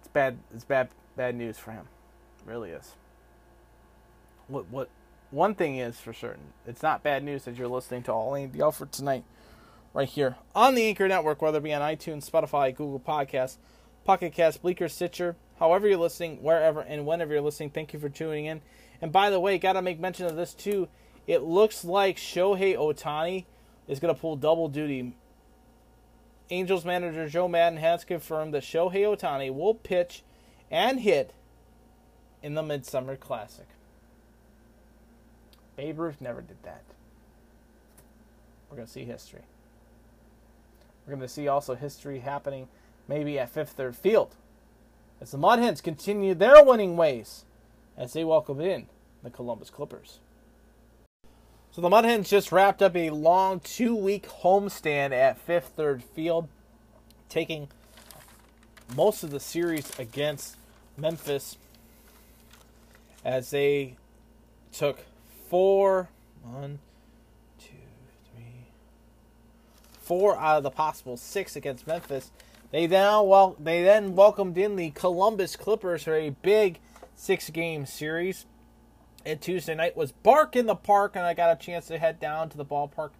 It's 0.00 0.08
bad. 0.08 0.38
It's 0.54 0.64
bad. 0.64 0.88
Bad 1.16 1.34
news 1.34 1.58
for 1.58 1.70
him. 1.70 1.86
It 2.40 2.50
really 2.50 2.70
is. 2.70 2.94
What 4.48 4.68
what 4.70 4.88
one 5.30 5.54
thing 5.54 5.78
is 5.78 5.98
for 5.98 6.12
certain, 6.12 6.52
it's 6.66 6.82
not 6.82 7.02
bad 7.02 7.24
news 7.24 7.44
that 7.44 7.56
you're 7.56 7.68
listening 7.68 8.02
to 8.04 8.12
All 8.12 8.34
Andy 8.34 8.60
Alford 8.60 8.92
tonight, 8.92 9.24
right 9.92 10.08
here 10.08 10.36
on 10.54 10.74
the 10.74 10.86
Anchor 10.86 11.08
Network, 11.08 11.42
whether 11.42 11.58
it 11.58 11.64
be 11.64 11.74
on 11.74 11.82
iTunes, 11.82 12.30
Spotify, 12.30 12.74
Google 12.74 13.00
Podcasts, 13.00 13.56
Pocket 14.04 14.32
Cast, 14.32 14.62
Breaker, 14.62 14.88
Stitcher, 14.88 15.34
however 15.58 15.88
you're 15.88 15.98
listening, 15.98 16.42
wherever 16.42 16.80
and 16.80 17.06
whenever 17.06 17.32
you're 17.32 17.42
listening. 17.42 17.70
Thank 17.70 17.92
you 17.92 17.98
for 17.98 18.08
tuning 18.08 18.44
in. 18.46 18.60
And 19.00 19.12
by 19.12 19.30
the 19.30 19.40
way, 19.40 19.58
gotta 19.58 19.82
make 19.82 20.00
mention 20.00 20.26
of 20.26 20.36
this 20.36 20.54
too. 20.54 20.88
It 21.26 21.42
looks 21.42 21.84
like 21.84 22.16
Shohei 22.16 22.76
Ohtani 22.76 23.44
is 23.88 24.00
gonna 24.00 24.14
pull 24.14 24.36
double 24.36 24.68
duty. 24.68 25.14
Angels 26.50 26.84
manager 26.84 27.28
Joe 27.28 27.48
Maddon 27.48 27.78
has 27.78 28.04
confirmed 28.04 28.54
that 28.54 28.62
Shohei 28.62 29.02
Ohtani 29.02 29.52
will 29.52 29.74
pitch 29.74 30.22
and 30.70 31.00
hit 31.00 31.32
in 32.42 32.54
the 32.54 32.62
Midsummer 32.62 33.16
Classic. 33.16 33.66
Babe 35.76 35.98
Ruth 35.98 36.20
never 36.20 36.40
did 36.40 36.62
that. 36.62 36.84
We're 38.70 38.76
going 38.76 38.86
to 38.86 38.92
see 38.92 39.04
history. 39.04 39.42
We're 41.04 41.12
going 41.14 41.20
to 41.20 41.28
see 41.28 41.48
also 41.48 41.74
history 41.74 42.20
happening 42.20 42.68
maybe 43.08 43.38
at 43.38 43.50
Fifth 43.50 43.70
Third 43.70 43.96
Field 43.96 44.36
as 45.20 45.30
the 45.30 45.38
Mud 45.38 45.58
Hens 45.58 45.80
continue 45.80 46.34
their 46.34 46.62
winning 46.64 46.96
ways 46.96 47.45
as 47.96 48.12
they 48.12 48.24
welcome 48.24 48.60
in 48.60 48.86
the 49.22 49.30
Columbus 49.30 49.70
Clippers. 49.70 50.18
So 51.72 51.82
the 51.82 51.90
Mud 51.90 52.04
Hens 52.04 52.30
just 52.30 52.52
wrapped 52.52 52.82
up 52.82 52.96
a 52.96 53.10
long 53.10 53.60
two 53.60 53.94
week 53.94 54.26
homestand 54.28 55.12
at 55.12 55.38
Fifth 55.38 55.72
Third 55.76 56.02
Field, 56.02 56.48
taking 57.28 57.68
most 58.94 59.22
of 59.22 59.30
the 59.30 59.40
series 59.40 59.90
against 59.98 60.56
Memphis 60.96 61.58
as 63.24 63.50
they 63.50 63.96
took 64.72 65.00
four, 65.50 66.08
one, 66.42 66.78
two, 67.58 67.74
three, 68.32 68.68
four 70.00 70.38
out 70.38 70.58
of 70.58 70.62
the 70.62 70.70
possible 70.70 71.16
six 71.16 71.56
against 71.56 71.86
Memphis. 71.86 72.30
They 72.70 72.86
now 72.86 73.22
well 73.22 73.56
they 73.58 73.82
then 73.82 74.16
welcomed 74.16 74.56
in 74.56 74.76
the 74.76 74.90
Columbus 74.90 75.56
Clippers 75.56 76.04
for 76.04 76.14
a 76.14 76.30
big 76.30 76.78
six 77.16 77.50
game 77.50 77.86
series. 77.86 78.46
And 79.24 79.40
Tuesday 79.40 79.74
night 79.74 79.96
was 79.96 80.12
Bark 80.12 80.54
in 80.54 80.66
the 80.66 80.76
Park, 80.76 81.16
and 81.16 81.24
I 81.24 81.34
got 81.34 81.50
a 81.50 81.56
chance 81.56 81.86
to 81.86 81.98
head 81.98 82.20
down 82.20 82.48
to 82.50 82.56
the 82.56 82.64
ballpark 82.64 83.10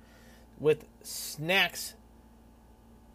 with 0.61 0.87
Snacks 1.03 1.95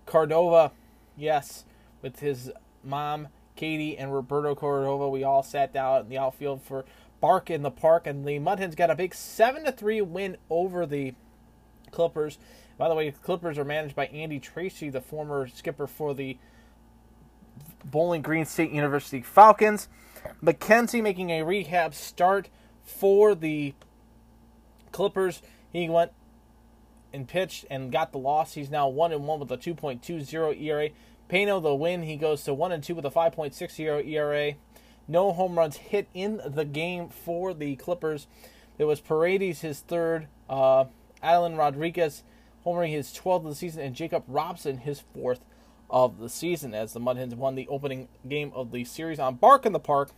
Cordova. 0.06 0.74
Yes, 1.16 1.64
with 2.02 2.20
his 2.20 2.52
mom, 2.84 3.30
Katie, 3.56 3.98
and 3.98 4.14
Roberto 4.14 4.56
Cordova. 4.56 5.08
We 5.08 5.24
all 5.24 5.44
sat 5.44 5.72
down 5.72 6.02
in 6.02 6.10
the 6.10 6.18
outfield 6.18 6.64
for 6.64 6.84
Bark 7.22 7.50
in 7.50 7.62
the 7.62 7.72
Park, 7.72 8.08
and 8.08 8.26
the 8.26 8.40
Mudhens 8.40 8.76
got 8.76 8.90
a 8.90 8.96
big 8.96 9.14
7 9.16 9.64
to 9.64 9.72
3 9.72 10.02
win 10.02 10.36
over 10.50 10.86
the 10.86 11.14
Clippers. 11.92 12.40
By 12.78 12.90
the 12.90 12.96
way, 12.96 13.12
Clippers 13.12 13.58
are 13.58 13.64
managed 13.64 13.96
by 13.96 14.08
Andy 14.08 14.40
Tracy, 14.40 14.90
the 14.90 15.02
former 15.02 15.48
skipper 15.48 15.88
for 15.88 16.14
the 16.14 16.38
Bowling 17.86 18.22
Green 18.22 18.46
State 18.46 18.72
University 18.72 19.22
Falcons. 19.22 19.88
McKenzie 20.44 21.04
making 21.04 21.30
a 21.30 21.44
rehab 21.44 21.94
start 21.94 22.50
for 22.84 23.36
the 23.36 23.74
Clippers. 24.92 25.42
He 25.72 25.90
went 25.90 26.12
and 27.14 27.28
pitched 27.28 27.66
and 27.70 27.92
got 27.92 28.12
the 28.12 28.18
loss. 28.18 28.54
He's 28.54 28.70
now 28.70 28.88
1 28.88 29.12
and 29.12 29.28
1 29.28 29.40
with 29.40 29.52
a 29.52 29.58
2.20 29.58 30.62
ERA. 30.62 30.90
Pano 31.30 31.62
the 31.62 31.76
win. 31.76 32.04
He 32.04 32.18
goes 32.18 32.44
to 32.44 32.54
1 32.54 32.72
and 32.72 32.84
2 32.84 32.96
with 32.96 33.06
a 33.06 33.10
5.60 33.10 34.06
ERA. 34.08 34.54
No 35.08 35.32
home 35.32 35.58
runs 35.58 35.78
hit 35.78 36.08
in 36.14 36.42
the 36.46 36.66
game 36.66 37.10
for 37.10 37.54
the 37.54 37.76
Clippers. 37.76 38.28
It 38.78 38.86
was 38.86 39.00
Paredes 39.00 39.62
his 39.62 39.80
third, 39.80 40.28
uh, 40.50 40.86
Alan 41.22 41.56
Rodriguez 41.56 42.24
homering 42.66 42.90
his 42.90 43.10
12th 43.10 43.38
of 43.38 43.44
the 43.46 43.56
season, 43.56 43.82
and 43.82 43.96
Jacob 43.96 44.24
Robson 44.28 44.78
his 44.78 45.02
fourth 45.14 45.42
of 45.92 46.18
the 46.20 46.30
season 46.30 46.74
as 46.74 46.94
the 46.94 47.00
Mud 47.00 47.18
Hens 47.18 47.36
won 47.36 47.56
the 47.56 47.68
opening 47.68 48.08
game 48.28 48.52
of 48.56 48.72
the 48.72 48.86
series 48.86 49.20
on 49.20 49.36
Bark 49.36 49.66
in 49.66 49.74
the 49.74 49.80
Park, 49.80 50.10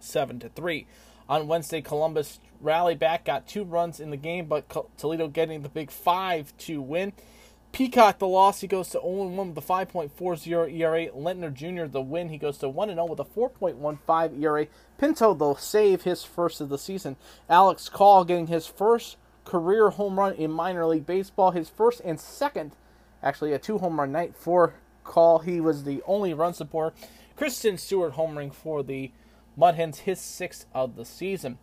seven 0.00 0.40
to 0.40 0.48
three. 0.48 0.86
On 1.28 1.46
Wednesday, 1.46 1.80
Columbus 1.80 2.40
rallied 2.60 2.98
back, 2.98 3.24
got 3.24 3.46
two 3.46 3.62
runs 3.62 4.00
in 4.00 4.10
the 4.10 4.16
game, 4.16 4.46
but 4.46 4.68
Toledo 4.96 5.28
getting 5.28 5.62
the 5.62 5.68
big 5.68 5.90
five 5.90 6.56
to 6.58 6.82
win. 6.82 7.12
Peacock 7.72 8.18
the 8.18 8.26
loss, 8.26 8.62
he 8.62 8.66
goes 8.66 8.88
to 8.88 9.00
0 9.00 9.28
1 9.28 9.54
with 9.54 9.64
a 9.64 9.66
5.40 9.66 10.74
ERA. 10.74 11.06
Lentner 11.10 11.54
Jr. 11.54 11.84
the 11.84 12.00
win, 12.00 12.28
he 12.28 12.36
goes 12.36 12.58
to 12.58 12.68
1 12.68 12.88
0 12.88 13.04
with 13.04 13.20
a 13.20 13.24
4.15 13.24 14.42
ERA. 14.42 14.66
Pinto 14.98 15.34
the 15.34 15.54
save, 15.54 16.02
his 16.02 16.24
first 16.24 16.60
of 16.60 16.68
the 16.68 16.78
season. 16.78 17.16
Alex 17.48 17.88
Call 17.88 18.24
getting 18.24 18.48
his 18.48 18.66
first 18.66 19.16
career 19.44 19.90
home 19.90 20.18
run 20.18 20.34
in 20.34 20.50
minor 20.50 20.84
league 20.86 21.06
baseball, 21.06 21.52
his 21.52 21.68
first 21.68 22.00
and 22.04 22.18
second, 22.18 22.72
actually 23.22 23.52
a 23.52 23.58
two 23.58 23.78
home 23.78 23.98
run 23.98 24.12
night 24.12 24.36
for 24.36 24.74
Call. 25.04 25.40
He 25.40 25.60
was 25.60 25.84
the 25.84 26.02
only 26.06 26.34
run 26.34 26.54
support. 26.54 26.94
Kristen 27.36 27.78
Stewart 27.78 28.14
homering 28.14 28.52
for 28.52 28.82
the 28.82 29.12
Mud 29.56 29.74
Hens, 29.74 30.00
his 30.00 30.20
sixth 30.20 30.66
of 30.74 30.96
the 30.96 31.04
season. 31.04 31.58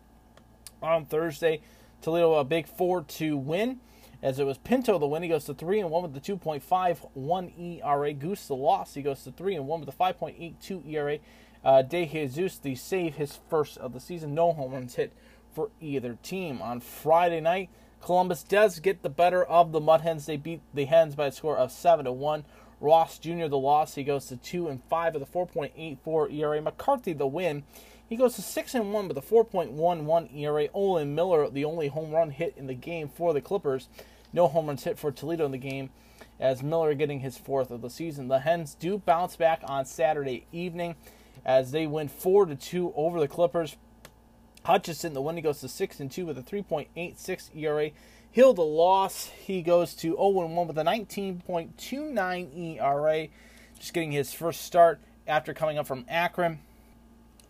On 0.82 1.04
Thursday, 1.04 1.60
Toledo 2.02 2.34
a 2.34 2.44
big 2.44 2.68
4 2.68 3.02
2 3.02 3.36
win. 3.36 3.80
As 4.20 4.38
it 4.40 4.46
was 4.46 4.58
Pinto 4.58 4.98
the 4.98 5.06
win, 5.06 5.22
he 5.22 5.28
goes 5.28 5.44
to 5.44 5.54
3 5.54 5.80
and 5.80 5.90
1 5.90 6.02
with 6.02 6.14
the 6.14 6.20
2.51 6.20 7.82
ERA. 7.84 8.12
Goose 8.12 8.48
the 8.48 8.56
loss, 8.56 8.94
he 8.94 9.02
goes 9.02 9.22
to 9.22 9.30
3 9.30 9.54
and 9.54 9.66
1 9.66 9.80
with 9.80 9.88
the 9.88 10.04
5.82 10.04 10.86
ERA. 10.88 11.18
Uh, 11.64 11.82
De 11.82 12.06
Jesus 12.06 12.58
the 12.58 12.74
save, 12.74 13.16
his 13.16 13.38
first 13.48 13.78
of 13.78 13.92
the 13.92 14.00
season. 14.00 14.34
No 14.34 14.52
home 14.52 14.72
runs 14.72 14.94
hit 14.94 15.12
for 15.52 15.70
either 15.80 16.18
team. 16.22 16.60
On 16.62 16.80
Friday 16.80 17.40
night, 17.40 17.70
Columbus 18.00 18.42
does 18.42 18.78
get 18.78 19.02
the 19.02 19.08
better 19.08 19.44
of 19.44 19.72
the 19.72 19.80
Mud 19.80 20.02
Hens. 20.02 20.26
They 20.26 20.36
beat 20.36 20.60
the 20.72 20.86
Hens 20.86 21.14
by 21.14 21.26
a 21.26 21.32
score 21.32 21.56
of 21.56 21.72
7 21.72 22.04
to 22.04 22.12
1. 22.12 22.44
Ross 22.80 23.18
Jr. 23.18 23.46
the 23.46 23.58
loss, 23.58 23.96
he 23.96 24.04
goes 24.04 24.26
to 24.26 24.36
2 24.36 24.68
and 24.68 24.82
5 24.84 25.14
with 25.14 25.22
a 25.22 25.26
4.84 25.26 26.32
ERA. 26.32 26.62
McCarthy 26.62 27.12
the 27.12 27.26
win. 27.26 27.64
He 28.08 28.16
goes 28.16 28.36
to 28.36 28.42
6 28.42 28.74
and 28.74 28.92
1 28.92 29.08
with 29.08 29.18
a 29.18 29.22
4.11 29.22 30.34
ERA. 30.34 30.68
Owen 30.72 31.14
Miller, 31.14 31.50
the 31.50 31.64
only 31.64 31.88
home 31.88 32.12
run 32.12 32.30
hit 32.30 32.54
in 32.56 32.66
the 32.66 32.74
game 32.74 33.08
for 33.08 33.34
the 33.34 33.40
Clippers. 33.40 33.88
No 34.32 34.46
home 34.46 34.66
runs 34.66 34.84
hit 34.84 34.98
for 34.98 35.10
Toledo 35.10 35.44
in 35.44 35.52
the 35.52 35.58
game, 35.58 35.90
as 36.38 36.62
Miller 36.62 36.94
getting 36.94 37.20
his 37.20 37.36
fourth 37.36 37.70
of 37.70 37.82
the 37.82 37.90
season. 37.90 38.28
The 38.28 38.40
Hens 38.40 38.74
do 38.74 38.98
bounce 38.98 39.36
back 39.36 39.60
on 39.64 39.84
Saturday 39.84 40.46
evening 40.52 40.96
as 41.44 41.70
they 41.70 41.86
win 41.86 42.08
4 42.08 42.46
to 42.46 42.54
2 42.54 42.92
over 42.94 43.20
the 43.20 43.28
Clippers. 43.28 43.76
Hutchison, 44.68 45.14
the 45.14 45.22
win, 45.22 45.36
he 45.36 45.40
goes 45.40 45.60
to 45.60 45.68
6 45.68 45.98
and 45.98 46.10
2 46.10 46.26
with 46.26 46.36
a 46.36 46.42
3.86 46.42 47.56
ERA. 47.56 47.90
Hill, 48.30 48.52
the 48.52 48.60
loss, 48.60 49.30
he 49.30 49.62
goes 49.62 49.94
to 49.94 50.10
0 50.10 50.28
1 50.28 50.66
with 50.66 50.76
a 50.76 50.82
19.29 50.82 52.76
ERA. 52.76 53.28
Just 53.78 53.94
getting 53.94 54.12
his 54.12 54.34
first 54.34 54.60
start 54.60 55.00
after 55.26 55.54
coming 55.54 55.78
up 55.78 55.86
from 55.86 56.04
Akron. 56.06 56.58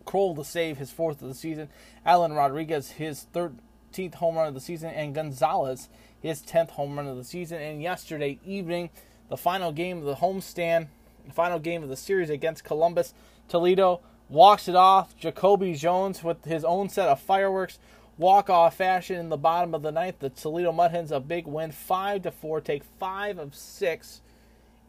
Kroll 0.05 0.33
to 0.33 0.45
save 0.45 0.77
his 0.77 0.91
fourth 0.91 1.21
of 1.21 1.27
the 1.27 1.35
season. 1.35 1.67
Alan 2.05 2.31
Rodriguez, 2.31 2.91
his 2.91 3.25
13th 3.33 4.15
home 4.15 4.37
run 4.37 4.47
of 4.47 4.53
the 4.53 4.61
season. 4.61 4.91
And 4.91 5.13
Gonzalez, 5.13 5.89
his 6.21 6.41
10th 6.41 6.69
home 6.69 6.95
run 6.95 7.05
of 7.05 7.17
the 7.17 7.25
season. 7.25 7.61
And 7.61 7.81
yesterday 7.81 8.39
evening, 8.45 8.91
the 9.27 9.35
final 9.35 9.73
game 9.73 9.97
of 9.97 10.05
the 10.05 10.15
homestand, 10.15 10.87
the 11.27 11.33
final 11.33 11.59
game 11.59 11.83
of 11.83 11.89
the 11.89 11.97
series 11.97 12.29
against 12.29 12.63
Columbus. 12.63 13.13
Toledo 13.49 13.99
walks 14.29 14.67
it 14.67 14.75
off. 14.75 15.17
Jacoby 15.17 15.73
Jones 15.73 16.23
with 16.23 16.45
his 16.45 16.63
own 16.63 16.89
set 16.89 17.09
of 17.09 17.19
fireworks. 17.19 17.79
Walk 18.17 18.49
off 18.49 18.75
fashion 18.75 19.17
in 19.17 19.29
the 19.29 19.37
bottom 19.37 19.73
of 19.73 19.81
the 19.81 19.91
ninth. 19.91 20.19
The 20.19 20.29
Toledo 20.29 20.71
Mudhens 20.71 21.11
a 21.11 21.19
big 21.19 21.47
win, 21.47 21.71
five 21.71 22.23
to 22.23 22.31
four, 22.31 22.61
take 22.61 22.83
five 22.99 23.39
of 23.39 23.55
six 23.55 24.21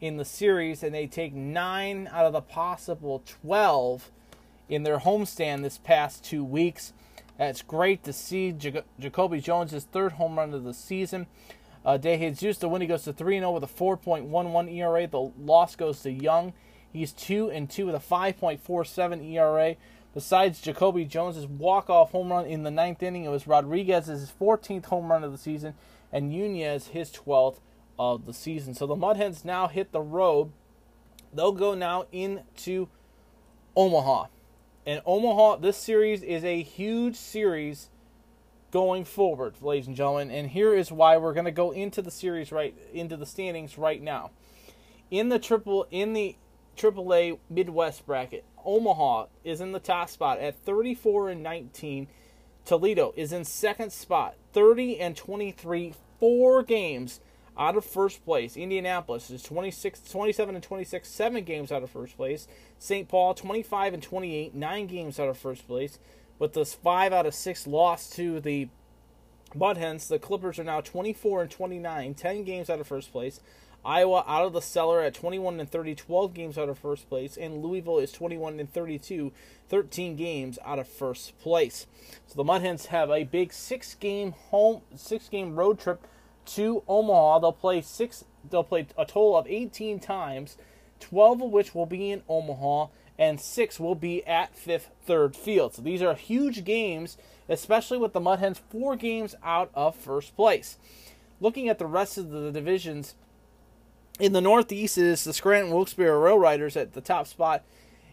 in 0.01 0.17
the 0.17 0.25
series, 0.25 0.83
and 0.83 0.93
they 0.93 1.07
take 1.07 1.33
nine 1.33 2.09
out 2.11 2.25
of 2.25 2.33
the 2.33 2.41
possible 2.41 3.23
twelve 3.25 4.11
in 4.67 4.83
their 4.83 4.99
homestand 4.99 5.63
this 5.63 5.77
past 5.77 6.23
two 6.23 6.43
weeks. 6.43 6.93
It's 7.39 7.61
great 7.61 8.03
to 8.03 8.13
see 8.13 8.51
Jacoby 8.51 9.39
Jones' 9.39 9.87
third 9.91 10.13
home 10.13 10.37
run 10.37 10.53
of 10.53 10.63
the 10.63 10.73
season. 10.73 11.27
Uh, 11.83 11.97
De 11.97 12.17
Jesus, 12.17 12.57
the 12.59 12.69
win, 12.69 12.81
he 12.81 12.87
goes 12.87 13.03
to 13.03 13.13
3 13.13 13.39
0 13.39 13.51
with 13.51 13.63
a 13.63 13.67
4.11 13.67 14.71
ERA. 14.75 15.07
The 15.07 15.31
loss 15.43 15.75
goes 15.75 16.01
to 16.03 16.11
Young. 16.11 16.53
He's 16.91 17.13
2 17.13 17.49
and 17.51 17.69
2 17.69 17.85
with 17.87 17.95
a 17.95 17.99
5.47 17.99 19.31
ERA. 19.31 19.75
Besides 20.13 20.59
Jacoby 20.59 21.05
Jones' 21.05 21.47
walk-off 21.47 22.11
home 22.11 22.31
run 22.31 22.45
in 22.45 22.63
the 22.63 22.71
ninth 22.71 23.01
inning, 23.01 23.23
it 23.23 23.29
was 23.29 23.47
Rodriguez's 23.47 24.31
14th 24.39 24.85
home 24.85 25.09
run 25.09 25.23
of 25.23 25.31
the 25.31 25.37
season, 25.37 25.73
and 26.11 26.29
Nunez 26.29 26.87
his 26.87 27.09
12th 27.11 27.59
of 27.97 28.25
the 28.25 28.33
season. 28.33 28.73
So 28.73 28.85
the 28.85 28.95
Mudhens 28.95 29.45
now 29.45 29.67
hit 29.67 29.93
the 29.93 30.01
road 30.01 30.51
They'll 31.33 31.51
go 31.51 31.73
now 31.73 32.05
into 32.11 32.89
Omaha. 33.75 34.25
And 34.85 35.01
Omaha, 35.05 35.57
this 35.57 35.77
series 35.77 36.23
is 36.23 36.43
a 36.43 36.61
huge 36.61 37.15
series 37.15 37.89
going 38.71 39.05
forward, 39.05 39.55
ladies 39.61 39.87
and 39.87 39.95
gentlemen. 39.95 40.31
And 40.31 40.49
here 40.49 40.73
is 40.73 40.91
why 40.91 41.17
we're 41.17 41.33
going 41.33 41.45
to 41.45 41.51
go 41.51 41.71
into 41.71 42.01
the 42.01 42.11
series 42.11 42.51
right 42.51 42.75
into 42.93 43.15
the 43.15 43.25
standings 43.25 43.77
right 43.77 44.01
now. 44.01 44.31
In 45.09 45.29
the 45.29 45.39
triple 45.39 45.87
in 45.91 46.13
the 46.13 46.35
AAA 46.77 47.37
Midwest 47.49 48.05
bracket, 48.05 48.43
Omaha 48.65 49.25
is 49.43 49.61
in 49.61 49.71
the 49.71 49.79
top 49.79 50.09
spot 50.09 50.39
at 50.39 50.55
34 50.55 51.29
and 51.29 51.43
19. 51.43 52.07
Toledo 52.65 53.13
is 53.15 53.33
in 53.33 53.43
second 53.43 53.91
spot, 53.91 54.35
30 54.53 54.99
and 54.99 55.15
23, 55.15 55.93
four 56.19 56.63
games 56.63 57.19
out 57.57 57.75
of 57.75 57.83
first 57.83 58.23
place. 58.23 58.55
Indianapolis 58.55 59.29
is 59.29 59.43
26, 59.43 60.01
27 60.09 60.55
and 60.55 60.63
26, 60.63 61.07
seven 61.07 61.43
games 61.43 61.71
out 61.71 61.83
of 61.83 61.89
first 61.89 62.15
place. 62.15 62.47
St. 62.79 63.07
Paul 63.07 63.33
25 63.33 63.95
and 63.95 64.03
28, 64.03 64.55
nine 64.55 64.87
games 64.87 65.19
out 65.19 65.29
of 65.29 65.37
first 65.37 65.67
place. 65.67 65.99
With 66.39 66.53
this 66.53 66.73
five 66.73 67.13
out 67.13 67.25
of 67.25 67.35
six 67.35 67.67
loss 67.67 68.09
to 68.11 68.39
the 68.39 68.69
Mud 69.53 69.77
Hens, 69.77 70.07
the 70.07 70.17
Clippers 70.17 70.59
are 70.59 70.63
now 70.63 70.81
24 70.81 71.43
and 71.43 71.51
29, 71.51 72.13
10 72.13 72.43
games 72.43 72.69
out 72.69 72.79
of 72.79 72.87
first 72.87 73.11
place. 73.11 73.41
Iowa 73.83 74.23
out 74.27 74.45
of 74.45 74.53
the 74.53 74.61
cellar 74.61 75.01
at 75.01 75.15
21 75.15 75.59
and 75.59 75.69
30, 75.69 75.95
12 75.95 76.33
games 76.33 76.57
out 76.57 76.69
of 76.69 76.77
first 76.77 77.09
place, 77.09 77.37
and 77.37 77.63
Louisville 77.63 77.99
is 77.99 78.11
21 78.11 78.59
and 78.59 78.71
32, 78.71 79.31
13 79.69 80.15
games 80.15 80.59
out 80.63 80.79
of 80.79 80.87
first 80.87 81.37
place. 81.39 81.87
So 82.27 82.35
the 82.35 82.43
Mud 82.43 82.61
Hens 82.61 82.87
have 82.87 83.09
a 83.09 83.23
big 83.23 83.51
six-game 83.51 84.33
home, 84.33 84.81
six-game 84.95 85.55
road 85.55 85.79
trip 85.79 86.05
to 86.47 86.83
Omaha. 86.87 87.39
They'll 87.39 87.53
play 87.53 87.81
six. 87.81 88.25
They'll 88.49 88.63
play 88.63 88.87
a 88.97 89.05
total 89.05 89.37
of 89.37 89.47
18 89.47 89.99
times, 89.99 90.57
12 90.99 91.41
of 91.41 91.51
which 91.51 91.75
will 91.75 91.85
be 91.85 92.11
in 92.11 92.23
Omaha, 92.27 92.87
and 93.17 93.39
six 93.39 93.79
will 93.79 93.95
be 93.95 94.25
at 94.25 94.55
Fifth 94.55 94.89
Third 95.05 95.35
Field. 95.35 95.75
So 95.75 95.81
these 95.81 96.01
are 96.01 96.15
huge 96.15 96.63
games, 96.63 97.17
especially 97.47 97.97
with 97.97 98.13
the 98.13 98.19
Mud 98.19 98.39
Hens 98.39 98.61
four 98.69 98.95
games 98.95 99.35
out 99.43 99.69
of 99.73 99.95
first 99.95 100.35
place. 100.35 100.77
Looking 101.39 101.69
at 101.69 101.79
the 101.79 101.85
rest 101.85 102.17
of 102.17 102.29
the 102.29 102.51
divisions, 102.51 103.15
in 104.19 104.33
the 104.33 104.41
Northeast 104.41 104.97
is 104.97 105.23
the 105.23 105.33
Scranton 105.33 105.73
Wilkes-Barre 105.73 106.19
Rail 106.19 106.37
Riders 106.37 106.77
at 106.77 106.93
the 106.93 107.01
top 107.01 107.27
spot 107.27 107.63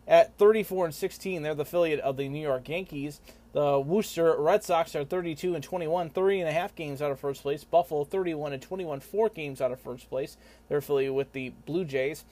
at 0.07 0.37
34 0.39 0.87
and 0.87 0.95
16. 0.95 1.43
They're 1.43 1.55
the 1.55 1.63
affiliate 1.63 2.01
of 2.01 2.17
the 2.17 2.29
New 2.29 2.41
York 2.41 2.69
Yankees. 2.69 3.21
The 3.53 3.81
Worcester 3.81 4.37
Red 4.39 4.63
Sox 4.63 4.95
are 4.95 5.05
32 5.05 5.55
and 5.55 5.65
21, 5.65 6.11
three 6.11 6.41
and 6.41 6.49
a 6.49 6.53
half 6.53 6.75
games 6.75 7.01
out 7.01 7.11
of 7.11 7.19
first 7.19 7.43
place. 7.43 7.65
Buffalo 7.65 8.05
31 8.05 8.53
and 8.53 8.63
21, 8.63 9.01
four 9.01 9.29
games 9.29 9.61
out 9.61 9.73
of 9.73 9.81
first 9.81 10.09
place. 10.09 10.37
They're 10.69 10.79
affiliated 10.79 11.15
with 11.15 11.33
the 11.33 11.51
Blue 11.67 11.85
Jays. 11.85 12.25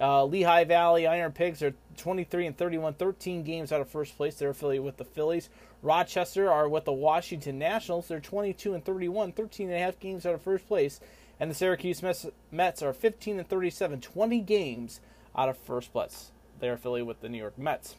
Uh, 0.00 0.24
Lehigh 0.24 0.64
Valley 0.64 1.06
Iron 1.06 1.32
Pigs 1.32 1.62
are 1.62 1.74
23 1.98 2.46
and 2.46 2.56
31, 2.56 2.94
13 2.94 3.42
games 3.42 3.72
out 3.72 3.80
of 3.80 3.88
first 3.90 4.16
place. 4.16 4.36
They're 4.36 4.50
affiliated 4.50 4.84
with 4.84 4.96
the 4.96 5.04
Phillies. 5.04 5.50
Rochester 5.82 6.50
are 6.50 6.68
with 6.68 6.84
the 6.84 6.92
Washington 6.92 7.58
Nationals. 7.58 8.08
They're 8.08 8.20
22 8.20 8.74
and 8.74 8.84
31, 8.84 9.32
13 9.32 9.68
and 9.68 9.76
a 9.76 9.78
half 9.78 9.98
games 10.00 10.24
out 10.24 10.34
of 10.34 10.42
first 10.42 10.66
place. 10.66 11.00
And 11.40 11.50
the 11.50 11.54
Syracuse 11.54 12.02
Mets 12.52 12.82
are 12.82 12.92
15 12.92 13.38
and 13.38 13.48
37, 13.48 14.02
20 14.02 14.40
games 14.40 15.00
out 15.34 15.48
of 15.48 15.56
first 15.56 15.90
place. 15.90 16.30
They're 16.60 16.74
affiliated 16.74 17.08
with 17.08 17.22
the 17.22 17.30
New 17.30 17.38
York 17.38 17.58
Mets. 17.58 17.96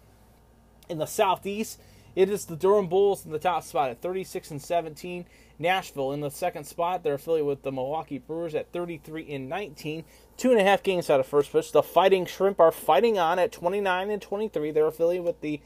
In 0.87 0.99
the 0.99 1.07
Southeast, 1.07 1.79
it 2.15 2.29
is 2.29 2.45
the 2.45 2.55
Durham 2.55 2.87
Bulls 2.87 3.25
in 3.25 3.31
the 3.31 3.39
top 3.39 3.63
spot 3.63 3.89
at 3.89 4.01
36 4.01 4.51
and 4.51 4.61
17. 4.61 5.25
Nashville 5.57 6.11
in 6.11 6.21
the 6.21 6.29
second 6.29 6.65
spot. 6.65 7.03
They're 7.03 7.15
affiliated 7.15 7.47
with 7.47 7.63
the 7.63 7.71
Milwaukee 7.71 8.19
Brewers 8.19 8.53
at 8.53 8.71
33 8.71 9.33
and 9.33 9.49
19. 9.49 10.03
Two 10.37 10.51
and 10.51 10.59
a 10.59 10.63
half 10.63 10.83
games 10.83 11.09
out 11.09 11.19
of 11.19 11.25
first 11.25 11.51
place. 11.51 11.71
The 11.71 11.81
Fighting 11.81 12.25
Shrimp 12.25 12.59
are 12.59 12.71
fighting 12.71 13.17
on 13.17 13.39
at 13.39 13.51
29 13.51 14.09
and 14.09 14.21
23. 14.21 14.71
They're 14.71 14.87
affiliated 14.87 15.25
with 15.25 15.41
the 15.41 15.61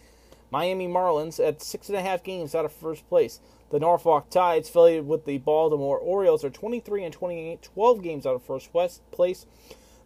Miami 0.51 0.88
Marlins 0.88 1.45
at 1.45 1.61
six 1.61 1.89
and 1.89 1.97
a 1.97 2.01
half 2.01 2.23
games 2.23 2.53
out 2.55 2.65
of 2.65 2.71
first 2.71 3.07
place. 3.09 3.39
The 3.76 3.82
Norfolk 3.82 4.30
Tides, 4.30 4.69
affiliated 4.69 5.05
with 5.05 5.26
the 5.26 5.38
Baltimore 5.39 5.99
Orioles, 5.99 6.45
are 6.45 6.49
23 6.49 7.03
and 7.03 7.13
28, 7.13 7.61
12 7.61 8.01
games 8.01 8.26
out 8.26 8.36
of 8.36 8.41
first 8.41 8.71
place. 8.71 9.45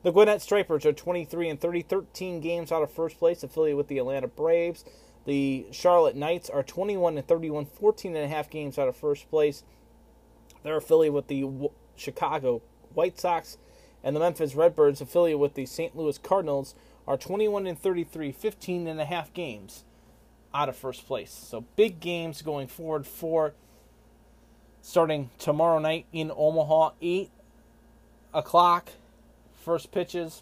The 0.02 0.12
Gwinnett 0.12 0.42
Stripers 0.42 0.88
are 0.88 0.92
23 0.92 1.50
and 1.50 1.62
30, 1.62 1.84
13 1.84 2.40
games 2.40 2.72
out 2.72 2.82
of 2.82 2.90
first 2.90 3.20
place, 3.20 3.44
affiliated 3.44 3.78
with 3.78 3.88
the 3.88 4.00
Atlanta 4.00 4.28
Braves. 4.28 4.86
The 5.26 5.68
Charlotte 5.70 6.16
Knights 6.16 6.50
are 6.50 6.64
21 6.64 7.20
and 7.20 7.28
31, 7.28 7.68
14 7.68 8.16
and 8.16 8.26
a 8.26 8.28
half 8.28 8.50
games 8.50 8.80
out 8.80 8.88
of 8.88 8.96
first 8.96 9.30
place. 9.30 9.64
They're 10.64 10.78
affiliated 10.78 11.14
with 11.14 11.28
the 11.28 11.70
Chicago 11.96 12.64
White 12.96 13.20
Sox. 13.20 13.60
And 14.04 14.16
the 14.16 14.20
Memphis 14.20 14.56
Redbirds, 14.56 15.00
affiliated 15.00 15.42
with 15.42 15.54
the 15.54 15.68
St. 15.68 15.96
Louis 15.96 16.18
Cardinals, 16.18 16.74
are 17.08 17.18
21 17.18 17.68
and 17.68 17.80
33, 17.80 18.32
15 18.32 18.88
and 18.88 19.00
a 19.00 19.06
half 19.06 19.32
games 19.32 19.84
out 20.54 20.70
of 20.70 20.76
first 20.76 21.06
place. 21.06 21.32
So 21.32 21.66
big 21.76 22.00
games 22.00 22.42
going 22.42 22.68
forward 22.68 23.06
for 23.06 23.54
starting 24.82 25.30
tomorrow 25.38 25.80
night 25.80 26.06
in 26.12 26.32
Omaha, 26.36 26.92
8 27.02 27.30
o'clock. 28.34 28.90
First 29.64 29.92
pitches 29.92 30.42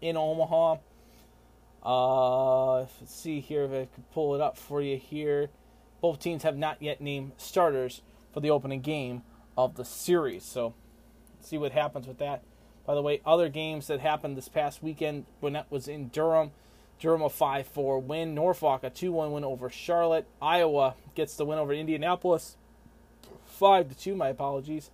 in 0.00 0.16
Omaha. 0.16 0.76
Uh, 1.82 2.78
let's 2.80 3.14
see 3.14 3.40
here 3.40 3.64
if 3.64 3.70
I 3.70 3.88
can 3.94 4.04
pull 4.12 4.34
it 4.34 4.40
up 4.40 4.56
for 4.56 4.80
you 4.80 4.96
here. 4.96 5.48
Both 6.00 6.20
teams 6.20 6.42
have 6.42 6.56
not 6.56 6.80
yet 6.80 7.00
named 7.00 7.32
starters 7.36 8.02
for 8.32 8.40
the 8.40 8.50
opening 8.50 8.80
game 8.80 9.22
of 9.56 9.76
the 9.76 9.84
series. 9.84 10.44
So, 10.44 10.74
see 11.40 11.58
what 11.58 11.72
happens 11.72 12.06
with 12.06 12.18
that. 12.18 12.42
By 12.86 12.94
the 12.94 13.02
way, 13.02 13.20
other 13.26 13.48
games 13.48 13.86
that 13.88 14.00
happened 14.00 14.36
this 14.36 14.48
past 14.48 14.82
weekend 14.82 15.26
when 15.40 15.52
that 15.52 15.70
was 15.70 15.88
in 15.88 16.08
Durham. 16.08 16.52
Durham 17.00 17.22
a 17.22 17.30
5 17.30 17.66
4 17.66 17.98
win. 17.98 18.34
Norfolk 18.34 18.84
a 18.84 18.90
2 18.90 19.10
1 19.10 19.32
win 19.32 19.44
over 19.44 19.70
Charlotte. 19.70 20.26
Iowa 20.40 20.94
gets 21.14 21.34
the 21.34 21.44
win 21.44 21.58
over 21.58 21.72
Indianapolis. 21.72 22.56
5 23.46 23.98
2, 23.98 24.14
my 24.14 24.28
apologies. 24.28 24.90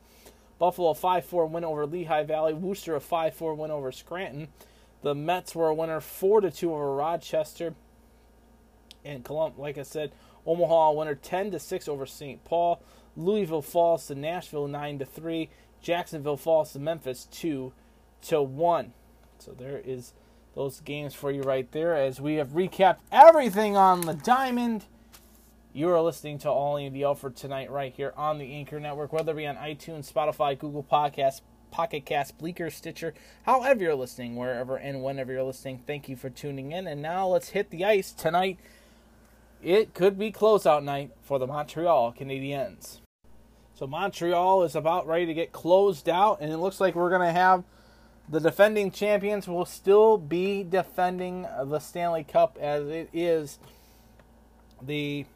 Buffalo 0.58 0.94
5 0.94 1.24
4 1.24 1.46
win 1.46 1.64
over 1.64 1.84
Lehigh 1.84 2.22
Valley. 2.22 2.54
Worcester 2.54 2.94
a 2.94 3.00
5 3.00 3.34
4 3.34 3.54
win 3.54 3.70
over 3.70 3.92
Scranton. 3.92 4.48
The 5.02 5.14
Mets 5.14 5.54
were 5.54 5.68
a 5.68 5.74
winner 5.74 6.00
4 6.00 6.40
2 6.40 6.72
over 6.72 6.94
Rochester. 6.94 7.74
And 9.04 9.24
Colum- 9.24 9.58
like 9.58 9.78
I 9.78 9.82
said, 9.82 10.12
Omaha 10.46 10.90
a 10.90 10.92
winner 10.94 11.14
10 11.14 11.50
to 11.50 11.58
6 11.58 11.88
over 11.88 12.06
St. 12.06 12.42
Paul. 12.44 12.80
Louisville 13.16 13.62
falls 13.62 14.06
to 14.06 14.14
Nashville 14.14 14.68
9 14.68 15.00
to 15.00 15.04
3. 15.04 15.50
Jacksonville 15.82 16.36
falls 16.36 16.72
to 16.72 16.78
Memphis 16.78 17.26
2 17.30 17.72
to 18.22 18.42
1. 18.42 18.92
So 19.38 19.52
there 19.52 19.78
is 19.84 20.12
those 20.56 20.80
games 20.80 21.12
for 21.14 21.30
you 21.30 21.42
right 21.42 21.70
there 21.72 21.94
as 21.94 22.18
we 22.18 22.36
have 22.36 22.48
recapped 22.48 22.96
everything 23.12 23.76
on 23.76 24.00
the 24.00 24.14
diamond. 24.14 24.86
You 25.74 25.90
are 25.90 26.00
listening 26.00 26.38
to 26.38 26.50
All 26.50 26.78
in 26.78 26.94
the 26.94 27.04
Alfred 27.04 27.36
tonight 27.36 27.70
right 27.70 27.92
here 27.92 28.14
on 28.16 28.38
the 28.38 28.54
Anchor 28.54 28.80
Network, 28.80 29.12
whether 29.12 29.32
it 29.32 29.36
be 29.36 29.46
on 29.46 29.56
iTunes, 29.56 30.10
Spotify, 30.10 30.58
Google 30.58 30.82
Podcasts, 30.82 31.42
Pocket 31.70 32.06
Cast, 32.06 32.38
Breaker, 32.38 32.70
Stitcher, 32.70 33.12
however 33.42 33.82
you're 33.82 33.94
listening, 33.94 34.34
wherever 34.34 34.76
and 34.76 35.04
whenever 35.04 35.30
you're 35.30 35.42
listening. 35.42 35.82
Thank 35.86 36.08
you 36.08 36.16
for 36.16 36.30
tuning 36.30 36.72
in. 36.72 36.86
And 36.86 37.02
now 37.02 37.28
let's 37.28 37.50
hit 37.50 37.68
the 37.68 37.84
ice 37.84 38.12
tonight. 38.12 38.58
It 39.62 39.92
could 39.92 40.18
be 40.18 40.32
closeout 40.32 40.82
night 40.82 41.10
for 41.22 41.38
the 41.38 41.46
Montreal 41.46 42.14
Canadiens. 42.18 43.00
So 43.74 43.86
Montreal 43.86 44.62
is 44.62 44.74
about 44.74 45.06
ready 45.06 45.26
to 45.26 45.34
get 45.34 45.52
closed 45.52 46.08
out, 46.08 46.38
and 46.40 46.50
it 46.50 46.56
looks 46.56 46.80
like 46.80 46.94
we're 46.94 47.10
going 47.10 47.20
to 47.20 47.38
have 47.38 47.62
the 48.28 48.40
defending 48.40 48.90
champions 48.90 49.46
will 49.46 49.64
still 49.64 50.18
be 50.18 50.64
defending 50.64 51.46
the 51.64 51.78
Stanley 51.78 52.24
Cup 52.24 52.58
as 52.60 52.88
it 52.88 53.08
is 53.12 53.58
the 54.82 55.26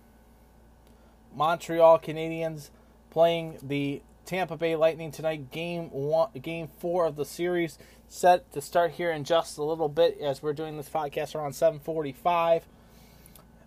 Montreal 1.35 1.99
Canadiens 1.99 2.71
playing 3.11 3.59
the 3.63 4.03
Tampa 4.25 4.57
Bay 4.57 4.77
Lightning 4.77 5.13
tonight. 5.13 5.51
Game 5.51 5.91
one, 5.91 6.31
game 6.41 6.69
four 6.79 7.07
of 7.07 7.17
the 7.17 7.25
series 7.25 7.79
set 8.09 8.53
to 8.53 8.61
start 8.61 8.93
here 8.93 9.13
in 9.13 9.25
just 9.25 9.57
a 9.57 9.63
little 9.63 9.89
bit 9.89 10.19
as 10.21 10.43
we're 10.43 10.53
doing 10.53 10.77
this 10.77 10.89
podcast 10.89 11.35
around 11.35 11.53
7:45. 11.53 12.63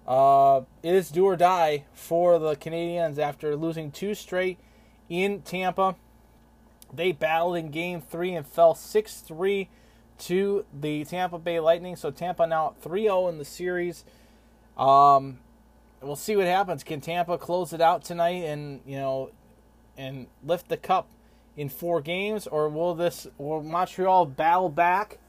Uh, 0.05 0.61
it 0.81 0.93
is 0.93 1.09
do 1.09 1.25
or 1.25 1.37
die 1.37 1.85
for 1.93 2.37
the 2.37 2.55
Canadiens 2.55 3.17
after 3.17 3.55
losing 3.55 3.89
two 3.89 4.13
straight 4.13 4.59
in 5.09 5.41
Tampa. 5.41 5.95
They 6.95 7.11
battled 7.11 7.57
in 7.57 7.71
game 7.71 8.01
three 8.01 8.33
and 8.33 8.45
fell 8.45 8.75
6 8.75 9.21
3 9.21 9.69
to 10.19 10.65
the 10.73 11.03
Tampa 11.05 11.39
Bay 11.39 11.59
Lightning. 11.59 11.95
So 11.95 12.11
Tampa 12.11 12.45
now 12.45 12.75
3 12.81 13.03
0 13.03 13.27
in 13.29 13.37
the 13.37 13.45
series. 13.45 14.05
Um, 14.77 15.39
we'll 16.01 16.15
see 16.15 16.35
what 16.35 16.45
happens. 16.45 16.83
Can 16.83 17.01
Tampa 17.01 17.37
close 17.37 17.73
it 17.73 17.81
out 17.81 18.03
tonight 18.03 18.43
and, 18.43 18.81
you 18.85 18.97
know, 18.97 19.31
and 19.97 20.27
lift 20.43 20.69
the 20.69 20.77
cup 20.77 21.07
in 21.57 21.69
four 21.69 22.01
games? 22.01 22.47
Or 22.47 22.69
will 22.69 22.95
this, 22.95 23.27
will 23.37 23.63
Montreal 23.63 24.25
battle 24.25 24.69
back 24.69 25.19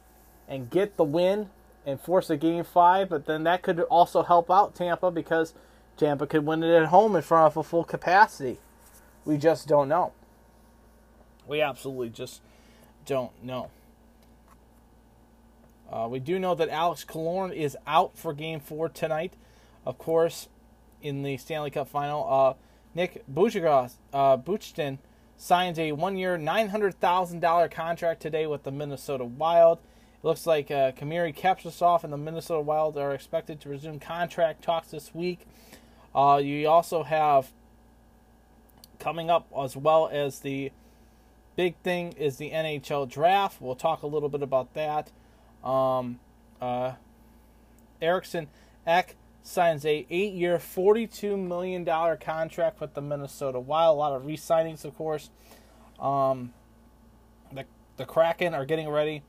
and 0.49 0.71
get 0.71 0.97
the 0.97 1.05
win 1.05 1.51
and 1.87 2.01
force 2.01 2.31
a 2.31 2.37
game 2.37 2.65
five? 2.65 3.09
But 3.09 3.27
then 3.27 3.45
that 3.45 3.63
could 3.63 3.81
also 3.81 4.23
help 4.23 4.51
out 4.51 4.75
Tampa 4.75 5.11
because 5.11 5.55
Tampa 5.97 6.27
could 6.27 6.45
win 6.45 6.63
it 6.63 6.75
at 6.75 6.87
home 6.87 7.17
in 7.17 7.23
front 7.23 7.47
of 7.47 7.57
a 7.57 7.63
full 7.63 7.85
capacity. 7.85 8.59
We 9.25 9.39
just 9.39 9.67
don't 9.67 9.89
know. 9.89 10.13
We 11.47 11.61
absolutely 11.61 12.11
just 12.11 12.41
don't 13.07 13.31
know. 13.43 13.71
Uh, 15.91 16.09
we 16.11 16.19
do 16.19 16.39
know 16.39 16.55
that 16.55 16.69
Alex 16.71 17.05
Killorn 17.05 17.55
is 17.55 17.77
out 17.87 18.17
for 18.17 18.33
Game 18.33 18.61
Four 18.61 18.89
tonight, 18.89 19.35
of 19.85 19.99
course, 19.99 20.49
in 21.03 21.23
the 21.23 21.37
Stanley 21.37 21.71
Cup 21.71 21.89
Final. 21.89 22.27
Uh, 22.29 22.55
Nick 22.95 23.25
Bujagos, 23.33 23.95
uh, 24.13 24.37
signs 25.37 25.79
a 25.79 25.93
hundred 26.69 26.99
thousand 27.01 27.41
dollar 27.41 27.69
contract 27.69 28.23
today 28.23 28.47
with 28.47 28.63
the 28.63 28.71
Minnesota 28.71 29.25
Wild. 29.25 29.79
It 29.79 30.27
looks 30.27 30.47
like 30.47 30.71
uh, 30.71 30.93
Kamiri 30.93 31.37
Kaprizov 31.37 32.03
and 32.03 32.13
the 32.13 32.17
Minnesota 32.17 32.63
Wild 32.63 32.97
are 32.97 33.13
expected 33.13 33.61
to 33.61 33.69
resume 33.69 34.01
contract 34.01 34.63
talks 34.63 34.91
this 34.91 35.15
week. 35.15 35.41
Uh, 36.15 36.41
you 36.43 36.67
also 36.69 37.03
have 37.03 37.53
coming 38.99 39.29
up 39.29 39.47
as 39.59 39.77
well 39.77 40.09
as 40.11 40.41
the 40.41 40.73
big 41.57 41.77
thing 41.79 42.13
is 42.13 42.37
the 42.37 42.51
NHL 42.51 43.09
draft. 43.09 43.61
We'll 43.61 43.75
talk 43.75 44.03
a 44.03 44.07
little 44.07 44.29
bit 44.29 44.43
about 44.43 44.75
that. 44.75 45.11
Um, 45.63 46.21
uh, 46.61 46.93
Eriksson 48.01 48.49
Ek 48.87 49.17
signs 49.43 49.85
a 49.85 50.07
eight-year, 50.11 50.59
forty-two 50.59 51.37
million 51.37 51.85
dollar 51.85 52.17
contract 52.17 52.81
with 52.81 52.95
the 52.95 53.01
Minnesota 53.01 53.61
Wild. 53.61 53.97
A 53.97 53.99
lot 53.99 54.13
of 54.13 54.27
re-signings, 54.27 54.85
of 54.85 54.97
course. 54.97 55.31
Um, 55.99 56.53
the 57.53 57.65
the 57.97 58.05
Kraken 58.05 58.55
are 58.55 58.65
getting 58.65 58.89
ready. 58.89 59.23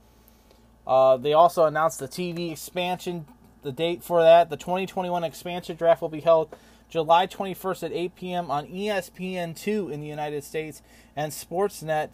Uh, 0.85 1.17
they 1.17 1.33
also 1.33 1.65
announced 1.65 1.99
the 1.99 2.07
TV 2.07 2.51
expansion. 2.51 3.25
The 3.63 3.71
date 3.71 4.03
for 4.03 4.21
that, 4.21 4.49
the 4.49 4.57
2021 4.57 5.23
expansion 5.23 5.75
draft, 5.75 6.01
will 6.01 6.09
be 6.09 6.19
held 6.19 6.55
July 6.89 7.27
21st 7.27 7.83
at 7.83 7.91
8 7.91 8.15
p.m. 8.15 8.51
on 8.51 8.67
ESPN2 8.67 9.91
in 9.91 10.01
the 10.01 10.07
United 10.07 10.43
States 10.43 10.81
and 11.15 11.31
Sportsnet 11.31 12.13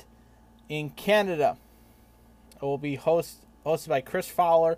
in 0.69 0.89
Canada. 0.91 1.57
It 2.55 2.61
will 2.61 2.77
be 2.77 2.95
host, 2.95 3.37
hosted 3.65 3.89
by 3.89 4.01
Chris 4.01 4.27
Fowler. 4.27 4.77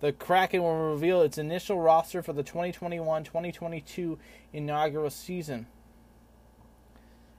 The 0.00 0.12
Kraken 0.12 0.62
will 0.62 0.92
reveal 0.92 1.22
its 1.22 1.38
initial 1.38 1.80
roster 1.80 2.22
for 2.22 2.32
the 2.32 2.42
2021 2.42 3.24
2022 3.24 4.18
inaugural 4.52 5.10
season. 5.10 5.66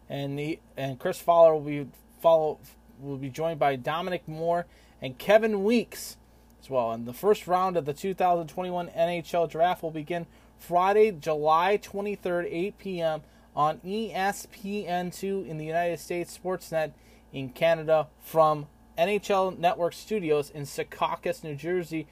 And, 0.10 0.38
the, 0.38 0.60
and 0.76 1.00
Chris 1.00 1.20
Fowler 1.20 1.54
will 1.54 1.62
be, 1.62 1.88
follow, 2.22 2.60
will 3.00 3.18
be 3.18 3.30
joined 3.30 3.60
by 3.60 3.76
Dominic 3.76 4.28
Moore 4.28 4.66
and 5.02 5.18
Kevin 5.18 5.64
Weeks 5.64 6.18
as 6.62 6.70
well. 6.70 6.92
And 6.92 7.08
the 7.08 7.14
first 7.14 7.48
round 7.48 7.78
of 7.78 7.86
the 7.86 7.94
2021 7.94 8.90
NHL 8.90 9.50
draft 9.50 9.82
will 9.82 9.92
begin 9.92 10.28
Friday, 10.62 11.12
July 11.12 11.80
23rd, 11.82 12.48
8 12.50 12.78
p.m. 12.78 13.22
on 13.56 13.80
ESPN2 13.80 15.48
in 15.48 15.58
the 15.58 15.66
United 15.66 16.00
States, 16.00 16.38
Sportsnet 16.38 16.92
in 17.34 17.50
Canada 17.50 18.08
from 18.20 18.68
NHL 18.96 19.58
Network 19.58 19.94
Studios 19.94 20.52
in 20.52 20.64
Secaucus, 20.64 21.44
New 21.44 21.56
Jersey. 21.56 22.08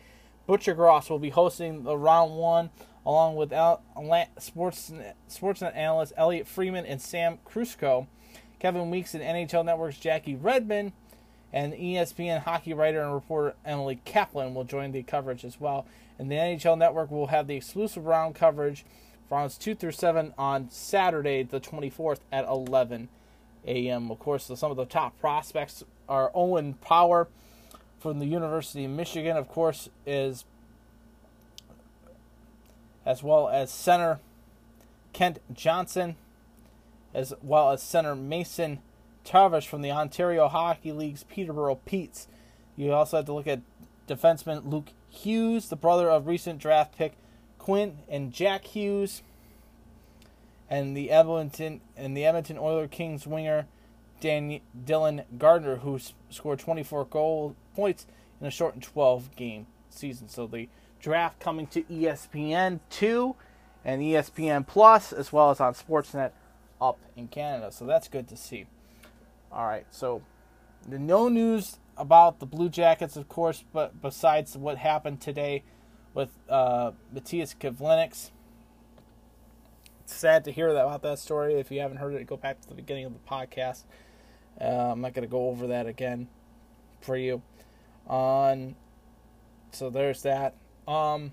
Buccigross 0.48 1.12
will 1.12 1.20
be 1.20 1.30
hosting 1.30 1.84
the 1.84 1.96
round 1.96 2.36
one 2.36 2.72
along 3.06 3.36
with 3.36 3.52
Sportsnet, 3.52 5.14
Sportsnet 5.30 5.76
analyst 5.76 6.14
Elliotte 6.18 6.48
Friedman 6.48 6.88
and 6.88 7.00
Sam 7.00 7.38
Krusko. 7.46 8.08
Kevin 8.60 8.90
Weeks 8.90 9.14
and 9.14 9.24
NHL 9.24 9.64
Network's 9.64 10.00
Jackie 10.00 10.36
Redmond 10.36 10.92
and 11.52 11.74
ESPN 11.74 12.44
hockey 12.44 12.74
writer 12.74 13.02
and 13.02 13.14
reporter 13.14 13.56
Emily 13.66 14.00
Kaplan 14.06 14.54
will 14.54 14.64
join 14.64 14.92
the 14.92 15.04
coverage 15.04 15.44
as 15.44 15.60
well. 15.60 15.86
And 16.18 16.30
the 16.30 16.36
NHL 16.36 16.78
Network 16.78 17.12
will 17.12 17.28
have 17.28 17.48
the 17.48 17.56
exclusive 17.56 18.06
round 18.06 18.36
coverage 18.36 18.86
rounds 19.30 19.58
2 19.58 19.76
through 19.76 19.92
7 19.92 20.34
on 20.38 20.70
Saturday, 20.70 21.44
the 21.44 21.60
24th 21.60 22.20
at 22.32 22.46
11 22.46 23.10
a.m. 23.66 24.12
Of 24.12 24.20
course, 24.20 24.52
some 24.56 24.72
of 24.72 24.78
the 24.78 24.86
top 24.86 25.20
prospects 25.20 25.84
are 26.08 26.32
Owen 26.34 26.74
Power 26.76 27.28
from 28.00 28.20
the 28.20 28.26
University 28.26 28.86
of 28.86 28.92
Michigan, 28.92 29.38
of 29.38 29.48
course, 29.48 29.90
is 30.06 30.46
as 33.06 33.22
well 33.22 33.50
as 33.50 33.72
center 33.72 34.20
Kent 35.14 35.40
Johnson, 35.54 36.16
as 37.14 37.34
well 37.42 37.72
as 37.72 37.82
center 37.82 38.16
Mason 38.16 38.80
Tavish 39.30 39.68
from 39.68 39.84
the 39.84 39.92
Ontario 39.92 40.48
Hockey 40.48 40.92
League's 40.92 41.24
Peterborough 41.24 41.80
Petes. 41.86 42.28
You 42.76 42.94
also 42.94 43.18
have 43.18 43.28
to 43.28 43.34
look 43.34 43.46
at 43.46 43.62
defenseman 44.08 44.72
Luke 44.72 44.90
Hughes, 45.08 45.70
the 45.70 45.76
brother 45.76 46.10
of 46.10 46.26
recent 46.26 46.58
draft 46.58 46.98
pick 46.98 47.14
Quinn 47.60 48.00
and 48.10 48.34
Jack 48.34 48.66
Hughes, 48.66 49.22
and 50.68 50.98
the 50.98 51.12
Edmonton 51.12 51.82
and 51.96 52.18
the 52.18 52.26
Edmonton 52.26 52.58
Oiler 52.58 52.88
Kings 52.88 53.28
winger 53.28 53.68
Dan, 54.20 54.60
Dylan 54.86 55.24
Gardner, 55.38 55.78
who 55.78 56.00
scored 56.30 56.60
24 56.60 57.06
goal 57.06 57.56
points 57.76 58.08
in 58.42 58.48
a 58.48 58.52
shortened 58.52 58.84
12 58.84 59.36
game 59.36 59.68
season. 59.92 60.28
So 60.28 60.48
the 60.48 60.70
draft 61.00 61.40
coming 61.40 61.68
to 61.68 61.84
ESPN 61.84 62.80
two 62.90 63.36
and 63.86 64.02
ESPN 64.02 64.66
Plus 64.66 65.14
as 65.14 65.32
well 65.32 65.52
as 65.52 65.60
on 65.60 65.76
Sportsnet 65.76 66.32
up 66.82 66.98
in 67.16 67.28
Canada. 67.28 67.72
So 67.72 67.86
that's 67.86 68.08
good 68.08 68.28
to 68.30 68.36
see. 68.36 68.66
All 69.52 69.66
right, 69.66 69.86
so 69.90 70.22
no 70.88 71.28
news 71.28 71.80
about 71.98 72.40
the 72.40 72.46
Blue 72.46 72.70
Jackets, 72.70 73.16
of 73.16 73.28
course, 73.28 73.64
but 73.74 74.02
besides 74.02 74.56
what 74.56 74.78
happened 74.78 75.22
today 75.22 75.64
with 76.14 76.30
uh, 76.48 76.92
Matthias 77.12 77.56
Kivlenieks. 77.60 78.32
It's 80.04 80.16
sad 80.16 80.44
to 80.46 80.52
hear 80.52 80.70
about 80.70 81.02
that 81.04 81.20
story. 81.20 81.56
If 81.56 81.72
you 81.72 81.80
haven't 81.80 81.98
heard 81.98 82.14
it, 82.14 82.26
go 82.28 82.38
back 82.38 82.62
to 82.62 82.70
the 82.70 82.76
beginning 82.76 83.06
of 83.06 83.14
the 83.14 83.20
podcast. 83.20 83.84
Uh, 84.60 84.92
I'm 84.92 85.02
not 85.02 85.14
going 85.14 85.28
to 85.28 85.32
go 85.32 85.50
over 85.50 85.68
that 85.68 85.88
again 85.88 86.28
for 87.02 87.16
you. 87.16 87.42
On 88.08 88.76
so 89.72 89.90
there's 89.90 90.24
that. 90.24 90.56
Um, 90.88 91.32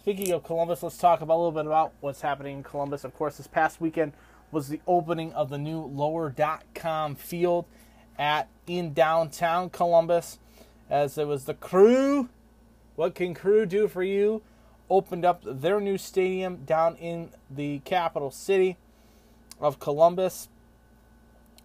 speaking 0.00 0.30
of 0.32 0.44
Columbus, 0.44 0.82
let's 0.82 0.98
talk 0.98 1.20
about 1.20 1.36
a 1.36 1.38
little 1.38 1.52
bit 1.52 1.66
about 1.66 1.94
what's 2.00 2.20
happening 2.20 2.58
in 2.58 2.62
Columbus. 2.62 3.04
Of 3.04 3.14
course, 3.14 3.38
this 3.38 3.46
past 3.46 3.80
weekend 3.80 4.12
was 4.50 4.68
the 4.68 4.80
opening 4.86 5.32
of 5.32 5.50
the 5.50 5.58
new 5.58 5.80
lower.com 5.80 7.14
field 7.14 7.66
at 8.18 8.48
in 8.66 8.92
downtown 8.92 9.70
Columbus. 9.70 10.38
As 10.90 11.18
it 11.18 11.26
was 11.26 11.44
the 11.44 11.54
crew 11.54 12.28
what 12.98 13.14
can 13.14 13.32
crew 13.32 13.64
do 13.64 13.86
for 13.86 14.02
you? 14.02 14.42
Opened 14.90 15.24
up 15.24 15.44
their 15.46 15.80
new 15.80 15.96
stadium 15.96 16.64
down 16.64 16.96
in 16.96 17.30
the 17.48 17.78
capital 17.84 18.32
city 18.32 18.76
of 19.60 19.78
Columbus. 19.78 20.48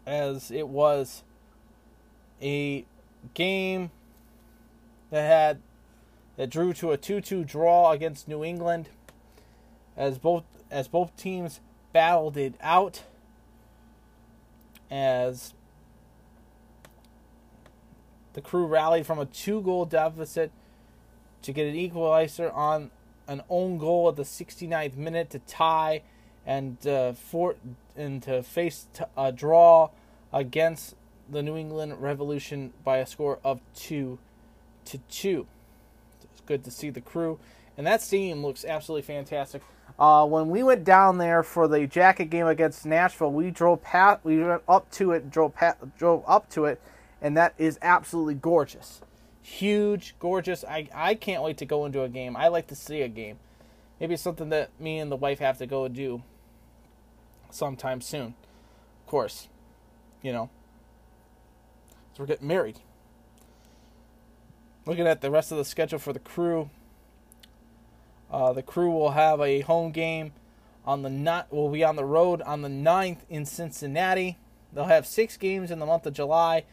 As 0.06 0.52
it 0.52 0.68
was 0.68 1.24
a 2.40 2.86
game 3.34 3.90
that 5.10 5.24
had 5.24 5.60
that 6.38 6.52
drew 6.52 6.72
to 6.74 6.92
a 6.92 7.00
2-2 7.00 7.48
draw 7.48 7.90
against 7.90 8.28
New 8.28 8.44
England. 8.44 8.90
As 9.98 10.20
both 10.20 10.44
as 10.70 10.88
both 10.88 11.18
teams 11.18 11.62
battled 11.94 12.36
it 12.36 12.56
out 12.60 13.04
as 14.92 15.54
the 18.34 18.42
crew 18.42 18.66
rallied 18.66 19.06
from 19.06 19.20
a 19.20 19.26
two 19.26 19.62
goal 19.62 19.86
deficit 19.86 20.52
to 21.44 21.54
get 21.54 21.68
an 21.68 21.76
equalizer 21.76 22.52
on 22.52 22.92
an 23.28 23.42
own 23.50 23.78
goal 23.78 24.10
at 24.10 24.16
the 24.16 24.24
69th 24.24 24.98
minute 24.98 25.30
to 25.30 25.40
tie 25.40 26.02
and 26.46 26.86
uh, 26.86 27.14
for 27.14 27.56
and 27.96 28.24
to 28.24 28.44
face 28.44 28.88
t- 28.94 29.04
a 29.16 29.32
draw 29.32 29.90
against 30.34 30.96
the 31.30 31.42
New 31.42 31.56
England 31.56 32.02
Revolution 32.02 32.74
by 32.84 32.98
a 32.98 33.06
score 33.06 33.40
of 33.44 33.62
two 33.76 34.20
to 34.86 34.98
two. 35.10 35.48
It's 36.24 36.42
good 36.42 36.64
to 36.66 36.72
see 36.72 36.90
the 36.90 37.02
crew, 37.02 37.40
and 37.78 37.88
that 37.88 38.02
stadium 38.02 38.42
looks 38.42 38.66
absolutely 38.66 39.04
fantastic. 39.04 39.62
Uh, 39.98 40.26
when 40.26 40.50
we 40.50 40.64
went 40.64 40.84
down 40.84 41.18
there 41.20 41.44
for 41.44 41.68
the 41.68 41.86
jacket 41.86 42.26
game 42.26 42.48
against 42.48 42.86
Nashville, 42.86 43.32
we 43.32 43.52
drove 43.52 43.84
past, 43.84 44.22
we 44.24 44.44
went 44.44 44.64
up 44.68 44.90
to 44.92 45.12
it, 45.12 45.30
drove 45.30 45.54
past, 45.54 45.78
drove 45.98 46.24
up 46.28 46.50
to 46.50 46.66
it, 46.66 46.82
and 47.22 47.38
that 47.38 47.54
is 47.58 47.78
absolutely 47.82 48.34
gorgeous, 48.34 49.02
huge, 49.42 50.16
gorgeous. 50.20 50.64
I 50.64 50.90
I 50.94 51.14
can't 51.16 51.44
wait 51.44 51.58
to 51.58 51.66
go 51.66 51.86
into 51.86 52.02
a 52.02 52.10
game. 52.10 52.36
I 52.36 52.48
like 52.48 52.68
to 52.68 52.76
see 52.76 53.02
a 53.02 53.08
game. 53.08 53.38
Maybe 54.00 54.16
it's 54.16 54.24
something 54.24 54.50
that 54.50 54.72
me 54.80 54.98
and 54.98 55.12
the 55.12 55.16
wife 55.16 55.40
have 55.40 55.60
to 55.60 55.68
go 55.68 55.88
do 55.88 56.24
sometime 57.52 58.02
soon. 58.02 58.34
Of 59.04 59.08
course, 59.08 59.48
you 60.24 60.34
know, 60.34 60.50
so 62.14 62.24
we're 62.24 62.26
getting 62.28 62.48
married. 62.48 62.80
Looking 64.86 65.08
at 65.08 65.22
the 65.22 65.32
rest 65.32 65.52
of 65.52 65.58
the 65.58 65.66
schedule 65.66 66.00
for 66.00 66.14
the 66.14 66.20
crew. 66.20 66.70
Uh, 68.34 68.52
the 68.52 68.64
crew 68.64 68.90
will 68.90 69.12
have 69.12 69.40
a 69.40 69.60
home 69.62 69.92
game 69.92 70.34
on 70.86 71.04
the 71.04 71.10
not 71.10 71.54
will 71.54 71.70
be 71.70 71.84
on 71.84 71.96
the 71.96 72.04
road 72.04 72.42
on 72.42 72.64
the 72.64 72.68
9th 72.68 73.20
in 73.30 73.46
Cincinnati. 73.46 74.40
They'll 74.74 74.86
have 74.86 75.06
six 75.06 75.38
games 75.38 75.70
in 75.70 75.78
the 75.78 75.86
month 75.86 76.08
of 76.08 76.14
July. 76.14 76.64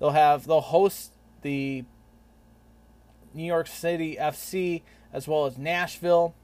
They'll 0.00 0.12
have 0.12 0.46
they'll 0.46 0.62
host 0.62 1.12
the 1.42 1.84
New 3.34 3.44
York 3.44 3.66
City 3.66 4.16
FC 4.18 4.80
as 5.12 5.28
well 5.28 5.44
as 5.44 5.58
Nashville. 5.58 6.34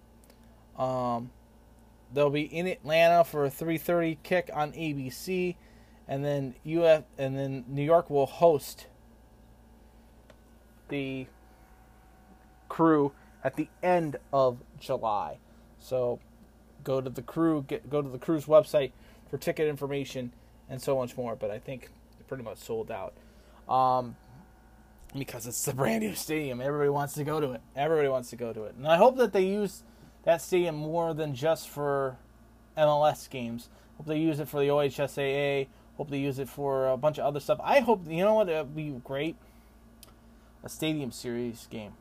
Um, 0.78 1.30
they'll 2.12 2.28
be 2.28 2.42
in 2.42 2.66
Atlanta 2.66 3.24
for 3.24 3.46
a 3.46 3.50
3:30 3.50 4.18
kick 4.22 4.50
on 4.52 4.72
ABC, 4.72 5.56
and 6.06 6.22
then 6.22 6.54
UF 6.66 7.04
and 7.16 7.34
then 7.34 7.64
New 7.66 7.82
York 7.82 8.10
will 8.10 8.26
host 8.26 8.88
the 10.88 11.26
crew 12.68 13.12
at 13.42 13.56
the 13.56 13.68
end 13.82 14.16
of 14.32 14.58
July. 14.78 15.38
So 15.78 16.20
go 16.84 17.00
to 17.00 17.10
the 17.10 17.22
crew, 17.22 17.64
get 17.66 17.90
go 17.90 18.02
to 18.02 18.08
the 18.08 18.18
crew's 18.18 18.46
website 18.46 18.92
for 19.28 19.38
ticket 19.38 19.68
information 19.68 20.32
and 20.68 20.80
so 20.80 20.96
much 20.96 21.16
more. 21.16 21.36
But 21.36 21.50
I 21.50 21.58
think 21.58 21.90
pretty 22.30 22.44
much 22.44 22.58
sold 22.58 22.90
out. 22.92 23.12
Um, 23.68 24.16
because 25.16 25.46
it's 25.46 25.64
the 25.64 25.74
brand 25.74 26.02
new 26.02 26.14
stadium. 26.14 26.60
Everybody 26.60 26.90
wants 26.90 27.14
to 27.14 27.24
go 27.24 27.40
to 27.40 27.52
it. 27.52 27.60
Everybody 27.76 28.08
wants 28.08 28.30
to 28.30 28.36
go 28.36 28.52
to 28.52 28.64
it. 28.64 28.74
And 28.76 28.86
I 28.86 28.96
hope 28.96 29.16
that 29.16 29.32
they 29.32 29.44
use 29.44 29.82
that 30.22 30.40
stadium 30.40 30.76
more 30.76 31.12
than 31.12 31.34
just 31.34 31.68
for 31.68 32.16
MLS 32.78 33.28
games. 33.28 33.68
Hope 33.96 34.06
they 34.06 34.18
use 34.18 34.38
it 34.38 34.48
for 34.48 34.60
the 34.60 34.68
OHSAA. 34.68 35.66
Hope 35.96 36.08
they 36.08 36.18
use 36.18 36.38
it 36.38 36.48
for 36.48 36.88
a 36.88 36.96
bunch 36.96 37.18
of 37.18 37.26
other 37.26 37.40
stuff. 37.40 37.58
I 37.62 37.80
hope, 37.80 38.02
you 38.08 38.24
know 38.24 38.34
what, 38.34 38.48
it 38.48 38.56
would 38.56 38.76
be 38.76 38.90
great? 39.04 39.36
A 40.62 40.68
stadium 40.68 41.10
series 41.10 41.66
game. 41.68 41.92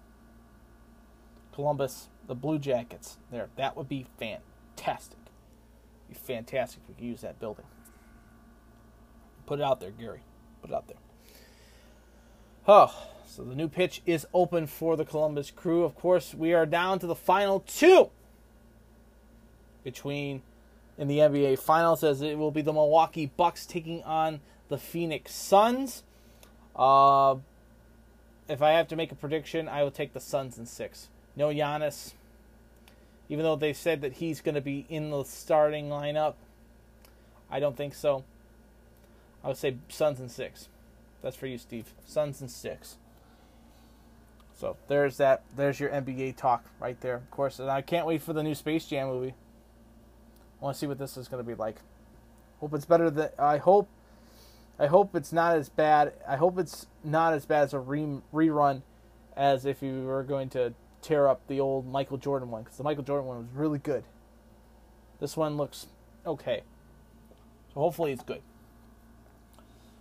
Columbus, 1.60 2.08
the 2.26 2.36
Blue 2.36 2.58
Jackets, 2.58 3.18
there. 3.32 3.50
That 3.58 3.76
would 3.76 3.90
be 3.90 4.06
fantastic. 4.18 5.20
Be 6.08 6.16
fantastic 6.16 6.80
if 6.84 6.88
we 6.88 6.96
could 6.96 7.04
use 7.04 7.20
that 7.20 7.38
building. 7.38 7.66
Put 9.46 9.60
it 9.60 9.64
out 9.64 9.82
there, 9.82 9.92
Gary. 9.92 10.22
Put 10.62 10.72
it 10.72 10.74
out 10.74 10.88
there. 10.88 10.98
Oh, 12.66 13.10
so 13.28 13.44
the 13.44 13.56
new 13.56 13.68
pitch 13.68 14.02
is 14.06 14.26
open 14.34 14.68
for 14.68 14.96
the 14.96 15.04
Columbus 15.04 15.52
Crew. 15.52 15.84
Of 15.84 15.96
course, 15.96 16.34
we 16.34 16.54
are 16.54 16.66
down 16.66 16.98
to 17.00 17.08
the 17.08 17.16
final 17.16 17.60
two 17.60 18.10
between 19.84 20.42
in 20.98 21.10
the 21.10 21.18
NBA 21.18 21.60
Finals, 21.60 22.06
as 22.06 22.22
it 22.22 22.38
will 22.38 22.52
be 22.52 22.62
the 22.62 22.72
Milwaukee 22.72 23.26
Bucks 23.36 23.66
taking 23.66 24.02
on 24.04 24.40
the 24.70 24.78
Phoenix 24.78 25.36
Suns. 25.36 26.04
Uh, 26.74 27.36
if 28.48 28.62
I 28.62 28.72
have 28.72 28.88
to 28.88 28.96
make 28.96 29.12
a 29.12 29.16
prediction, 29.16 29.68
I 29.68 29.84
will 29.84 29.92
take 29.92 30.14
the 30.14 30.22
Suns 30.22 30.58
in 30.58 30.66
six. 30.66 31.10
No 31.40 31.48
Giannis, 31.48 32.12
even 33.30 33.46
though 33.46 33.56
they 33.56 33.72
said 33.72 34.02
that 34.02 34.16
he's 34.16 34.42
going 34.42 34.56
to 34.56 34.62
be 34.62 34.86
in 34.90 35.10
the 35.10 35.24
starting 35.24 35.88
lineup. 35.88 36.34
I 37.50 37.62
don't 37.62 37.78
think 37.78 37.96
so. 37.96 38.26
I 39.42 39.48
would 39.48 39.56
say 39.56 39.78
Suns 39.88 40.20
and 40.20 40.30
six. 40.30 40.68
That's 41.22 41.38
for 41.38 41.48
you, 41.48 41.58
Steve. 41.58 41.94
Suns 42.06 42.42
and 42.42 42.52
six. 42.52 42.98
So 44.54 44.76
there's 44.90 45.16
that. 45.16 45.44
There's 45.56 45.80
your 45.80 45.90
NBA 45.90 46.36
talk 46.36 46.66
right 46.78 47.00
there. 47.00 47.16
Of 47.16 47.32
course, 47.32 47.60
and 47.60 47.72
I 47.72 47.84
can't 47.84 48.06
wait 48.06 48.22
for 48.22 48.34
the 48.34 48.44
new 48.44 48.54
Space 48.54 48.86
Jam 48.86 49.08
movie. 49.08 49.34
I 50.62 50.66
want 50.66 50.76
to 50.76 50.80
see 50.80 50.88
what 50.88 50.98
this 50.98 51.16
is 51.16 51.30
going 51.30 51.42
to 51.42 51.48
be 51.48 51.56
like. 51.56 51.78
Hope 52.60 52.74
it's 52.74 52.84
better 52.84 53.10
than 53.10 53.30
I 53.40 53.60
hope. 53.60 53.88
I 54.78 54.88
hope 54.88 55.16
it's 55.16 55.32
not 55.32 55.56
as 55.56 55.70
bad. 55.70 56.12
I 56.28 56.36
hope 56.36 56.60
it's 56.60 56.88
not 57.02 57.34
as 57.34 57.46
bad 57.46 57.64
as 57.64 57.74
a 57.74 57.80
re- 57.80 58.22
rerun 58.34 58.82
as 59.38 59.66
if 59.66 59.82
you 59.82 60.04
were 60.04 60.24
going 60.24 60.50
to 60.50 60.74
tear 61.02 61.28
up 61.28 61.48
the 61.48 61.60
old 61.60 61.88
Michael 61.88 62.18
Jordan 62.18 62.52
one 62.52 62.64
because 62.64 62.78
the 62.78 62.84
Michael 62.84 63.04
Jordan 63.04 63.28
one 63.28 63.38
was 63.38 63.48
really 63.54 63.80
good. 63.80 64.04
This 65.20 65.36
one 65.36 65.58
looks 65.58 65.88
okay. 66.26 66.64
So 67.74 67.82
hopefully 67.82 68.12
it's 68.12 68.24
good. 68.24 68.42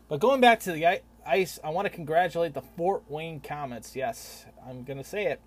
But 0.09 0.21
going 0.21 0.41
back 0.41 0.61
to 0.61 0.73
the 0.73 1.01
ice, 1.27 1.59
I 1.63 1.71
want 1.71 1.87
to 1.87 1.91
congratulate 1.91 2.55
the 2.55 2.63
Fort 2.63 3.03
Wayne 3.09 3.41
Comets. 3.41 3.95
Yes, 3.95 4.47
I'm 4.67 4.85
going 4.85 4.97
to 4.99 5.05
say 5.05 5.27
it. 5.27 5.41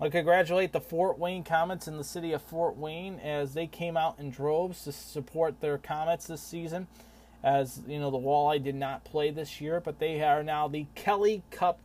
I 0.00 0.04
want 0.04 0.12
to 0.12 0.18
congratulate 0.18 0.72
the 0.72 0.80
Fort 0.80 1.18
Wayne 1.18 1.44
Comets 1.44 1.86
in 1.86 1.96
the 1.96 2.04
city 2.04 2.32
of 2.32 2.42
Fort 2.42 2.76
Wayne 2.76 3.20
as 3.20 3.54
they 3.54 3.66
came 3.66 3.96
out 3.96 4.18
in 4.18 4.30
droves 4.30 4.84
to 4.84 4.92
support 4.92 5.60
their 5.60 5.78
Comets 5.78 6.26
this 6.26 6.42
season. 6.42 6.88
As 7.42 7.80
you 7.86 8.00
know, 8.00 8.10
the 8.10 8.18
Walleye 8.18 8.62
did 8.62 8.74
not 8.74 9.04
play 9.04 9.30
this 9.30 9.60
year, 9.60 9.80
but 9.80 10.00
they 10.00 10.22
are 10.22 10.42
now 10.42 10.66
the 10.66 10.86
Kelly 10.96 11.44
Cup 11.52 11.78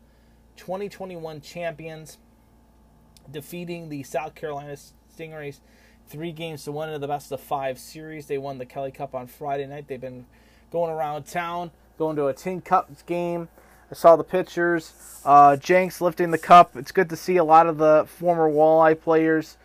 2021 0.58 1.42
champions, 1.42 2.18
defeating 3.32 3.90
the 3.90 4.04
South 4.04 4.36
Carolina 4.36 4.76
Stingrays 5.18 5.60
three 6.08 6.32
games 6.32 6.64
to 6.66 6.72
one 6.72 6.90
in 6.90 7.00
the 7.00 7.08
best 7.08 7.32
of 7.32 7.40
five 7.40 7.80
series. 7.80 8.28
They 8.28 8.38
won 8.38 8.58
the 8.58 8.66
Kelly 8.66 8.92
Cup 8.92 9.16
on 9.16 9.28
Friday 9.28 9.66
night. 9.66 9.88
They've 9.88 10.00
been 10.00 10.26
going 10.72 10.92
around 10.92 11.26
town 11.26 11.72
going 11.98 12.16
to 12.16 12.28
a 12.28 12.34
TinCaps 12.34 13.06
game. 13.06 13.48
I 13.92 13.96
saw 13.96 14.16
the 14.16 14.24
pictures. 14.24 15.22
Uh, 15.24 15.56
Jenks 15.56 16.02
lifting 16.02 16.32
the 16.32 16.38
cup. 16.38 16.76
It's 16.76 16.92
good 16.92 17.10
to 17.10 17.16
see 17.16 17.38
a 17.38 17.44
lot 17.44 17.68
of 17.68 17.78
the 17.78 18.06
former 18.08 18.50
Walleye 18.50 19.00
players 19.00 19.58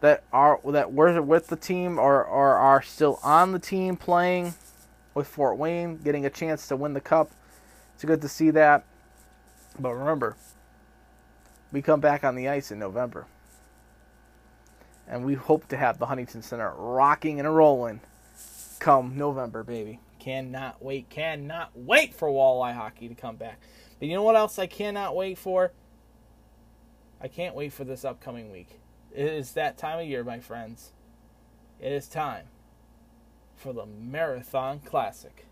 that 0.00 0.24
are 0.32 0.58
that 0.64 0.92
were 0.92 1.20
with 1.22 1.48
the 1.48 1.56
team 1.56 1.98
or, 1.98 2.24
or 2.24 2.56
are 2.56 2.82
still 2.82 3.20
on 3.22 3.52
the 3.52 3.58
team 3.58 3.96
playing 3.96 4.54
with 5.14 5.26
Fort 5.26 5.58
Wayne, 5.58 5.98
getting 5.98 6.24
a 6.24 6.30
chance 6.30 6.66
to 6.68 6.76
win 6.76 6.94
the 6.94 7.00
cup. 7.00 7.30
It's 7.94 8.04
good 8.04 8.22
to 8.22 8.28
see 8.28 8.50
that. 8.50 8.84
But 9.78 9.94
remember, 9.94 10.36
we 11.72 11.82
come 11.82 12.00
back 12.00 12.24
on 12.24 12.34
the 12.34 12.48
ice 12.48 12.70
in 12.70 12.78
November. 12.78 13.26
And 15.06 15.24
we 15.24 15.34
hope 15.34 15.68
to 15.68 15.76
have 15.76 15.98
the 15.98 16.06
Huntington 16.06 16.42
Center 16.42 16.72
rocking 16.76 17.40
and 17.40 17.54
rolling 17.54 18.00
come 18.78 19.16
November, 19.16 19.62
baby. 19.62 20.00
Cannot 20.18 20.82
wait, 20.82 21.08
cannot 21.10 21.70
wait 21.74 22.14
for 22.14 22.28
walleye 22.28 22.74
hockey 22.74 23.08
to 23.08 23.14
come 23.14 23.36
back. 23.36 23.60
But 23.98 24.08
you 24.08 24.14
know 24.14 24.22
what 24.22 24.36
else 24.36 24.58
I 24.58 24.66
cannot 24.66 25.16
wait 25.16 25.38
for? 25.38 25.72
I 27.20 27.28
can't 27.28 27.54
wait 27.54 27.72
for 27.72 27.84
this 27.84 28.04
upcoming 28.04 28.50
week. 28.50 28.80
It 29.12 29.26
is 29.26 29.52
that 29.52 29.76
time 29.76 29.98
of 29.98 30.06
year, 30.06 30.24
my 30.24 30.40
friends. 30.40 30.92
It 31.80 31.92
is 31.92 32.08
time 32.08 32.46
for 33.56 33.72
the 33.72 33.86
Marathon 33.86 34.80
Classic. 34.80 35.46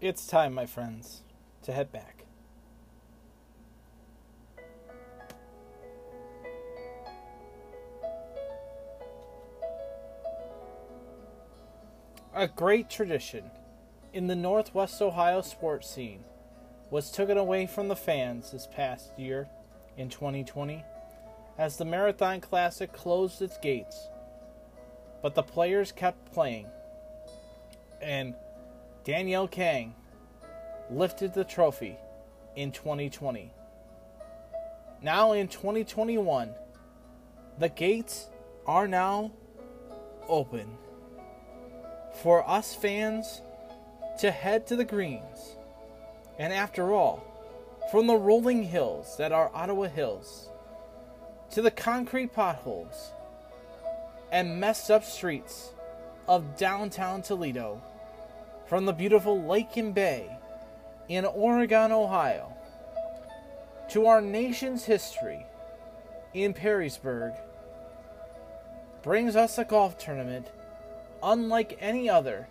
It's 0.00 0.26
time, 0.26 0.54
my 0.54 0.66
friends, 0.66 1.22
to 1.62 1.72
head 1.72 1.92
back. 1.92 2.23
A 12.36 12.48
great 12.48 12.90
tradition 12.90 13.48
in 14.12 14.26
the 14.26 14.34
Northwest 14.34 15.00
Ohio 15.00 15.40
sports 15.40 15.88
scene 15.88 16.24
was 16.90 17.12
taken 17.12 17.38
away 17.38 17.64
from 17.64 17.86
the 17.86 17.94
fans 17.94 18.50
this 18.50 18.66
past 18.66 19.16
year 19.16 19.48
in 19.96 20.08
2020 20.08 20.82
as 21.58 21.76
the 21.76 21.84
Marathon 21.84 22.40
Classic 22.40 22.92
closed 22.92 23.40
its 23.40 23.56
gates. 23.58 24.08
But 25.22 25.36
the 25.36 25.44
players 25.44 25.92
kept 25.92 26.32
playing, 26.32 26.66
and 28.02 28.34
Danielle 29.04 29.46
Kang 29.46 29.94
lifted 30.90 31.34
the 31.34 31.44
trophy 31.44 31.96
in 32.56 32.72
2020. 32.72 33.52
Now 35.00 35.34
in 35.34 35.46
2021, 35.46 36.52
the 37.60 37.68
gates 37.68 38.26
are 38.66 38.88
now 38.88 39.30
open 40.28 40.78
for 42.14 42.48
us 42.48 42.74
fans 42.74 43.42
to 44.20 44.30
head 44.30 44.66
to 44.68 44.76
the 44.76 44.84
greens. 44.84 45.56
And 46.38 46.52
after 46.52 46.92
all, 46.92 47.22
from 47.90 48.06
the 48.06 48.16
rolling 48.16 48.64
hills 48.64 49.16
that 49.18 49.32
are 49.32 49.50
Ottawa 49.54 49.88
Hills 49.88 50.48
to 51.50 51.62
the 51.62 51.70
concrete 51.70 52.32
potholes 52.32 53.12
and 54.32 54.58
messed 54.58 54.90
up 54.90 55.04
streets 55.04 55.72
of 56.26 56.56
downtown 56.56 57.22
Toledo, 57.22 57.82
from 58.66 58.86
the 58.86 58.92
beautiful 58.92 59.42
lake 59.42 59.76
and 59.76 59.94
bay 59.94 60.38
in 61.08 61.24
Oregon, 61.24 61.92
Ohio, 61.92 62.52
to 63.90 64.06
our 64.06 64.20
nation's 64.20 64.84
history 64.84 65.44
in 66.32 66.54
Perrysburg, 66.54 67.36
brings 69.02 69.36
us 69.36 69.58
a 69.58 69.64
golf 69.64 69.98
tournament 69.98 70.48
unlike 71.24 71.78
any 71.80 72.08
other 72.08 72.46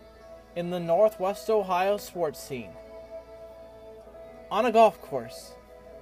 in 0.55 0.71
the 0.71 0.80
Northwest 0.80 1.49
Ohio 1.49 1.97
sports 1.97 2.39
scene. 2.39 2.71
On 4.51 4.65
a 4.65 4.71
golf 4.71 4.99
course 4.99 5.53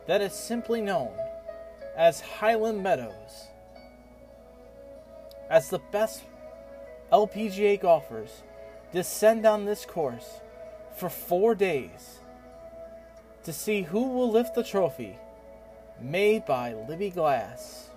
that 0.07 0.21
is 0.21 0.33
simply 0.33 0.81
known 0.81 1.11
as 1.95 2.21
Highland 2.21 2.81
Meadows, 2.81 3.47
as 5.49 5.69
the 5.69 5.81
best 5.91 6.23
LPGA 7.11 7.79
golfers 7.79 8.43
descend 8.93 9.45
on 9.45 9.65
this 9.65 9.85
course 9.85 10.39
for 10.95 11.09
four 11.09 11.53
days 11.55 12.19
to 13.43 13.51
see 13.51 13.81
who 13.81 14.07
will 14.07 14.31
lift 14.31 14.55
the 14.55 14.63
trophy 14.63 15.17
made 15.99 16.45
by 16.45 16.73
Libby 16.73 17.09
Glass. 17.09 17.89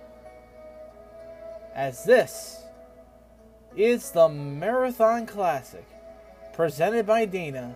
As 1.75 2.05
this 2.05 2.64
is 3.77 4.13
the 4.13 4.29
Marathon 4.29 5.27
Classic, 5.27 5.85
presented 6.53 7.07
by 7.07 7.25
Dana 7.25 7.75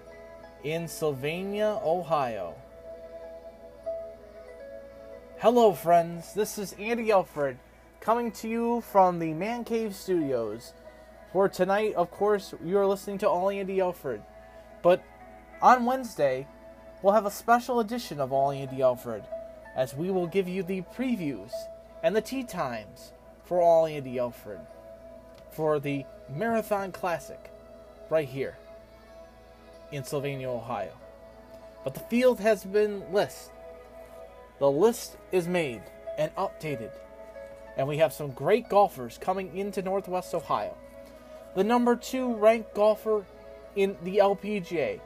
in 0.62 0.86
Sylvania, 0.86 1.80
Ohio. 1.82 2.55
Hello, 5.38 5.72
friends. 5.72 6.34
This 6.34 6.57
is 6.57 6.76
Andy 6.78 7.11
Alfred 7.11 7.59
coming 8.01 8.30
to 8.32 8.49
you 8.49 8.80
from 8.80 9.18
the 9.18 9.32
Man 9.34 9.64
Cave 9.64 9.92
Studios. 9.92 10.72
For 11.32 11.49
tonight, 11.49 11.94
of 11.94 12.12
course, 12.12 12.55
you 12.64 12.78
are 12.78 12.86
listening 12.86 13.18
to 13.18 13.28
All 13.28 13.51
Andy 13.51 13.80
Alfred. 13.80 14.22
But 14.82 15.03
on 15.61 15.84
Wednesday, 15.84 16.46
we'll 17.03 17.14
have 17.14 17.26
a 17.26 17.30
special 17.30 17.80
edition 17.80 18.20
of 18.20 18.32
All 18.32 18.53
Andy 18.53 18.82
Alfred 18.82 19.24
as 19.74 19.96
we 19.96 20.12
will 20.12 20.28
give 20.28 20.49
you 20.49 20.62
the 20.62 20.82
previews 20.96 21.51
and 22.05 22.14
the 22.14 22.20
tea 22.20 22.44
times 22.44 23.12
for 23.44 23.61
all 23.61 23.86
Andy 23.86 24.20
Alfred 24.20 24.61
for 25.53 25.80
the 25.80 26.05
Marathon 26.28 26.92
Classic 26.92 27.51
right 28.11 28.28
here 28.28 28.57
in 29.92 30.05
Sylvania, 30.05 30.49
Ohio. 30.49 30.92
But 31.84 31.94
the 31.94 32.01
field 32.01 32.40
has 32.40 32.64
been 32.64 33.03
listed. 33.12 33.53
The 34.59 34.70
list 34.70 35.16
is 35.32 35.46
made 35.46 35.82
and 36.18 36.34
updated. 36.36 36.90
And 37.76 37.86
we 37.86 37.99
have 37.99 38.12
some 38.12 38.32
great 38.32 38.68
golfers 38.68 39.18
coming 39.18 39.57
into 39.57 39.82
Northwest 39.82 40.34
Ohio. 40.34 40.76
The 41.55 41.64
number 41.64 41.96
two 41.96 42.34
ranked 42.34 42.74
golfer 42.74 43.24
in 43.76 43.96
the 44.03 44.16
LPGA, 44.18 45.01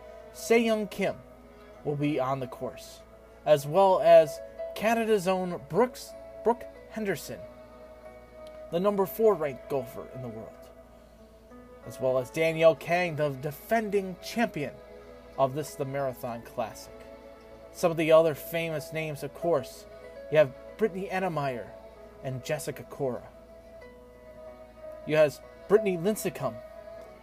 Young 0.50 0.88
Kim, 0.88 1.16
will 1.84 1.96
be 1.96 2.18
on 2.18 2.40
the 2.40 2.46
course, 2.46 3.00
as 3.44 3.66
well 3.66 4.00
as 4.00 4.40
Canada's 4.74 5.28
own 5.28 5.60
Brooks 5.68 6.12
Brooke 6.44 6.64
Henderson, 6.90 7.38
the 8.72 8.80
number 8.80 9.06
four 9.06 9.34
ranked 9.34 9.68
golfer 9.68 10.06
in 10.14 10.22
the 10.22 10.28
world, 10.28 10.48
as 11.86 12.00
well 12.00 12.18
as 12.18 12.30
Danielle 12.30 12.74
Kang, 12.74 13.14
the 13.14 13.28
defending 13.28 14.16
champion 14.24 14.72
of 15.38 15.54
this 15.54 15.74
the 15.74 15.84
Marathon 15.84 16.42
Classic. 16.42 16.92
Some 17.72 17.90
of 17.90 17.96
the 17.98 18.10
other 18.12 18.34
famous 18.34 18.92
names, 18.92 19.22
of 19.22 19.32
course, 19.34 19.84
you 20.30 20.38
have 20.38 20.52
Brittany 20.78 21.08
Ennemeyer 21.12 21.66
and 22.24 22.44
Jessica 22.44 22.82
Korda. 22.84 23.22
You 25.06 25.16
have 25.16 25.38
Brittany 25.68 25.98
Lincicome 25.98 26.56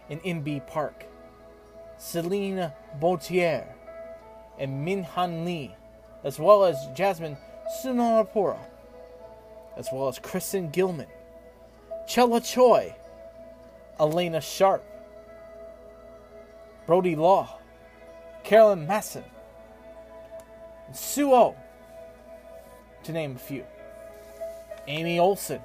in 0.08 0.20
Inbee 0.20 0.64
Park, 0.66 1.04
Celine 1.98 2.72
Boutier 3.00 3.66
and 4.58 4.84
Min 4.84 5.02
Han 5.02 5.44
Lee, 5.44 5.74
as 6.22 6.38
well 6.38 6.64
as 6.64 6.76
Jasmine 6.94 7.36
Suwannapura, 7.82 8.58
as 9.76 9.88
well 9.92 10.08
as 10.08 10.18
Kristen 10.18 10.70
Gillman, 10.70 11.06
Chella 12.10 12.40
Choi, 12.40 12.92
Alena 14.00 14.42
Sharp, 14.42 14.82
Bronte 16.84 17.14
Law, 17.14 17.60
Caroline 18.42 18.84
Masson, 18.84 19.22
Sue 20.92 21.32
O, 21.32 21.54
to 23.04 23.12
name 23.12 23.36
a 23.36 23.38
few. 23.38 23.64
Amy 24.88 25.20
Olson, 25.20 25.60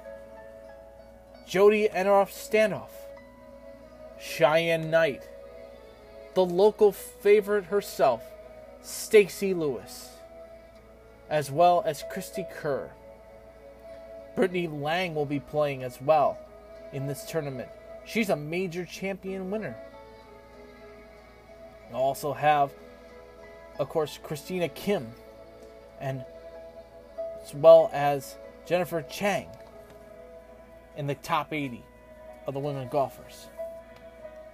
Jodi 1.48 1.88
Ewart 1.92 2.28
Shadoff, 2.28 2.92
Cheyenne 4.20 4.88
Knight, 4.88 5.28
the 6.34 6.44
local 6.44 6.92
favorite 6.92 7.64
herself, 7.64 8.22
Stacy 8.82 9.52
Lewis, 9.52 10.10
as 11.28 11.50
well 11.50 11.82
as 11.84 12.04
Cristie 12.08 12.46
Kerr. 12.54 12.92
Brittany 14.36 14.68
Lang 14.68 15.14
will 15.14 15.26
be 15.26 15.40
playing 15.40 15.82
as 15.82 16.00
well 16.00 16.38
in 16.92 17.06
this 17.06 17.24
tournament. 17.24 17.68
She's 18.04 18.28
a 18.28 18.36
major 18.36 18.84
champion 18.84 19.50
winner. 19.50 19.74
You 21.90 21.96
also 21.96 22.32
have, 22.34 22.70
of 23.80 23.88
course, 23.88 24.18
Christina 24.22 24.68
Kim, 24.68 25.08
and 26.00 26.22
as 27.42 27.54
well 27.54 27.90
as 27.92 28.36
Jennifer 28.66 29.02
Chang 29.02 29.48
in 30.96 31.06
the 31.06 31.14
top 31.16 31.52
80 31.52 31.82
of 32.46 32.54
the 32.54 32.60
women 32.60 32.88
golfers. 32.88 33.46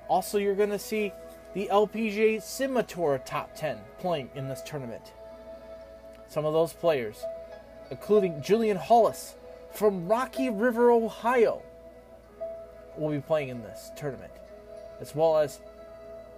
Also, 0.09 0.39
you're 0.39 0.55
going 0.55 0.71
to 0.71 0.79
see 0.79 1.13
the 1.55 1.69
LPGA 1.73 2.37
Symetra 2.39 2.87
Tour 2.87 3.23
top 3.25 3.55
10 3.57 3.79
playing 3.99 4.31
in 4.35 4.49
this 4.49 4.63
tournament. 4.63 5.13
Some 6.29 6.45
of 6.45 6.53
those 6.53 6.73
players, 6.73 7.23
including 7.91 8.43
Julian 8.43 8.77
Hollis 8.77 9.35
from 9.75 10.07
Rocky 10.07 10.51
River, 10.51 10.91
Ohio, 10.91 11.63
will 12.97 13.11
be 13.11 13.21
playing 13.21 13.49
in 13.49 13.63
this 13.63 13.91
tournament, 13.97 14.33
as 15.01 15.15
well 15.15 15.39
as 15.39 15.61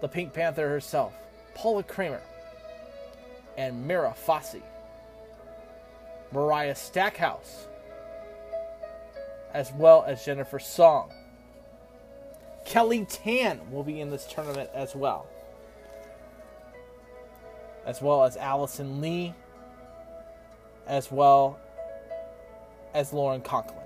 the 0.00 0.08
Pink 0.08 0.32
Panther 0.32 0.68
herself, 0.68 1.12
Paula 1.54 1.82
Creamer, 1.82 2.22
and 3.56 3.86
Mira 3.86 4.14
Fossey. 4.26 4.62
Mariah 6.32 6.74
Stackhouse, 6.74 7.68
as 9.52 9.72
well 9.74 10.04
as 10.04 10.24
Jennifer 10.24 10.58
Song. 10.58 11.12
Kelly 12.64 13.06
Tan 13.08 13.60
will 13.70 13.84
be 13.84 14.00
in 14.00 14.10
this 14.10 14.26
tournament 14.26 14.68
as 14.74 14.96
well, 14.96 15.28
as 17.86 18.02
well 18.02 18.24
as 18.24 18.36
Allison 18.36 19.00
Lee, 19.00 19.32
as 20.88 21.12
well 21.12 21.60
as 22.94 23.12
Lauren 23.12 23.40
Conklin. 23.40 23.84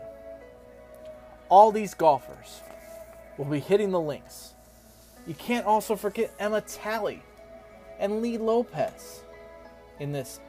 All 1.48 1.72
these 1.72 1.94
golfers 1.94 2.60
will 3.38 3.46
be 3.46 3.58
hitting 3.58 3.90
the 3.90 4.00
links. 4.00 4.52
You 5.26 5.34
can't 5.34 5.66
also 5.66 5.96
forget 5.96 6.30
Emma 6.38 6.60
Talley 6.60 7.22
and 7.98 8.20
Lee 8.22 8.38
Lopez 8.38 9.22
in 9.98 10.12
this 10.12 10.40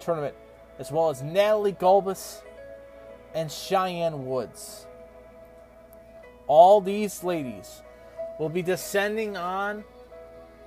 tournament 0.00 0.34
as 0.78 0.90
well 0.90 1.10
as 1.10 1.22
Natalie 1.22 1.74
Gulbis 1.74 2.42
and 3.34 3.50
Cheyenne 3.50 4.26
Woods. 4.26 4.86
All 6.46 6.80
these 6.80 7.22
ladies 7.22 7.82
will 8.38 8.48
be 8.48 8.62
descending 8.62 9.36
on 9.36 9.84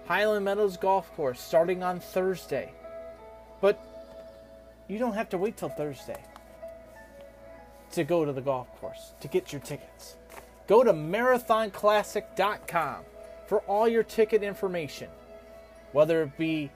Highland 0.06 0.46
Meadows 0.46 0.78
Golf 0.78 1.14
Course 1.16 1.42
starting 1.42 1.84
on 1.84 2.00
Thursday. 2.00 2.72
But 3.60 3.84
you 4.88 4.98
don't 4.98 5.14
have 5.14 5.30
to 5.30 5.38
wait 5.38 5.58
till 5.58 5.70
Thursday 5.70 6.24
to 7.92 8.04
go 8.04 8.26
to 8.26 8.34
the 8.34 8.42
golf 8.42 8.68
course 8.80 9.14
to 9.22 9.28
get 9.28 9.52
your 9.52 9.62
tickets. 9.62 10.16
Go 10.68 10.84
to 10.84 10.94
marathonclassic.com 10.94 13.04
for 13.48 13.60
all 13.62 13.88
your 13.88 14.04
ticket 14.04 14.44
information, 14.44 15.10
whether 15.94 16.24
it 16.24 16.38
be 16.38 16.70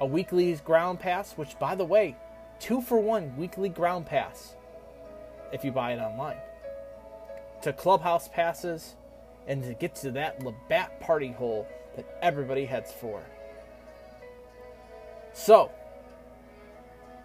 a 0.00 0.06
weekly 0.06 0.54
ground 0.64 0.98
pass, 0.98 1.34
which, 1.34 1.58
by 1.58 1.74
the 1.74 1.84
way, 1.84 2.16
two 2.58 2.80
for 2.80 2.98
one 2.98 3.36
weekly 3.36 3.68
ground 3.68 4.06
pass 4.06 4.56
if 5.52 5.64
you 5.64 5.70
buy 5.70 5.92
it 5.92 5.98
online. 5.98 6.38
To 7.62 7.72
clubhouse 7.72 8.28
passes 8.28 8.96
and 9.46 9.62
to 9.64 9.74
get 9.74 9.94
to 9.96 10.10
that 10.12 10.42
Labatt 10.42 11.00
party 11.00 11.32
hole 11.32 11.68
that 11.96 12.18
everybody 12.22 12.64
heads 12.64 12.92
for. 12.92 13.22
So, 15.32 15.70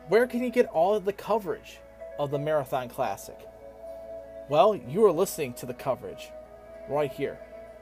where 0.07 0.27
can 0.27 0.43
you 0.43 0.49
get 0.49 0.67
all 0.67 0.93
of 0.93 1.05
the 1.05 1.13
coverage 1.13 1.79
of 2.19 2.31
the 2.31 2.39
Marathon 2.39 2.89
Classic? 2.89 3.37
Well, 4.49 4.75
you 4.75 5.05
are 5.05 5.11
listening 5.11 5.53
to 5.53 5.65
the 5.65 5.73
coverage 5.73 6.29
right 6.87 7.11
here, 7.11 7.39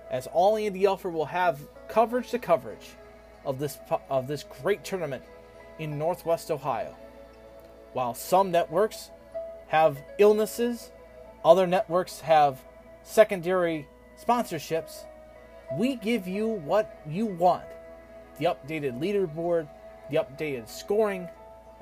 as 0.10 0.27
all 0.27 0.57
Andy 0.57 0.85
Alford 0.85 1.14
will 1.14 1.26
have 1.26 1.60
coverage 1.88 2.30
to 2.31 2.39
coverage 2.39 2.91
of 3.45 3.60
this 3.60 3.77
of 4.10 4.27
this 4.27 4.43
great 4.61 4.84
tournament 4.84 5.23
in 5.80 5.97
Northwest 5.97 6.51
Ohio. 6.51 6.95
While 7.93 8.14
some 8.14 8.51
networks 8.51 9.11
have 9.68 10.01
illnesses, 10.18 10.91
other 11.43 11.68
networks 11.68 12.22
have 12.22 12.60
secondary 13.03 13.88
sponsorships, 14.22 15.05
we 15.77 15.95
give 15.95 16.27
you 16.27 16.47
what 16.47 17.01
you 17.07 17.26
want 17.26 17.65
the 18.39 18.45
updated 18.45 18.99
leaderboard, 18.99 19.68
the 20.10 20.18
updated 20.18 20.68
scoring, 20.68 21.27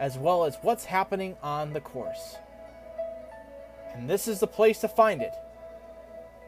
as 0.02 0.18
well 0.18 0.44
as 0.44 0.58
what's 0.64 0.84
happening 0.84 1.38
on 1.42 1.72
the 1.72 1.80
course. 1.80 2.36
And 3.94 4.10
this 4.10 4.28
is 4.28 4.42
the 4.42 4.48
place 4.48 4.80
to 4.82 4.90
find 4.90 5.22
it 5.22 5.34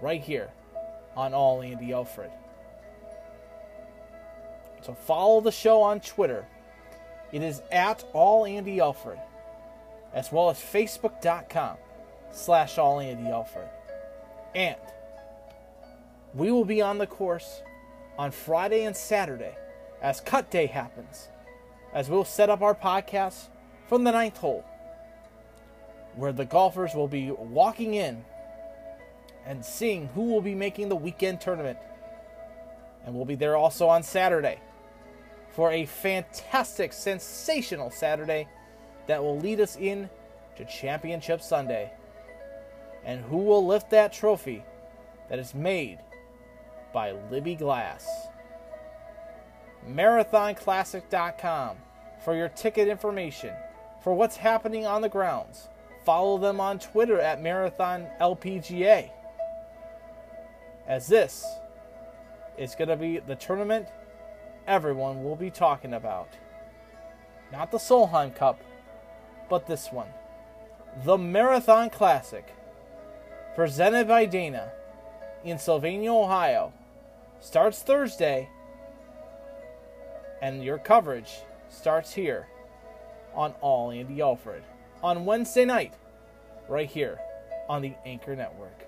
right 0.02 0.22
here 0.22 0.50
on 1.16 1.34
All 1.34 1.62
Andy 1.62 1.94
Alfred. 1.94 2.32
So 4.82 4.94
follow 4.94 5.40
the 5.40 5.52
show 5.52 5.82
on 5.82 6.02
Twitter. 6.02 6.46
It 7.32 7.42
is 7.42 7.62
at 7.72 8.04
All 8.12 8.46
Andy 8.46 8.82
Alfred 8.82 9.20
as 10.14 10.32
well 10.32 10.50
as 10.50 10.58
facebook.com 10.58 11.78
slash 12.32 12.78
all 12.78 13.00
Andy 13.00 13.30
Alfred. 13.30 13.68
And 14.56 14.78
we 16.34 16.52
will 16.52 16.66
be 16.66 16.82
on 16.82 16.98
the 17.00 17.08
course 17.08 17.62
on 18.18 18.32
Friday 18.32 18.86
and 18.86 18.96
Saturday 18.96 19.56
as 20.02 20.22
cut 20.22 20.52
day 20.52 20.68
happens, 20.68 21.30
as 21.94 22.10
we'll 22.10 22.26
set 22.26 22.50
up 22.50 22.62
our 22.62 22.76
podcast 22.76 23.50
from 23.88 24.04
the 24.04 24.12
ninth 24.12 24.38
hole, 24.38 24.66
where 26.16 26.32
the 26.32 26.46
golfers 26.46 26.94
will 26.96 27.08
be 27.08 27.32
walking 27.32 27.94
in 27.94 28.24
and 29.46 29.64
seeing 29.64 30.08
who 30.10 30.24
will 30.24 30.42
be 30.42 30.56
making 30.56 30.90
the 30.90 30.96
weekend 30.96 31.42
tournament. 31.42 31.78
And 33.06 33.14
we'll 33.14 33.26
be 33.26 33.36
there 33.36 33.56
also 33.56 33.88
on 33.88 34.04
Saturday 34.04 34.60
for 35.52 35.72
a 35.72 35.86
fantastic, 35.86 36.94
sensational 36.94 37.92
Saturday 37.92 38.48
that 39.08 39.22
will 39.22 39.38
lead 39.38 39.60
us 39.60 39.76
in 39.76 40.10
to 40.56 40.66
Championship 40.66 41.42
Sunday. 41.42 41.92
And 43.06 43.22
who 43.26 43.38
will 43.38 43.66
lift 43.66 43.90
that 43.92 44.14
trophy 44.14 44.64
that 45.30 45.40
is 45.40 45.54
made 45.54 46.00
by 46.94 47.12
Libby 47.30 47.56
Glass? 47.56 48.08
MarathonClassic.com 49.90 51.78
for 52.24 52.36
your 52.36 52.50
ticket 52.50 52.88
information 52.88 53.54
for 54.02 54.14
what's 54.14 54.38
happening 54.38 54.86
on 54.86 55.02
the 55.02 55.10
grounds. 55.10 55.70
Follow 56.06 56.38
them 56.38 56.60
on 56.60 56.80
Twitter 56.80 57.20
at 57.20 57.42
Marathon 57.42 58.08
LPGA. 58.20 59.10
As 60.88 61.08
this 61.08 61.46
is 62.58 62.76
going 62.76 62.90
to 62.90 62.98
be 62.98 63.20
the 63.20 63.36
tournament 63.36 63.88
everyone 64.68 65.24
will 65.24 65.36
be 65.36 65.50
talking 65.50 65.94
about. 65.94 66.30
Not 67.52 67.72
the 67.72 67.78
Solheim 67.78 68.36
Cup, 68.36 68.62
but 69.50 69.68
this 69.68 69.92
one. 69.92 70.08
The 71.04 71.18
Marathon 71.18 71.90
Classic, 71.90 72.48
presented 73.56 74.08
by 74.08 74.26
Dana 74.26 74.72
in 75.44 75.60
Sylvania, 75.60 76.14
Ohio, 76.14 76.74
starts 77.40 77.82
Thursday, 77.82 78.50
and 80.44 80.62
your 80.62 80.78
coverage 80.78 81.40
starts 81.70 82.14
here 82.14 82.46
on 83.34 83.54
All 83.62 83.92
Andy 83.92 84.20
Alfred 84.20 84.62
on 85.02 85.24
Wednesday 85.24 85.64
night, 85.64 85.94
right 86.68 86.90
here 86.90 87.18
on 87.70 87.82
the 87.82 87.94
Anchor 88.06 88.36
Network. 88.36 88.86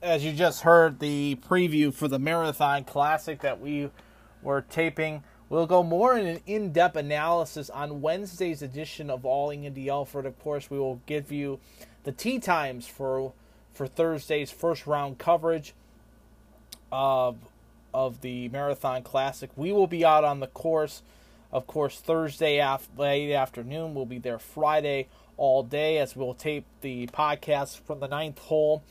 As 0.00 0.24
you 0.24 0.32
just 0.32 0.62
heard, 0.62 0.98
the 1.00 1.36
preview 1.46 1.92
for 1.92 2.08
the 2.08 2.18
Marathon 2.18 2.84
Classic 2.84 3.42
that 3.42 3.60
we 3.60 3.90
were 4.42 4.62
taping. 4.62 5.24
We'll 5.48 5.66
go 5.66 5.82
more 5.82 6.18
in 6.18 6.26
an 6.26 6.40
in 6.46 6.72
depth 6.72 6.96
analysis 6.96 7.70
on 7.70 8.00
Wednesday's 8.00 8.62
edition 8.62 9.10
of 9.10 9.24
All 9.24 9.52
Andy 9.52 9.88
Alfred. 9.88 10.26
Of 10.26 10.38
course, 10.40 10.70
we 10.70 10.78
will 10.78 11.00
give 11.06 11.30
you 11.30 11.60
the 12.02 12.12
tee 12.12 12.38
times 12.38 12.86
for 12.86 13.32
for 13.72 13.86
Thursday's 13.86 14.50
first 14.50 14.86
round 14.86 15.18
coverage 15.18 15.74
of 16.90 17.36
of 17.94 18.20
the 18.22 18.48
Marathon 18.48 19.02
Classic. 19.02 19.50
We 19.56 19.72
will 19.72 19.86
be 19.86 20.04
out 20.04 20.24
on 20.24 20.40
the 20.40 20.48
course, 20.48 21.02
of 21.52 21.66
course, 21.66 22.00
Thursday 22.00 22.58
af- 22.58 22.88
late 22.96 23.32
afternoon. 23.32 23.94
We'll 23.94 24.04
be 24.04 24.18
there 24.18 24.38
Friday 24.38 25.06
all 25.36 25.62
day 25.62 25.98
as 25.98 26.16
we'll 26.16 26.34
tape 26.34 26.64
the 26.80 27.06
podcast 27.08 27.80
from 27.80 28.00
the 28.00 28.08
ninth 28.08 28.38
hole. 28.38 28.82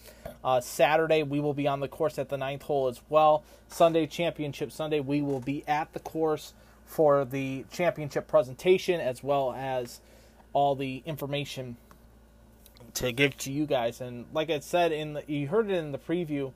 Uh, 0.45 0.61
Saturday, 0.61 1.23
we 1.23 1.39
will 1.39 1.55
be 1.55 1.67
on 1.67 1.79
the 1.79 1.87
course 1.87 2.19
at 2.19 2.29
the 2.29 2.37
ninth 2.37 2.61
hole 2.61 2.87
as 2.87 3.01
well. 3.09 3.43
Sunday, 3.67 4.05
Championship 4.05 4.71
Sunday, 4.71 4.99
we 4.99 5.19
will 5.19 5.39
be 5.39 5.67
at 5.67 5.91
the 5.93 5.99
course 5.99 6.53
for 6.85 7.25
the 7.25 7.65
championship 7.71 8.27
presentation 8.27 9.01
as 9.01 9.23
well 9.23 9.53
as 9.57 9.99
all 10.53 10.75
the 10.75 11.01
information 11.03 11.77
to 12.93 13.11
give 13.11 13.35
to 13.39 13.51
you 13.51 13.65
guys. 13.65 14.01
And 14.01 14.25
like 14.33 14.51
I 14.51 14.59
said 14.59 14.91
in 14.91 15.13
the, 15.13 15.23
you 15.25 15.47
heard 15.47 15.71
it 15.71 15.73
in 15.73 15.91
the 15.91 15.97
preview, 15.97 16.53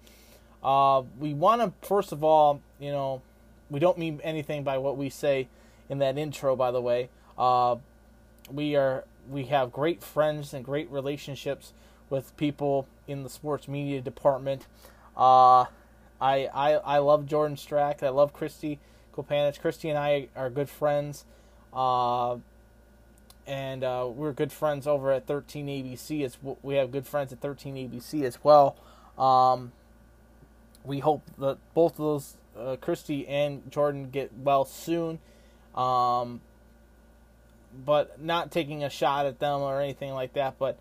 uh, 0.64 1.02
we 1.20 1.34
want 1.34 1.62
to 1.62 1.88
first 1.88 2.12
of 2.12 2.24
all, 2.24 2.62
you 2.80 2.92
know, 2.92 3.24
we 3.72 3.80
don't 3.80 3.98
mean 3.98 4.22
anything 4.24 4.64
by 4.64 4.78
what 4.78 4.98
we 4.98 5.10
say 5.10 5.48
in 5.90 5.98
that 5.98 6.16
intro. 6.16 6.56
By 6.56 6.70
the 6.70 6.82
way, 6.82 7.10
uh, 7.40 7.78
we 8.52 8.76
are 8.76 9.04
we 9.28 9.46
have 9.46 9.72
great 9.72 10.04
friends 10.04 10.54
and 10.54 10.64
great 10.64 10.92
relationships 10.92 11.74
with 12.10 12.36
people 12.38 12.88
in 13.08 13.24
the 13.24 13.30
sports 13.30 13.68
media 13.68 14.02
department. 14.02 14.68
Uh, 15.16 15.66
I, 16.22 16.48
I 16.54 16.74
I 16.74 16.98
love 17.00 17.26
Jordan 17.26 17.58
Strack. 17.58 18.04
I 18.04 18.10
love 18.10 18.34
Christy 18.34 18.80
Kopanich. 19.16 19.60
Christy 19.60 19.90
and 19.90 19.98
I 19.98 20.28
are 20.36 20.50
good 20.50 20.70
friends. 20.70 21.26
Uh, 21.74 22.38
and 23.48 23.84
uh, 23.84 24.08
we're 24.14 24.32
good 24.32 24.52
friends 24.52 24.86
over 24.86 25.12
at 25.12 25.26
13 25.26 25.68
ABC. 25.68 26.24
As 26.24 26.38
we 26.62 26.76
have 26.76 26.92
good 26.92 27.08
friends 27.08 27.34
at 27.34 27.42
13 27.42 27.76
ABC 27.76 28.24
as 28.24 28.44
well. 28.44 28.76
Um, 29.18 29.72
we 30.84 31.00
hope 31.00 31.24
that 31.40 31.58
both 31.74 31.94
of 31.94 31.98
those, 31.98 32.38
uh, 32.58 32.76
Christy 32.80 33.28
and 33.28 33.70
Jordan, 33.72 34.10
get 34.12 34.32
well 34.34 34.66
soon. 34.66 35.20
Um, 35.76 36.42
but 37.86 38.22
not 38.22 38.52
taking 38.52 38.84
a 38.84 38.90
shot 38.90 39.26
at 39.26 39.40
them 39.40 39.62
or 39.62 39.82
anything 39.82 40.14
like 40.14 40.34
that. 40.34 40.58
But 40.60 40.78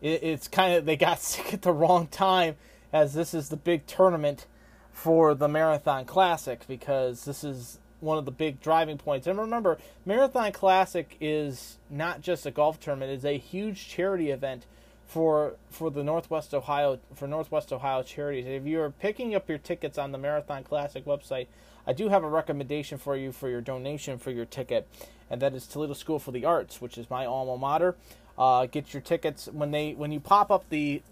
it, 0.00 0.22
it's 0.22 0.48
kind 0.48 0.74
of 0.74 0.84
they 0.84 0.96
got 0.96 1.20
sick 1.20 1.54
at 1.54 1.62
the 1.62 1.72
wrong 1.72 2.06
time, 2.06 2.56
as 2.92 3.14
this 3.14 3.34
is 3.34 3.48
the 3.48 3.56
big 3.56 3.86
tournament 3.86 4.46
for 4.92 5.34
the 5.34 5.48
Marathon 5.48 6.04
Classic 6.04 6.66
because 6.66 7.24
this 7.24 7.44
is 7.44 7.78
one 8.00 8.18
of 8.18 8.24
the 8.24 8.30
big 8.30 8.60
driving 8.60 8.98
points. 8.98 9.26
And 9.26 9.38
remember, 9.38 9.78
Marathon 10.04 10.52
Classic 10.52 11.16
is 11.20 11.78
not 11.88 12.22
just 12.22 12.46
a 12.46 12.50
golf 12.50 12.80
tournament; 12.80 13.12
it's 13.12 13.24
a 13.24 13.38
huge 13.38 13.88
charity 13.88 14.30
event 14.30 14.66
for 15.06 15.54
for 15.70 15.90
the 15.90 16.04
Northwest 16.04 16.54
Ohio 16.54 17.00
for 17.14 17.26
Northwest 17.26 17.72
Ohio 17.72 18.02
charities. 18.02 18.46
If 18.46 18.64
you're 18.64 18.90
picking 18.90 19.34
up 19.34 19.48
your 19.48 19.58
tickets 19.58 19.98
on 19.98 20.12
the 20.12 20.18
Marathon 20.18 20.64
Classic 20.64 21.04
website, 21.04 21.48
I 21.86 21.92
do 21.92 22.08
have 22.08 22.22
a 22.22 22.28
recommendation 22.28 22.96
for 22.96 23.16
you 23.16 23.32
for 23.32 23.48
your 23.48 23.60
donation 23.60 24.18
for 24.18 24.30
your 24.30 24.44
ticket, 24.44 24.86
and 25.28 25.42
that 25.42 25.52
is 25.54 25.66
Toledo 25.66 25.94
School 25.94 26.20
for 26.20 26.30
the 26.30 26.44
Arts, 26.44 26.80
which 26.80 26.96
is 26.96 27.10
my 27.10 27.26
alma 27.26 27.56
mater. 27.56 27.96
Uh, 28.40 28.64
get 28.64 28.94
your 28.94 29.02
tickets 29.02 29.50
when 29.52 29.70
they 29.70 29.92
when 29.92 30.10
you 30.12 30.18
pop 30.18 30.50
up 30.50 30.64
the 30.70 31.02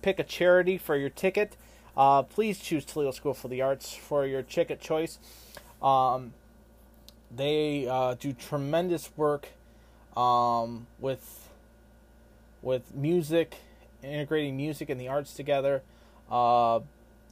pick 0.00 0.18
a 0.18 0.24
charity 0.24 0.78
for 0.78 0.96
your 0.96 1.10
ticket. 1.10 1.54
Uh, 1.94 2.22
please 2.22 2.58
choose 2.58 2.82
Toledo 2.82 3.10
School 3.10 3.34
for 3.34 3.48
the 3.48 3.60
Arts 3.60 3.92
for 3.92 4.24
your 4.24 4.40
ticket 4.40 4.80
choice. 4.80 5.18
Um, 5.82 6.32
they 7.30 7.86
uh, 7.86 8.14
do 8.14 8.32
tremendous 8.32 9.10
work 9.18 9.48
um, 10.16 10.86
with 10.98 11.50
with 12.62 12.94
music, 12.94 13.56
integrating 14.02 14.56
music 14.56 14.88
and 14.88 14.98
the 14.98 15.08
arts 15.08 15.34
together. 15.34 15.82
Uh, 16.30 16.80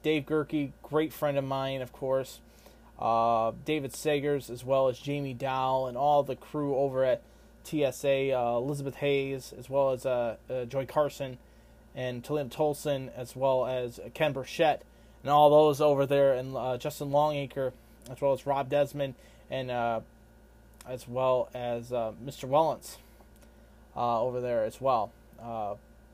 Dave 0.02 0.26
Gerke, 0.26 0.72
great 0.82 1.14
friend 1.14 1.38
of 1.38 1.44
mine, 1.44 1.80
of 1.80 1.94
course. 1.94 2.40
Uh, 2.98 3.52
David 3.64 3.92
Sagers, 3.92 4.50
as 4.50 4.64
well 4.64 4.88
as 4.88 4.98
Jamie 4.98 5.34
Dow 5.34 5.86
and 5.86 5.96
all 5.96 6.22
the 6.22 6.36
crew 6.36 6.76
over 6.76 7.04
at 7.04 7.22
TSA, 7.66 8.32
uh, 8.32 8.56
Elizabeth 8.56 8.96
Hayes, 8.96 9.52
as 9.58 9.68
well 9.68 9.90
as 9.90 10.06
uh, 10.06 10.36
uh, 10.48 10.64
Joy 10.64 10.86
Carson 10.86 11.38
and 11.94 12.22
Talim 12.22 12.50
Tolson, 12.50 13.10
as 13.16 13.34
well 13.34 13.66
as 13.66 14.00
Ken 14.14 14.34
Burchett, 14.34 14.80
and 15.22 15.30
all 15.30 15.50
those 15.50 15.80
over 15.80 16.06
there, 16.06 16.34
and 16.34 16.56
uh, 16.56 16.76
Justin 16.76 17.10
Longacre, 17.10 17.72
as 18.10 18.20
well 18.20 18.32
as 18.32 18.46
Rob 18.46 18.68
Desmond 18.68 19.14
and 19.50 19.70
uh, 19.70 20.00
as 20.88 21.08
well 21.08 21.48
as 21.54 21.90
Mr. 21.90 22.48
Wellens 22.48 22.96
over 23.96 24.40
there 24.40 24.64
as 24.64 24.80
well. 24.80 25.10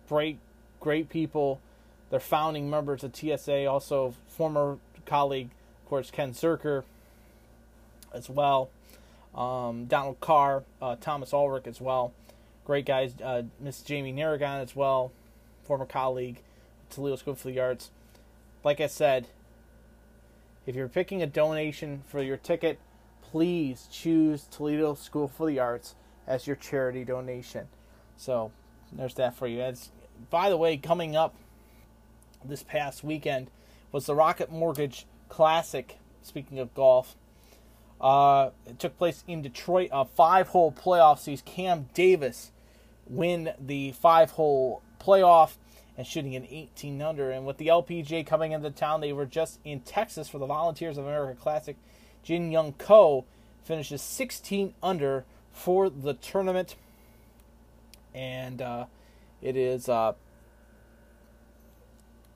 Great, 0.09 0.39
great 0.81 1.09
people. 1.09 1.61
They're 2.11 2.21
founding 2.21 2.69
members 2.69 3.03
of 3.03 3.17
TSA. 3.17 3.67
Also, 3.67 4.15
former 4.29 4.79
colleague, 5.07 5.51
of 5.83 5.89
course, 5.89 6.11
Ken 6.11 6.33
Zerker 6.33 6.85
as 8.13 8.29
well. 8.29 8.71
Um, 9.35 9.87
Donald 9.87 10.21
Carr, 10.21 10.65
uh, 10.81 10.97
Thomas 10.97 11.33
Ulrich 11.33 11.67
as 11.67 11.81
well. 11.81 12.13
Great 12.65 12.87
guys. 12.87 13.15
Uh, 13.23 13.43
Miss 13.59 13.83
Jamie 13.83 14.13
Narragon 14.13 14.63
as 14.63 14.77
well, 14.77 15.13
former 15.65 15.87
colleague, 15.87 16.41
Toledo 16.91 17.17
School 17.17 17.35
for 17.35 17.49
the 17.49 17.59
Arts. 17.59 17.91
Like 18.63 18.81
I 18.81 18.87
said, 18.87 19.27
if 20.67 20.77
you're 20.77 20.89
picking 20.89 21.23
a 21.23 21.27
donation 21.27 22.03
for 22.07 22.23
your 22.23 22.37
ticket, 22.37 22.79
please 23.23 23.89
choose 23.91 24.47
Toledo 24.51 24.95
School 24.95 25.27
for 25.27 25.47
the 25.47 25.59
Arts 25.59 25.95
as 26.27 26.47
your 26.47 26.57
charity 26.57 27.05
donation. 27.05 27.67
So 28.17 28.53
there's 28.93 29.15
that 29.15 29.35
for 29.35 29.47
you. 29.47 29.61
As 29.61 29.91
by 30.31 30.51
the 30.51 30.57
way, 30.57 30.77
coming 30.77 31.17
up 31.17 31.35
this 32.45 32.63
past 32.63 33.03
weekend 33.03 33.51
was 33.91 34.07
the 34.07 34.15
Rocket 34.15 34.51
Mortgage 34.51 35.07
Classic. 35.29 35.99
Speaking 36.23 36.61
of 36.61 36.73
golf, 36.75 37.17
uh, 38.03 38.51
it 38.67 38.79
took 38.79 38.99
place 38.99 39.23
in 39.29 39.43
Detroit. 39.43 39.91
A 39.93 40.05
five-hole 40.05 40.73
playoff 40.73 41.19
sees 41.19 41.43
Cam 41.43 41.89
Davis 41.95 42.51
win 43.07 43.53
the 43.61 43.93
five-hole 43.93 44.83
playoff 45.01 45.55
and 45.97 46.07
shooting 46.07 46.35
an 46.35 46.47
18 46.51 47.01
under. 47.01 47.31
And 47.31 47.47
with 47.47 47.59
the 47.59 47.69
LPGA 47.69 48.27
coming 48.27 48.53
into 48.53 48.71
town, 48.71 49.01
they 49.01 49.13
were 49.13 49.27
just 49.27 49.61
in 49.65 49.81
Texas 49.81 50.29
for 50.29 50.39
the 50.39 50.47
Volunteers 50.47 50.99
of 50.99 51.05
America 51.05 51.39
Classic. 51.41 51.77
Jin 52.23 52.51
Young 52.51 52.73
Ko 52.73 53.25
finishes 53.65 54.03
16 54.03 54.75
under 54.83 55.25
for 55.53 55.91
the 55.91 56.15
tournament, 56.15 56.77
and 58.15 58.63
uh, 58.63 58.87
it 59.41 59.57
is 59.57 59.89
uh, 59.89 60.15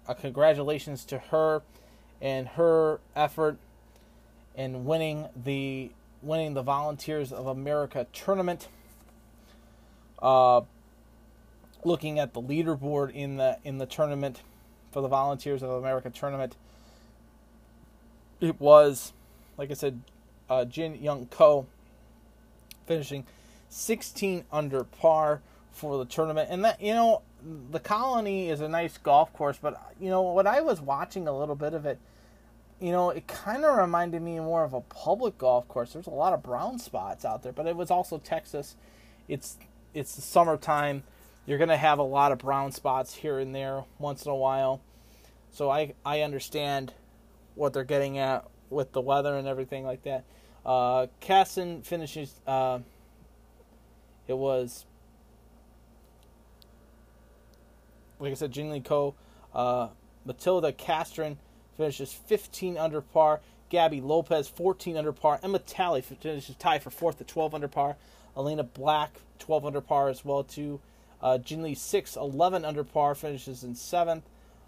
a 0.06 0.14
congratulations 0.14 1.04
to 1.06 1.18
her 1.18 1.62
and 2.20 2.48
her 2.48 3.00
effort 3.14 3.56
in 4.56 4.84
winning 4.84 5.28
the 5.44 5.90
winning 6.22 6.54
the 6.54 6.62
Volunteers 6.62 7.32
of 7.32 7.46
America 7.46 8.06
tournament. 8.12 8.68
Uh, 10.20 10.62
looking 11.84 12.18
at 12.18 12.32
the 12.32 12.40
leaderboard 12.40 13.12
in 13.12 13.36
the 13.36 13.58
in 13.64 13.78
the 13.78 13.86
tournament 13.86 14.42
for 14.90 15.02
the 15.02 15.08
Volunteers 15.08 15.62
of 15.62 15.70
America 15.70 16.10
tournament, 16.10 16.56
it 18.40 18.58
was 18.60 19.12
like 19.58 19.70
I 19.70 19.74
said, 19.74 20.00
uh, 20.48 20.64
Jin 20.64 21.02
Young 21.02 21.26
Ko 21.26 21.66
finishing 22.86 23.24
16 23.68 24.44
under 24.52 24.84
par 24.84 25.40
for 25.72 25.98
the 25.98 26.04
tournament, 26.04 26.48
and 26.50 26.64
that 26.64 26.80
you 26.80 26.94
know 26.94 27.22
the 27.70 27.80
Colony 27.80 28.48
is 28.48 28.60
a 28.60 28.68
nice 28.68 28.98
golf 28.98 29.32
course, 29.32 29.58
but 29.60 29.92
you 30.00 30.08
know 30.08 30.22
what 30.22 30.46
I 30.46 30.60
was 30.60 30.80
watching 30.80 31.28
a 31.28 31.36
little 31.36 31.54
bit 31.54 31.74
of 31.74 31.86
it. 31.86 31.98
You 32.78 32.92
know, 32.92 33.10
it 33.10 33.26
kind 33.26 33.64
of 33.64 33.76
reminded 33.78 34.20
me 34.20 34.38
more 34.38 34.62
of 34.62 34.74
a 34.74 34.82
public 34.82 35.38
golf 35.38 35.66
course. 35.66 35.92
There's 35.92 36.06
a 36.06 36.10
lot 36.10 36.32
of 36.32 36.42
brown 36.42 36.78
spots 36.78 37.24
out 37.24 37.42
there, 37.42 37.52
but 37.52 37.66
it 37.66 37.76
was 37.76 37.90
also 37.90 38.18
Texas. 38.18 38.76
It's 39.28 39.56
it's 39.94 40.14
the 40.14 40.22
summertime. 40.22 41.02
You're 41.46 41.58
gonna 41.58 41.78
have 41.78 41.98
a 41.98 42.02
lot 42.04 42.32
of 42.32 42.38
brown 42.38 42.72
spots 42.72 43.14
here 43.14 43.38
and 43.38 43.54
there 43.54 43.84
once 43.98 44.26
in 44.26 44.30
a 44.30 44.36
while. 44.36 44.82
So 45.50 45.70
I 45.70 45.94
I 46.04 46.20
understand 46.20 46.92
what 47.54 47.72
they're 47.72 47.84
getting 47.84 48.18
at 48.18 48.46
with 48.68 48.92
the 48.92 49.00
weather 49.00 49.36
and 49.36 49.48
everything 49.48 49.86
like 49.86 50.02
that. 50.02 50.24
Uh, 50.66 51.06
Casson 51.20 51.80
finishes. 51.80 52.40
Uh, 52.46 52.80
it 54.28 54.36
was 54.36 54.84
like 58.18 58.32
I 58.32 58.34
said, 58.34 58.52
Jin 58.52 58.82
Ko. 58.82 59.14
Uh, 59.54 59.88
Matilda 60.24 60.72
Castren 60.72 61.36
finishes 61.76 62.12
15 62.12 62.76
under 62.76 63.00
par. 63.00 63.40
Gabby 63.68 64.00
Lopez 64.00 64.48
14 64.48 64.96
under 64.96 65.12
par. 65.12 65.40
Emma 65.42 65.58
Talley 65.58 66.00
finishes 66.00 66.54
tied 66.56 66.82
for 66.82 66.90
fourth 66.90 67.20
at 67.20 67.28
12 67.28 67.54
under 67.54 67.68
par. 67.68 67.96
Elena 68.36 68.62
Black 68.62 69.20
12 69.38 69.66
under 69.66 69.80
par 69.80 70.08
as 70.08 70.24
well 70.24 70.44
too. 70.44 70.80
Uh, 71.22 71.38
Jin 71.38 71.62
Lee 71.62 71.74
6 71.74 72.16
11 72.16 72.64
under 72.64 72.84
par 72.84 73.14
finishes 73.14 73.64
in 73.64 73.74
seventh. 73.74 74.24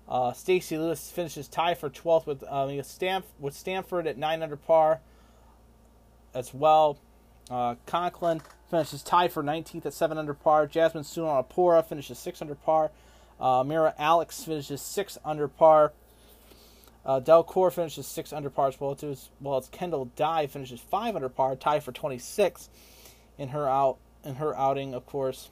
Uh, 0.08 0.32
Stacy 0.32 0.78
Lewis 0.78 1.10
finishes 1.10 1.48
tied 1.48 1.78
for 1.78 1.90
12th 1.90 2.26
with 2.26 2.42
uh, 2.44 2.66
Stanf- 2.82 3.24
with 3.38 3.54
Stanford 3.54 4.06
at 4.06 4.16
9 4.16 4.42
under 4.42 4.56
par 4.56 5.00
as 6.34 6.54
well. 6.54 6.98
Uh, 7.50 7.74
Conklin 7.86 8.40
finishes 8.70 9.02
tied 9.02 9.32
for 9.32 9.42
19th 9.42 9.86
at 9.86 9.94
7 9.94 10.16
under 10.18 10.34
par. 10.34 10.66
Jasmine 10.66 11.04
Suwannapura 11.04 11.84
finishes 11.84 12.18
6 12.18 12.40
under 12.42 12.54
par. 12.54 12.90
Uh, 13.40 13.62
Mira 13.64 13.94
Alex 13.98 14.44
finishes 14.44 14.80
6 14.80 15.18
under 15.24 15.46
par. 15.48 15.92
Uh, 17.04 17.20
Delcourt 17.20 17.72
finishes 17.72 18.06
6 18.06 18.32
under 18.32 18.50
par 18.50 18.68
as 18.68 18.80
well, 18.80 18.94
too, 18.94 19.16
well 19.40 19.60
Kendall 19.72 20.10
Dye 20.16 20.46
finishes 20.46 20.80
5 20.80 21.14
under 21.16 21.28
par, 21.28 21.56
tied 21.56 21.82
for 21.82 21.92
26 21.92 22.68
in 23.38 23.48
her 23.48 23.68
out 23.68 23.98
in 24.24 24.34
her 24.36 24.56
outing, 24.56 24.94
of 24.94 25.06
course. 25.06 25.50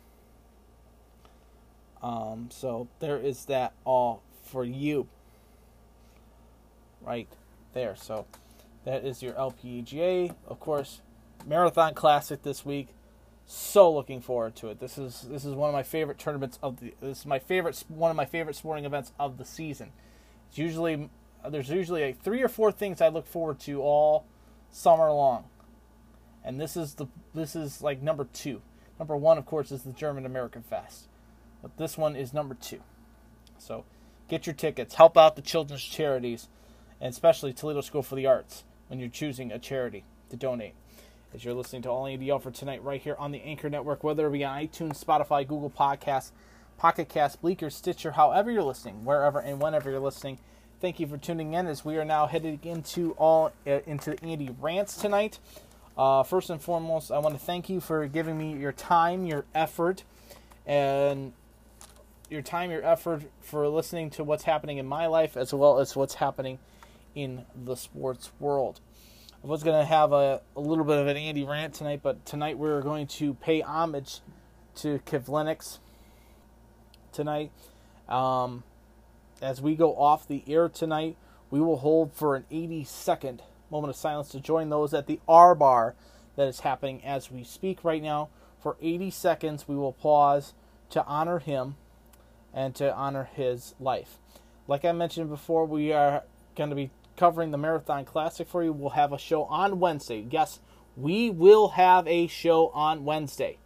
Um, 2.02 2.48
so 2.50 2.88
there 3.00 3.18
is 3.18 3.46
that 3.46 3.72
all 3.84 4.22
for 4.42 4.64
you. 4.64 5.08
Right 7.00 7.28
there. 7.72 7.96
So 7.96 8.26
that 8.84 9.04
is 9.04 9.22
your 9.22 9.32
LPGA. 9.34 10.34
Of 10.46 10.60
course, 10.60 11.00
Marathon 11.46 11.94
Classic 11.94 12.42
this 12.42 12.64
week. 12.64 12.88
So 13.46 13.92
looking 13.92 14.20
forward 14.20 14.56
to 14.56 14.68
it. 14.68 14.80
This 14.80 14.98
is 14.98 15.22
this 15.30 15.44
is 15.44 15.54
one 15.54 15.68
of 15.68 15.74
my 15.74 15.84
favorite 15.84 16.18
tournaments 16.18 16.58
of 16.62 16.80
the. 16.80 16.94
This 17.00 17.20
is 17.20 17.26
my 17.26 17.38
favorite 17.38 17.82
one 17.88 18.10
of 18.10 18.16
my 18.16 18.24
favorite 18.24 18.56
sporting 18.56 18.84
events 18.84 19.12
of 19.20 19.38
the 19.38 19.44
season. 19.44 19.92
It's 20.48 20.58
usually 20.58 21.08
Uh, 21.46 21.50
there's 21.50 21.70
usually 21.70 22.04
like 22.04 22.20
three 22.20 22.42
or 22.42 22.48
four 22.48 22.72
things 22.72 23.00
I 23.00 23.08
look 23.08 23.26
forward 23.26 23.60
to 23.60 23.80
all 23.80 24.26
summer 24.72 25.10
long, 25.12 25.44
and 26.44 26.60
this 26.60 26.76
is 26.76 26.94
the 26.94 27.06
this 27.34 27.54
is 27.54 27.80
like 27.80 28.02
number 28.02 28.26
two. 28.32 28.62
Number 28.98 29.16
one, 29.16 29.38
of 29.38 29.46
course, 29.46 29.70
is 29.70 29.82
the 29.82 29.92
German 29.92 30.26
American 30.26 30.62
Fest, 30.62 31.06
but 31.62 31.76
this 31.76 31.96
one 31.96 32.16
is 32.16 32.32
number 32.34 32.54
two. 32.54 32.80
So 33.58 33.84
get 34.28 34.46
your 34.46 34.54
tickets. 34.54 34.96
Help 34.96 35.16
out 35.16 35.36
the 35.36 35.42
children's 35.42 35.84
charities, 35.84 36.48
and 37.00 37.12
especially 37.12 37.52
Toledo 37.52 37.80
School 37.80 38.02
for 38.02 38.16
the 38.16 38.26
Arts 38.26 38.64
when 38.88 38.98
you're 38.98 39.08
choosing 39.08 39.52
a 39.52 39.58
charity 39.58 40.04
to 40.30 40.36
donate 40.36 40.74
as 41.32 41.44
you're 41.44 41.54
listening 41.54 41.82
to 41.82 41.90
All 41.90 42.04
ADL 42.06 42.42
for 42.42 42.50
tonight 42.50 42.82
right 42.82 43.00
here 43.00 43.16
on 43.18 43.30
the 43.30 43.42
Anchor 43.42 43.70
Network, 43.70 44.02
whether 44.02 44.26
it 44.26 44.32
be 44.32 44.44
on 44.44 44.58
iTunes, 44.62 45.04
Spotify, 45.04 45.46
Google 45.46 45.70
Podcasts, 45.70 46.32
Pocket 46.76 47.08
Cast, 47.08 47.40
Breaker, 47.40 47.70
Stitcher, 47.70 48.12
however 48.12 48.50
you're 48.50 48.62
listening, 48.62 49.04
wherever 49.04 49.38
and 49.38 49.60
whenever 49.60 49.90
you're 49.90 50.00
listening. 50.00 50.38
Thank 50.78 51.00
you 51.00 51.06
for 51.06 51.16
tuning 51.16 51.54
in 51.54 51.66
as 51.66 51.86
we 51.86 51.96
are 51.96 52.04
now 52.04 52.26
headed 52.26 52.66
into 52.66 53.12
all 53.12 53.50
uh, 53.66 53.78
into 53.86 54.22
Andy 54.22 54.54
rants 54.60 54.94
tonight. 54.94 55.38
Uh, 55.96 56.22
first 56.22 56.50
and 56.50 56.60
foremost, 56.60 57.10
I 57.10 57.18
want 57.18 57.34
to 57.34 57.40
thank 57.40 57.70
you 57.70 57.80
for 57.80 58.06
giving 58.06 58.36
me 58.36 58.52
your 58.58 58.72
time, 58.72 59.24
your 59.24 59.46
effort, 59.54 60.04
and 60.66 61.32
your 62.28 62.42
time, 62.42 62.70
your 62.70 62.84
effort 62.84 63.22
for 63.40 63.66
listening 63.68 64.10
to 64.10 64.24
what's 64.24 64.44
happening 64.44 64.76
in 64.76 64.84
my 64.84 65.06
life 65.06 65.34
as 65.34 65.54
well 65.54 65.78
as 65.78 65.96
what's 65.96 66.16
happening 66.16 66.58
in 67.14 67.46
the 67.54 67.74
sports 67.74 68.30
world. 68.38 68.80
I 69.42 69.46
was 69.46 69.62
going 69.62 69.80
to 69.80 69.86
have 69.86 70.12
a, 70.12 70.42
a 70.54 70.60
little 70.60 70.84
bit 70.84 70.98
of 70.98 71.06
an 71.06 71.16
Andy 71.16 71.44
rant 71.44 71.72
tonight, 71.72 72.00
but 72.02 72.26
tonight 72.26 72.58
we're 72.58 72.82
going 72.82 73.06
to 73.06 73.32
pay 73.32 73.62
homage 73.62 74.20
to 74.76 74.98
Kivlenieks 75.06 75.78
tonight. 77.12 77.50
Um, 78.10 78.62
as 79.40 79.60
we 79.60 79.74
go 79.74 79.96
off 79.96 80.26
the 80.26 80.44
air 80.46 80.68
tonight, 80.68 81.16
we 81.50 81.60
will 81.60 81.78
hold 81.78 82.12
for 82.12 82.34
an 82.34 82.44
80 82.50 82.84
second 82.84 83.42
moment 83.70 83.90
of 83.90 83.96
silence 83.96 84.28
to 84.30 84.40
join 84.40 84.70
those 84.70 84.94
at 84.94 85.06
the 85.06 85.20
R 85.28 85.54
bar 85.54 85.94
that 86.36 86.48
is 86.48 86.60
happening 86.60 87.04
as 87.04 87.30
we 87.30 87.44
speak 87.44 87.84
right 87.84 88.02
now. 88.02 88.28
For 88.60 88.76
80 88.80 89.10
seconds, 89.10 89.68
we 89.68 89.76
will 89.76 89.92
pause 89.92 90.54
to 90.90 91.04
honor 91.04 91.38
him 91.38 91.76
and 92.52 92.74
to 92.76 92.94
honor 92.94 93.28
his 93.34 93.74
life. 93.78 94.18
Like 94.66 94.84
I 94.84 94.92
mentioned 94.92 95.30
before, 95.30 95.66
we 95.66 95.92
are 95.92 96.24
going 96.56 96.70
to 96.70 96.76
be 96.76 96.90
covering 97.16 97.50
the 97.50 97.58
Marathon 97.58 98.04
Classic 98.04 98.48
for 98.48 98.62
you. 98.64 98.72
We'll 98.72 98.90
have 98.90 99.12
a 99.12 99.18
show 99.18 99.44
on 99.44 99.78
Wednesday. 99.78 100.26
Yes, 100.30 100.60
we 100.96 101.30
will 101.30 101.68
have 101.70 102.06
a 102.08 102.26
show 102.26 102.68
on 102.68 103.04
Wednesday 103.04 103.58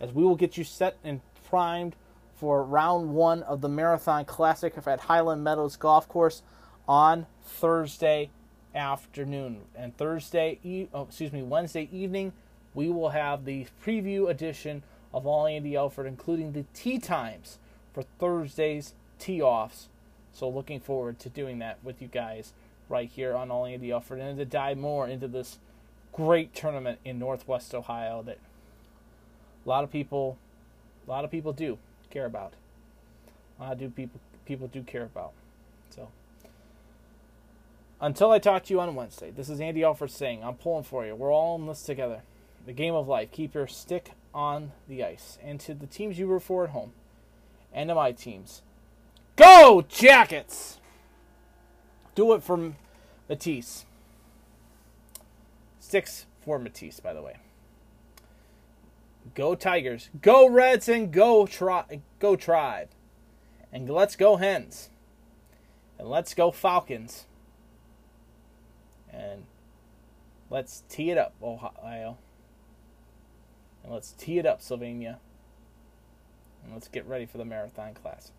as 0.00 0.12
we 0.12 0.24
will 0.24 0.36
get 0.36 0.56
you 0.56 0.64
set 0.64 0.96
and 1.04 1.20
primed 1.48 1.96
for 2.36 2.62
round 2.62 3.14
one 3.14 3.42
of 3.42 3.62
the 3.62 3.68
Marathon 3.68 4.24
Classic 4.24 4.74
at 4.86 5.00
Highland 5.00 5.42
Meadows 5.42 5.76
Golf 5.76 6.06
Course 6.08 6.42
on 6.86 7.26
Thursday 7.42 8.30
afternoon. 8.74 9.62
And 9.74 9.96
Thursday, 9.96 10.88
oh, 10.92 11.02
excuse 11.02 11.32
me, 11.32 11.42
Wednesday 11.42 11.88
evening, 11.90 12.32
we 12.74 12.90
will 12.90 13.08
have 13.10 13.46
the 13.46 13.66
preview 13.84 14.28
edition 14.28 14.82
of 15.14 15.26
All 15.26 15.46
Andy 15.46 15.76
Alford, 15.76 16.06
including 16.06 16.52
the 16.52 16.66
tee 16.74 16.98
times 16.98 17.58
for 17.94 18.02
Thursday's 18.02 18.92
tee 19.18 19.40
offs. 19.40 19.88
So 20.32 20.46
looking 20.48 20.80
forward 20.80 21.18
to 21.20 21.30
doing 21.30 21.58
that 21.60 21.78
with 21.82 22.02
you 22.02 22.08
guys 22.08 22.52
right 22.90 23.08
here 23.08 23.34
on 23.34 23.50
All 23.50 23.64
Andy 23.64 23.90
Alford 23.90 24.20
and 24.20 24.36
to 24.36 24.44
dive 24.44 24.76
more 24.76 25.08
into 25.08 25.26
this 25.26 25.58
great 26.12 26.54
tournament 26.54 26.98
in 27.02 27.18
Northwest 27.18 27.74
Ohio 27.74 28.22
that 28.22 28.38
a 29.64 29.68
lot 29.68 29.84
of 29.84 29.90
people, 29.90 30.36
a 31.06 31.10
lot 31.10 31.24
of 31.24 31.30
people 31.30 31.54
do 31.54 31.78
care 32.16 32.24
about. 32.24 32.54
Lot 33.60 33.78
do 33.78 33.90
people 33.90 34.20
people 34.46 34.68
do 34.68 34.82
care 34.82 35.02
about. 35.02 35.32
So 35.90 36.08
until 38.00 38.30
I 38.30 38.38
talk 38.38 38.64
to 38.64 38.72
you 38.72 38.80
on 38.80 38.94
Wednesday, 38.94 39.30
this 39.30 39.50
is 39.50 39.60
Andy 39.60 39.84
Alford 39.84 40.10
saying 40.10 40.42
I'm 40.42 40.54
pulling 40.54 40.84
for 40.84 41.04
you. 41.04 41.14
We're 41.14 41.32
all 41.32 41.56
in 41.56 41.66
this 41.66 41.82
together. 41.82 42.22
The 42.64 42.72
game 42.72 42.94
of 42.94 43.06
life. 43.06 43.30
Keep 43.32 43.54
your 43.54 43.66
stick 43.66 44.12
on 44.32 44.72
the 44.88 45.04
ice. 45.04 45.38
And 45.42 45.60
to 45.60 45.74
the 45.74 45.86
teams 45.86 46.18
you 46.18 46.26
root 46.26 46.42
for 46.42 46.64
at 46.64 46.70
home, 46.70 46.92
and 47.70 47.88
to 47.90 47.94
my 47.94 48.12
teams, 48.12 48.62
go 49.36 49.84
Jackets! 49.86 50.80
Do 52.14 52.32
it 52.32 52.42
for 52.42 52.72
Matisse. 53.28 53.84
Six 55.78 56.24
for 56.40 56.58
Matisse, 56.58 56.98
by 56.98 57.12
the 57.12 57.20
way. 57.20 57.36
Go 59.34 59.54
Tigers. 59.54 60.10
Go 60.22 60.48
Reds 60.48 60.88
and 60.88 61.12
go 61.12 61.46
tri- 61.46 62.00
go 62.18 62.36
Tribe. 62.36 62.88
And 63.72 63.88
let's 63.88 64.16
go 64.16 64.36
Hens. 64.36 64.90
And 65.98 66.08
let's 66.08 66.34
go 66.34 66.50
Falcons. 66.50 67.26
And 69.12 69.44
let's 70.50 70.84
tee 70.88 71.10
it 71.10 71.18
up, 71.18 71.34
Ohio. 71.42 72.18
And 73.82 73.92
let's 73.92 74.12
tee 74.12 74.38
it 74.38 74.46
up, 74.46 74.60
Sylvania. 74.60 75.18
And 76.64 76.72
let's 76.74 76.88
get 76.88 77.06
ready 77.06 77.26
for 77.26 77.38
the 77.38 77.44
Marathon 77.44 77.94
Classic. 77.94 78.34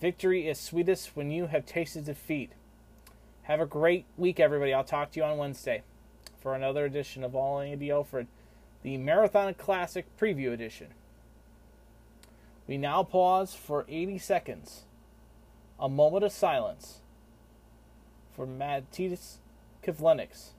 Victory 0.00 0.46
is 0.46 0.60
sweetest 0.60 1.16
when 1.16 1.30
you 1.30 1.46
have 1.46 1.64
tasted 1.64 2.04
defeat. 2.04 2.52
Have 3.44 3.60
a 3.60 3.66
great 3.66 4.04
week, 4.16 4.38
everybody. 4.38 4.74
I'll 4.74 4.84
talk 4.84 5.12
to 5.12 5.20
you 5.20 5.24
on 5.24 5.38
Wednesday 5.38 5.82
for 6.40 6.54
another 6.54 6.84
edition 6.84 7.24
of 7.24 7.34
All 7.34 7.60
Andy 7.60 7.90
Alford, 7.90 8.26
the 8.86 8.96
Marathon 8.96 9.52
Classic 9.52 10.06
Preview 10.16 10.52
Edition. 10.52 10.86
We 12.68 12.78
now 12.78 13.02
pause 13.02 13.52
for 13.52 13.84
80 13.88 14.18
seconds, 14.18 14.84
a 15.76 15.88
moment 15.88 16.22
of 16.22 16.30
silence 16.30 17.00
for 18.36 18.46
Matisse 18.46 19.38
Kivlenieks, 19.82 20.50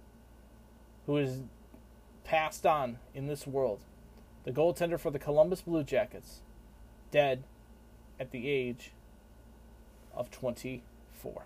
who 1.05 1.15
is 1.15 1.39
passed 2.25 2.65
on 2.65 2.97
in 3.15 3.27
this 3.27 3.47
world, 3.47 3.79
the 4.43 4.51
goaltender 4.51 4.99
for 4.99 5.09
the 5.09 5.19
Columbus 5.19 5.61
Blue 5.61 5.85
Jackets, 5.85 6.41
dead 7.11 7.43
at 8.19 8.31
the 8.31 8.49
age 8.49 8.91
of 10.13 10.29
24. 10.31 11.43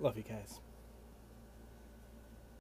Love 0.00 0.16
you 0.16 0.22
guys. 0.22 0.60